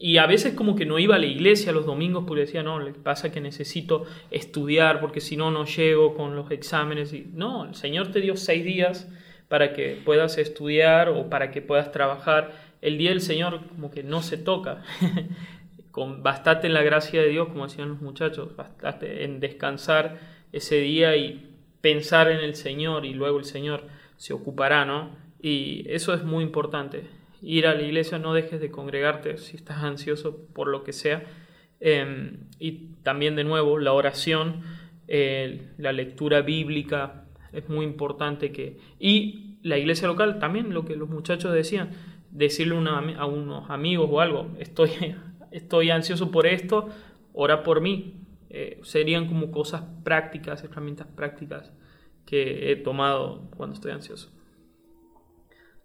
Y 0.01 0.17
a 0.17 0.25
veces 0.25 0.55
como 0.55 0.75
que 0.75 0.85
no 0.85 0.97
iba 0.97 1.15
a 1.15 1.19
la 1.19 1.27
iglesia 1.27 1.71
los 1.71 1.85
domingos 1.85 2.23
porque 2.27 2.41
decía, 2.41 2.63
no, 2.63 2.79
le 2.79 2.91
pasa 2.91 3.31
que 3.31 3.39
necesito 3.39 4.05
estudiar 4.31 4.99
porque 4.99 5.21
si 5.21 5.37
no, 5.37 5.51
no 5.51 5.65
llego 5.65 6.15
con 6.15 6.35
los 6.35 6.49
exámenes. 6.49 7.13
Y, 7.13 7.29
no, 7.33 7.65
el 7.65 7.75
Señor 7.75 8.11
te 8.11 8.19
dio 8.19 8.35
seis 8.35 8.65
días 8.65 9.07
para 9.47 9.73
que 9.73 10.01
puedas 10.03 10.39
estudiar 10.39 11.09
o 11.09 11.29
para 11.29 11.51
que 11.51 11.61
puedas 11.61 11.91
trabajar. 11.91 12.51
El 12.81 12.97
día 12.97 13.11
del 13.11 13.21
Señor 13.21 13.67
como 13.67 13.91
que 13.91 14.01
no 14.01 14.23
se 14.23 14.37
toca. 14.37 14.81
con, 15.91 16.23
bastate 16.23 16.67
en 16.67 16.73
la 16.73 16.83
gracia 16.83 17.21
de 17.21 17.29
Dios, 17.29 17.49
como 17.49 17.67
decían 17.67 17.89
los 17.89 18.01
muchachos, 18.01 18.55
bastate 18.55 19.23
en 19.23 19.39
descansar 19.39 20.19
ese 20.51 20.77
día 20.77 21.15
y 21.15 21.55
pensar 21.81 22.29
en 22.31 22.39
el 22.39 22.55
Señor 22.55 23.05
y 23.05 23.13
luego 23.13 23.39
el 23.39 23.45
Señor 23.45 23.83
se 24.17 24.33
ocupará, 24.33 24.85
¿no? 24.85 25.15
Y 25.41 25.85
eso 25.89 26.13
es 26.13 26.23
muy 26.23 26.43
importante 26.43 27.03
ir 27.41 27.65
a 27.65 27.73
la 27.73 27.81
iglesia, 27.81 28.19
no 28.19 28.33
dejes 28.33 28.61
de 28.61 28.69
congregarte 28.69 29.37
si 29.37 29.57
estás 29.57 29.83
ansioso 29.83 30.45
por 30.53 30.67
lo 30.67 30.83
que 30.83 30.93
sea. 30.93 31.23
Em, 31.79 32.37
y 32.59 32.93
también 33.03 33.35
de 33.35 33.43
nuevo 33.43 33.79
la 33.79 33.93
oración, 33.93 34.61
la 35.07 35.91
lectura 35.91 36.41
bíblica 36.41 37.25
es 37.51 37.67
muy 37.67 37.85
importante 37.85 38.53
que... 38.53 38.77
Y 38.97 39.57
la 39.61 39.77
iglesia 39.77 40.07
local 40.07 40.39
también, 40.39 40.73
lo 40.73 40.85
que 40.85 40.95
los 40.95 41.09
muchachos 41.09 41.53
decían, 41.53 41.89
decirle 42.31 42.75
a 43.17 43.25
unos 43.25 43.69
amigos 43.69 44.07
o 44.09 44.21
algo, 44.21 44.51
estoy, 44.59 44.91
estoy 45.51 45.91
ansioso 45.91 46.31
por 46.31 46.47
esto, 46.47 46.89
ora 47.33 47.63
por 47.63 47.81
mí. 47.81 48.25
Eh, 48.49 48.81
serían 48.83 49.27
como 49.27 49.51
cosas 49.51 49.83
prácticas, 50.03 50.63
herramientas 50.63 51.07
prácticas 51.07 51.71
que 52.25 52.71
he 52.71 52.75
tomado 52.75 53.49
cuando 53.55 53.75
estoy 53.75 53.91
ansioso. 53.91 54.29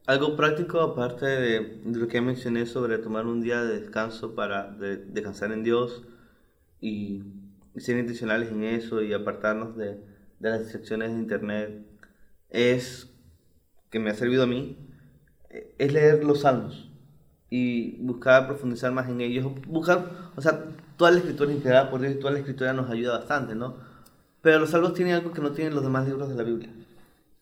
Algo 0.06 0.36
práctico, 0.36 0.80
aparte 0.80 1.26
de, 1.26 1.80
lo 1.84 2.08
que 2.08 2.20
mencioné 2.20 2.66
sobre 2.66 2.98
tomar 2.98 3.26
un 3.26 3.40
día 3.40 3.62
de 3.62 3.80
descanso 3.80 4.34
para 4.34 4.70
descansar 4.72 5.52
en 5.52 5.64
Dios 5.64 6.04
y, 6.80 7.22
ser 7.76 7.98
intencionales 7.98 8.50
en 8.50 8.64
eso 8.64 9.02
y 9.02 9.12
apartarnos 9.12 9.76
de, 9.76 9.96
de, 10.38 10.50
las 10.50 10.60
distracciones 10.60 11.12
de 11.12 11.18
Internet, 11.18 11.86
es 12.50 13.12
que 13.90 13.98
me 13.98 14.10
ha 14.10 14.14
servido 14.14 14.44
a 14.44 14.46
mí, 14.46 14.78
eh, 15.50 15.74
es 15.78 15.92
leer 15.92 16.24
los 16.24 16.40
salmos 16.40 16.90
y 17.50 17.96
buscar 18.02 18.46
profundizar 18.46 18.92
más 18.92 19.08
en 19.08 19.20
ellos. 19.20 19.46
Buscar, 19.66 20.32
o 20.34 20.42
sea, 20.42 20.64
toda 20.96 21.10
la 21.10 21.18
escritura 21.18 21.52
inspirada 21.52 21.90
por 21.90 22.00
Dios 22.00 22.18
toda 22.18 22.32
la 22.32 22.38
escritura 22.38 22.72
nos 22.72 22.90
ayuda 22.90 23.18
bastante, 23.18 23.54
¿no? 23.54 23.76
Pero 24.42 24.58
los 24.58 24.70
salmos 24.70 24.94
tienen 24.94 25.14
algo 25.14 25.32
que 25.32 25.40
no 25.40 25.52
tienen 25.52 25.74
los 25.74 25.82
demás 25.82 26.06
libros 26.06 26.28
de 26.28 26.34
la 26.34 26.42
Biblia. 26.42 26.72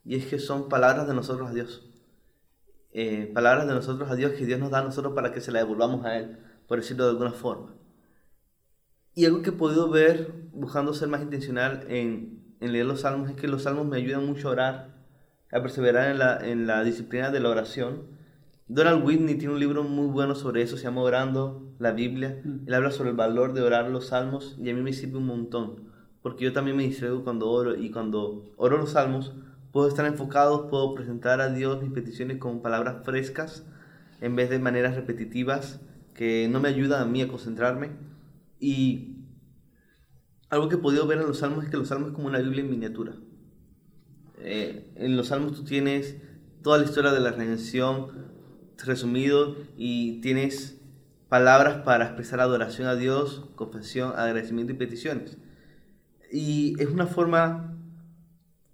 Y 0.05 0.17
es 0.17 0.27
que 0.27 0.39
son 0.39 0.69
palabras 0.69 1.07
de 1.07 1.15
nosotros 1.15 1.51
a 1.51 1.53
Dios. 1.53 1.83
Eh, 2.93 3.31
palabras 3.35 3.67
de 3.67 3.75
nosotros 3.75 4.11
a 4.11 4.15
Dios 4.15 4.33
que 4.33 4.47
Dios 4.47 4.61
nos 4.61 4.71
da 4.71 4.79
a 4.81 4.85
nosotros 4.85 5.15
para 5.15 5.33
que 5.33 5.41
se 5.41 5.51
las 5.51 5.63
devolvamos 5.63 6.05
a 6.05 6.17
Él, 6.17 6.39
por 6.69 6.79
decirlo 6.79 7.05
de 7.05 7.11
alguna 7.11 7.33
forma. 7.33 7.75
Y 9.15 9.27
algo 9.27 9.43
que 9.43 9.51
he 9.51 9.53
podido 9.53 9.91
ver, 9.91 10.33
buscando 10.53 10.93
ser 10.95 11.09
más 11.09 11.23
intencional 11.23 11.87
en, 11.89 12.57
leer 12.61 12.87
los 12.87 13.03
salmos, 13.03 13.31
es 13.31 13.37
que 13.37 13.49
los 13.49 13.65
salmos 13.65 13.87
me 13.87 13.97
ayudan 13.97 14.27
mucho 14.27 14.49
a 14.49 14.53
orar, 14.53 14.89
a 15.53 15.61
perseverar 15.61 16.45
en 16.45 16.67
la 16.67 16.85
disciplina 16.85 17.31
de 17.31 17.41
la 17.41 17.51
oración. 17.51 18.14
Donald 18.67 19.05
Whitney 19.05 19.35
tiene 19.35 19.53
un 19.53 19.61
libro 19.61 19.85
muy 19.85 20.07
bueno 20.07 20.35
sobre 20.35 20.63
eso, 20.63 20.79
se 20.79 20.85
llama 20.85 21.03
Orando 21.03 21.75
la 21.79 21.93
Biblia. 21.93 22.41
Mm. 22.43 22.67
Él 22.67 22.75
habla 22.75 22.91
sobre 22.91 23.11
el 23.11 23.17
valor 23.17 23.53
de 23.53 23.61
orar 23.61 23.91
los 23.91 24.07
salmos 24.09 24.57
y 24.59 24.71
a 24.71 24.75
mí 24.75 24.81
me 24.81 24.95
sirve 24.95 25.19
un 25.19 25.27
montón, 25.27 25.91
porque 26.23 26.45
yo 26.45 26.53
también 26.55 26.77
me 26.77 26.85
distraigo 26.85 27.25
cuando 27.25 27.51
oro 27.51 27.77
y 27.77 27.91
cuando 27.91 28.55
oro 28.57 28.79
los 28.79 28.93
salmos 28.93 29.35
puedo 29.71 29.89
estar 29.89 30.07
enfocado, 30.07 30.69
puedo 30.69 30.95
presentar 30.95 31.43
a 31.43 31.53
Dios 31.53 31.83
mis 31.83 31.93
peticiones 31.93 32.39
con 32.39 32.63
palabras 32.63 33.05
frescas 33.05 33.67
en 34.23 34.35
vez 34.35 34.49
de 34.49 34.59
maneras 34.59 34.95
repetitivas 34.95 35.81
que 36.15 36.49
no 36.49 36.61
me 36.61 36.69
ayudan 36.69 37.03
a 37.03 37.07
mí 37.07 37.21
a 37.21 37.29
concentrarme. 37.29 37.91
Y 38.61 39.17
algo 40.49 40.69
que 40.69 40.77
he 40.77 40.79
podido 40.79 41.07
ver 41.07 41.19
en 41.19 41.27
los 41.27 41.39
salmos 41.39 41.65
es 41.65 41.71
que 41.71 41.77
los 41.77 41.89
salmos 41.89 42.11
es 42.11 42.15
como 42.15 42.29
una 42.29 42.39
Biblia 42.39 42.63
en 42.63 42.71
miniatura. 42.71 43.17
Eh, 44.39 44.91
en 44.97 45.17
los 45.17 45.27
salmos 45.27 45.55
tú 45.55 45.65
tienes 45.65 46.17
toda 46.63 46.79
la 46.79 46.85
historia 46.85 47.13
de 47.13 47.21
la 47.21 47.33
redención 47.33 48.34
resumido 48.85 49.57
y 49.77 50.21
tienes 50.21 50.79
palabras 51.29 51.83
para 51.85 52.05
expresar 52.07 52.41
adoración 52.41 52.89
a 52.89 52.97
Dios, 52.97 53.47
confesión, 53.55 54.13
agradecimiento 54.17 54.73
y 54.73 54.77
peticiones. 54.77 55.37
Y 56.31 56.75
es 56.81 56.89
una 56.89 57.07
forma 57.07 57.77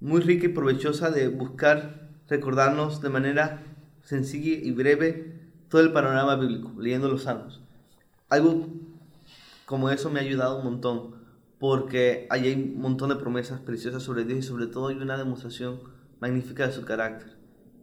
muy 0.01 0.21
rica 0.21 0.47
y 0.47 0.51
provechosa 0.51 1.11
de 1.11 1.29
buscar 1.29 2.09
recordarnos 2.29 3.01
de 3.03 3.11
manera 3.11 3.63
sencilla 4.03 4.59
y 4.63 4.71
breve 4.73 5.41
todo 5.69 5.83
el 5.83 5.93
panorama 5.93 6.37
bíblico, 6.37 6.73
leyendo 6.79 7.09
los 7.09 7.25
salmos. 7.25 7.61
Algo 8.29 8.67
como 9.67 9.91
eso 9.91 10.11
me 10.11 10.21
ha 10.21 10.23
ayudado 10.23 10.59
un 10.59 10.65
montón, 10.65 11.15
porque 11.59 12.27
ahí 12.31 12.49
hay 12.49 12.55
un 12.55 12.81
montón 12.81 13.11
de 13.11 13.17
promesas 13.17 13.61
preciosas 13.61 14.03
sobre 14.03 14.25
Dios 14.25 14.41
y 14.41 14.43
sobre 14.43 14.67
todo 14.67 14.89
hay 14.89 14.97
una 14.97 15.17
demostración 15.17 15.81
magnífica 16.21 16.67
de 16.67 16.73
su 16.73 16.85
carácter. 16.85 17.37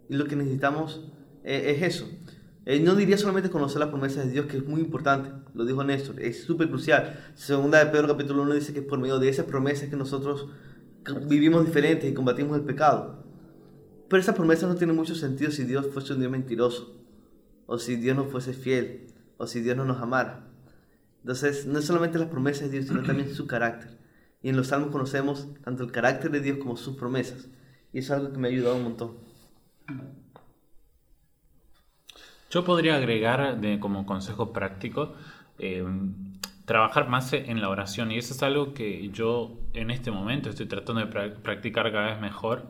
Y 0.10 0.16
lo 0.16 0.26
que 0.26 0.36
necesitamos 0.36 1.02
eh, 1.48 1.72
es 1.72 1.82
eso. 1.82 2.10
Eh, 2.66 2.82
no 2.82 2.94
diría 2.96 3.18
solamente 3.18 3.50
conocer 3.50 3.80
las 3.80 3.88
promesas 3.88 4.26
de 4.26 4.34
Dios, 4.34 4.48
que 4.48 4.58
es 4.58 4.66
muy 4.68 4.82
importante, 4.82 5.32
lo 5.54 5.64
dijo 5.66 5.82
Néstor, 5.86 6.22
es 6.22 6.44
súper 6.44 6.68
crucial. 6.68 7.18
Segunda 7.36 7.80
de 7.80 7.90
Pedro 7.90 8.10
capítulo 8.10 8.42
1 8.42 8.56
dice 8.56 8.74
que 8.74 8.82
por 8.82 9.00
medio 9.00 9.18
de 9.20 9.30
esas 9.30 9.46
promesas 9.46 9.88
que 9.88 9.96
nosotros 9.96 10.50
vivimos 11.28 11.66
diferentes 11.66 12.12
y 12.12 12.14
combatimos 12.14 12.58
el 12.58 12.66
pecado. 12.66 13.24
Pero 14.10 14.22
esas 14.22 14.36
promesas 14.36 14.70
no 14.70 14.76
tienen 14.76 14.98
mucho 14.98 15.16
sentido 15.16 15.50
si 15.52 15.64
Dios 15.64 15.88
fuese 15.94 16.12
un 16.12 16.20
Dios 16.20 16.30
mentiroso, 16.30 17.02
o 17.66 17.80
si 17.80 17.96
Dios 17.96 18.18
no 18.18 18.26
fuese 18.26 18.52
fiel, 18.52 19.08
o 19.38 19.48
si 19.48 19.62
Dios 19.62 19.78
no 19.78 19.86
nos 19.86 20.02
amara. 20.02 20.50
Entonces, 21.22 21.66
no 21.66 21.80
es 21.80 21.86
solamente 21.86 22.20
las 22.20 22.28
promesas 22.28 22.64
de 22.64 22.72
Dios, 22.72 22.88
sino 22.88 23.04
también 23.04 23.34
su 23.34 23.48
carácter. 23.48 23.98
Y 24.42 24.50
en 24.50 24.58
los 24.58 24.68
salmos 24.68 24.92
conocemos 24.92 25.48
tanto 25.64 25.84
el 25.84 25.94
carácter 25.94 26.30
de 26.32 26.42
Dios 26.42 26.58
como 26.58 26.76
sus 26.76 26.98
promesas. 26.98 27.48
Y 27.94 28.00
es 28.00 28.12
algo 28.12 28.34
que 28.34 28.38
me 28.38 28.50
ha 28.50 28.52
ayudado 28.52 28.76
un 28.76 28.84
montón. 28.84 29.18
Yo 32.50 32.64
podría 32.64 32.96
agregar 32.96 33.60
de, 33.60 33.80
como 33.80 34.06
consejo 34.06 34.54
práctico 34.54 35.14
eh, 35.60 35.84
trabajar 36.66 37.10
más 37.10 37.34
en 37.34 37.62
la 37.62 37.70
oración 37.70 38.12
y 38.12 38.18
eso 38.18 38.34
es 38.34 38.44
algo 38.44 38.74
que 38.74 39.10
yo 39.10 39.58
en 39.74 39.92
este 39.92 40.12
momento 40.12 40.50
estoy 40.50 40.66
tratando 40.68 41.02
de 41.06 41.10
pra- 41.10 41.36
practicar 41.36 41.92
cada 41.92 42.12
vez 42.12 42.22
mejor. 42.22 42.68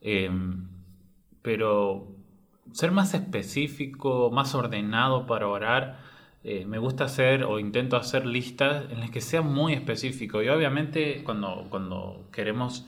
Eh, 0.00 0.30
pero 1.42 2.08
ser 2.72 2.92
más 2.92 3.14
específico, 3.14 4.30
más 4.30 4.54
ordenado 4.54 5.26
para 5.26 5.48
orar, 5.48 5.98
eh, 6.44 6.64
me 6.66 6.78
gusta 6.78 7.04
hacer 7.04 7.44
o 7.44 7.58
intento 7.58 7.96
hacer 7.96 8.26
listas 8.26 8.90
en 8.90 9.00
las 9.00 9.10
que 9.10 9.20
sea 9.20 9.42
muy 9.42 9.72
específico. 9.72 10.42
Y 10.42 10.48
obviamente 10.48 11.22
cuando, 11.24 11.66
cuando 11.70 12.28
queremos, 12.32 12.86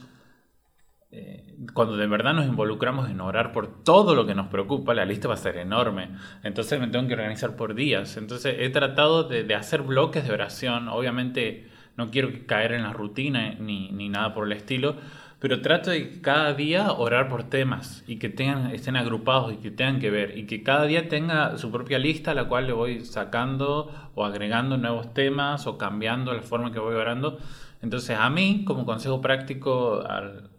eh, 1.13 1.55
cuando 1.73 1.95
de 1.95 2.07
verdad 2.07 2.33
nos 2.33 2.45
involucramos 2.45 3.09
en 3.09 3.21
orar 3.21 3.51
por 3.51 3.83
todo 3.83 4.15
lo 4.15 4.25
que 4.25 4.35
nos 4.35 4.47
preocupa, 4.47 4.93
la 4.93 5.05
lista 5.05 5.27
va 5.27 5.35
a 5.35 5.37
ser 5.37 5.57
enorme. 5.57 6.09
Entonces 6.43 6.79
me 6.79 6.87
tengo 6.87 7.07
que 7.07 7.13
organizar 7.13 7.55
por 7.55 7.75
días. 7.75 8.17
Entonces 8.17 8.55
he 8.59 8.69
tratado 8.69 9.23
de, 9.23 9.43
de 9.43 9.55
hacer 9.55 9.81
bloques 9.83 10.27
de 10.27 10.33
oración. 10.33 10.87
Obviamente 10.89 11.67
no 11.95 12.09
quiero 12.11 12.29
caer 12.47 12.73
en 12.73 12.83
la 12.83 12.93
rutina 12.93 13.53
ni, 13.59 13.91
ni 13.91 14.09
nada 14.09 14.33
por 14.33 14.45
el 14.47 14.53
estilo. 14.53 14.95
Pero 15.39 15.61
trato 15.61 15.91
de 15.91 16.21
cada 16.21 16.53
día 16.53 16.93
orar 16.93 17.27
por 17.27 17.43
temas 17.43 18.03
y 18.07 18.15
que 18.17 18.29
tengan, 18.29 18.71
estén 18.71 18.95
agrupados 18.95 19.51
y 19.53 19.57
que 19.57 19.71
tengan 19.71 19.99
que 19.99 20.09
ver 20.09 20.37
y 20.37 20.45
que 20.47 20.63
cada 20.63 20.85
día 20.85 21.09
tenga 21.09 21.57
su 21.57 21.69
propia 21.69 21.99
lista 21.99 22.31
a 22.31 22.33
la 22.33 22.45
cual 22.45 22.65
le 22.65 22.71
voy 22.73 23.01
sacando 23.03 23.91
o 24.15 24.23
agregando 24.25 24.77
nuevos 24.77 25.13
temas 25.13 25.67
o 25.67 25.77
cambiando 25.77 26.33
la 26.33 26.41
forma 26.43 26.71
que 26.71 26.79
voy 26.79 26.95
orando. 26.95 27.39
Entonces 27.81 28.17
a 28.17 28.29
mí, 28.29 28.63
como 28.65 28.85
consejo 28.85 29.19
práctico, 29.19 30.01
al- 30.07 30.49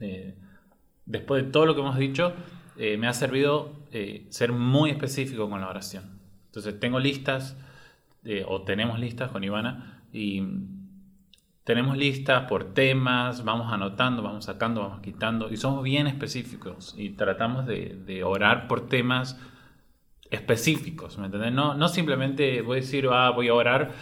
eh, 0.00 0.36
después 1.04 1.44
de 1.44 1.50
todo 1.50 1.66
lo 1.66 1.74
que 1.74 1.80
hemos 1.80 1.98
dicho, 1.98 2.32
eh, 2.76 2.96
me 2.96 3.08
ha 3.08 3.12
servido 3.12 3.72
eh, 3.92 4.26
ser 4.30 4.52
muy 4.52 4.90
específico 4.90 5.48
con 5.48 5.60
la 5.60 5.68
oración. 5.68 6.18
Entonces 6.46 6.78
tengo 6.80 6.98
listas 6.98 7.56
o 8.48 8.62
tenemos 8.62 8.98
listas 8.98 9.30
con 9.30 9.44
Ivana 9.44 10.02
y 10.12 10.42
tenemos 11.62 11.96
listas 11.96 12.48
por 12.48 12.74
temas, 12.74 13.44
vamos 13.44 13.72
anotando, 13.72 14.20
vamos 14.20 14.46
sacando, 14.46 14.80
vamos 14.80 15.00
quitando 15.00 15.48
y 15.48 15.56
somos 15.56 15.84
bien 15.84 16.08
específicos 16.08 16.96
y 16.98 17.10
tratamos 17.10 17.66
de, 17.66 17.96
de 18.04 18.24
orar 18.24 18.66
por 18.66 18.88
temas 18.88 19.38
específicos, 20.30 21.18
¿me 21.18 21.26
entiendes? 21.26 21.52
No, 21.52 21.74
no 21.74 21.88
simplemente 21.88 22.62
voy 22.62 22.78
a 22.78 22.80
decir, 22.80 23.08
ah, 23.12 23.30
voy 23.30 23.48
a 23.48 23.54
orar 23.54 23.92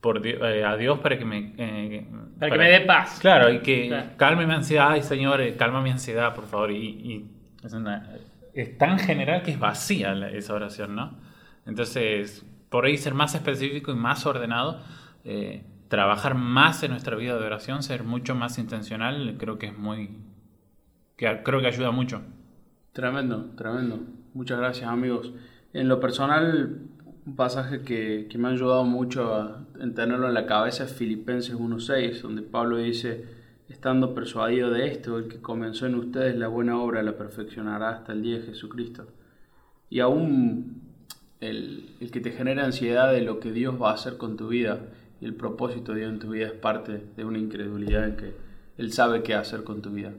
por 0.00 0.24
eh, 0.26 0.64
a 0.64 0.76
Dios 0.76 0.98
para 1.00 1.18
que 1.18 1.24
me... 1.24 1.54
eh, 1.58 2.06
Para 2.38 2.52
que 2.52 2.58
me 2.58 2.70
dé 2.70 2.80
paz. 2.82 3.18
Claro, 3.20 3.50
y 3.52 3.60
que 3.60 3.88
Claro. 3.88 4.10
calme 4.16 4.46
mi 4.46 4.54
ansiedad, 4.54 4.90
ay 4.90 5.02
Señor, 5.02 5.40
eh, 5.40 5.56
calma 5.56 5.80
mi 5.82 5.90
ansiedad, 5.90 6.34
por 6.34 6.46
favor. 6.46 6.70
Y, 6.70 6.76
y 6.86 7.30
es, 7.64 7.72
una- 7.72 8.08
es 8.54 8.78
tan 8.78 8.98
general 8.98 9.42
que 9.42 9.50
es 9.52 9.58
vacía 9.58 10.14
la- 10.14 10.30
esa 10.30 10.54
oración, 10.54 10.94
¿no? 10.94 11.18
Entonces, 11.66 12.46
por 12.70 12.84
ahí 12.86 12.96
ser 12.96 13.14
más 13.14 13.34
específico 13.34 13.90
y 13.92 13.94
más 13.96 14.24
ordenado, 14.26 14.80
eh, 15.24 15.64
trabajar 15.88 16.34
más 16.34 16.82
en 16.82 16.92
nuestra 16.92 17.16
vida 17.16 17.38
de 17.38 17.44
oración, 17.46 17.82
ser 17.82 18.04
mucho 18.04 18.34
más 18.34 18.58
intencional, 18.58 19.34
creo 19.38 19.58
que 19.58 19.66
es 19.66 19.76
muy... 19.78 20.10
que 21.16 21.42
creo 21.42 21.60
que 21.60 21.66
ayuda 21.66 21.90
mucho. 21.90 22.22
Tremendo, 22.92 23.50
tremendo. 23.56 24.00
Muchas 24.34 24.58
gracias 24.58 24.88
amigos. 24.88 25.32
En 25.72 25.88
lo 25.88 26.00
personal, 26.00 26.87
un 27.28 27.36
pasaje 27.36 27.82
que, 27.82 28.26
que 28.30 28.38
me 28.38 28.48
ha 28.48 28.52
ayudado 28.52 28.84
mucho 28.84 29.34
a 29.34 29.66
en 29.78 29.94
tenerlo 29.94 30.28
en 30.28 30.34
la 30.34 30.46
cabeza 30.46 30.84
es 30.84 30.92
Filipenses 30.94 31.54
1.6, 31.54 32.22
donde 32.22 32.40
Pablo 32.42 32.78
dice, 32.78 33.26
estando 33.68 34.14
persuadido 34.14 34.70
de 34.70 34.86
esto, 34.88 35.18
el 35.18 35.28
que 35.28 35.38
comenzó 35.40 35.84
en 35.86 35.96
ustedes 35.96 36.36
la 36.36 36.48
buena 36.48 36.80
obra 36.80 37.02
la 37.02 37.16
perfeccionará 37.18 37.90
hasta 37.90 38.12
el 38.12 38.22
día 38.22 38.38
de 38.38 38.46
Jesucristo. 38.46 39.06
Y 39.90 40.00
aún 40.00 40.80
el, 41.40 41.90
el 42.00 42.10
que 42.10 42.20
te 42.20 42.32
genera 42.32 42.64
ansiedad 42.64 43.12
de 43.12 43.20
lo 43.20 43.40
que 43.40 43.52
Dios 43.52 43.80
va 43.80 43.90
a 43.90 43.94
hacer 43.94 44.16
con 44.16 44.36
tu 44.38 44.48
vida 44.48 44.80
y 45.20 45.26
el 45.26 45.34
propósito 45.34 45.92
de 45.92 46.00
Dios 46.00 46.12
en 46.12 46.18
tu 46.20 46.30
vida 46.30 46.46
es 46.46 46.52
parte 46.52 47.02
de 47.16 47.24
una 47.26 47.38
incredulidad 47.38 48.06
en 48.08 48.16
que 48.16 48.34
Él 48.78 48.90
sabe 48.92 49.22
qué 49.22 49.34
hacer 49.34 49.64
con 49.64 49.82
tu 49.82 49.90
vida. 49.90 50.12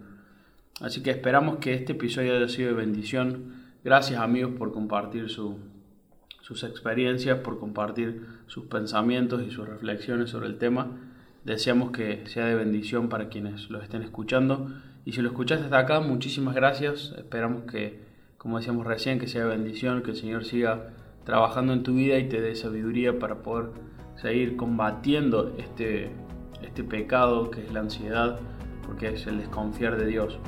Así 0.80 1.02
que 1.02 1.10
esperamos 1.10 1.58
que 1.58 1.74
este 1.74 1.94
episodio 1.94 2.36
haya 2.38 2.48
sido 2.50 2.70
de 2.70 2.76
bendición. 2.76 3.54
Gracias 3.84 4.20
amigos 4.22 4.52
por 4.58 4.72
compartir 4.72 5.30
su- 5.30 5.58
sus 6.50 6.64
experiencias, 6.64 7.38
por 7.42 7.60
compartir 7.60 8.26
sus 8.48 8.66
pensamientos 8.66 9.44
y 9.48 9.52
sus 9.52 9.70
reflexiones 9.70 10.32
sobre 10.32 10.48
el 10.48 10.58
tema. 10.58 10.88
Deseamos 11.46 11.92
que 11.92 12.26
sea 12.26 12.48
de 12.48 12.56
bendición 12.56 13.08
para 13.08 13.30
quienes 13.30 13.70
lo 13.70 13.80
estén 13.80 14.02
escuchando. 14.02 14.68
Y 15.06 15.12
si 15.12 15.22
lo 15.22 15.30
escuchaste 15.30 15.66
hasta 15.66 15.78
acá, 15.78 16.00
muchísimas 16.00 16.56
gracias. 16.56 17.14
Esperamos 17.20 17.66
que, 17.72 18.00
como 18.40 18.58
decíamos 18.58 18.88
recién, 18.88 19.20
que 19.20 19.28
sea 19.28 19.44
de 19.44 19.50
bendición, 19.50 20.02
que 20.02 20.10
el 20.10 20.18
Señor 20.18 20.44
siga 20.44 20.88
trabajando 21.24 21.72
en 21.72 21.84
tu 21.84 21.94
vida 21.94 22.18
y 22.18 22.28
te 22.28 22.42
dé 22.42 22.56
sabiduría 22.56 23.20
para 23.20 23.44
poder 23.44 23.68
seguir 24.16 24.56
combatiendo 24.56 25.54
este, 25.60 26.10
este 26.64 26.84
pecado 26.84 27.52
que 27.52 27.64
es 27.64 27.72
la 27.72 27.82
ansiedad, 27.82 28.40
porque 28.88 29.10
es 29.10 29.28
el 29.28 29.38
desconfiar 29.38 30.00
de 30.00 30.08
Dios. 30.08 30.40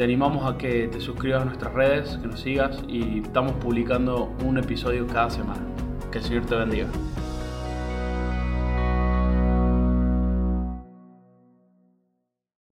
Te 0.00 0.04
animamos 0.04 0.50
a 0.50 0.56
que 0.56 0.88
te 0.88 0.98
suscribas 0.98 1.42
a 1.42 1.44
nuestras 1.44 1.74
redes, 1.74 2.16
que 2.22 2.26
nos 2.26 2.40
sigas 2.40 2.82
y 2.88 3.20
estamos 3.20 3.52
publicando 3.56 4.34
un 4.46 4.56
episodio 4.56 5.06
cada 5.06 5.28
semana. 5.28 5.60
Que 6.10 6.16
el 6.16 6.24
Señor 6.24 6.46
te 6.46 6.54
bendiga. 6.54 6.86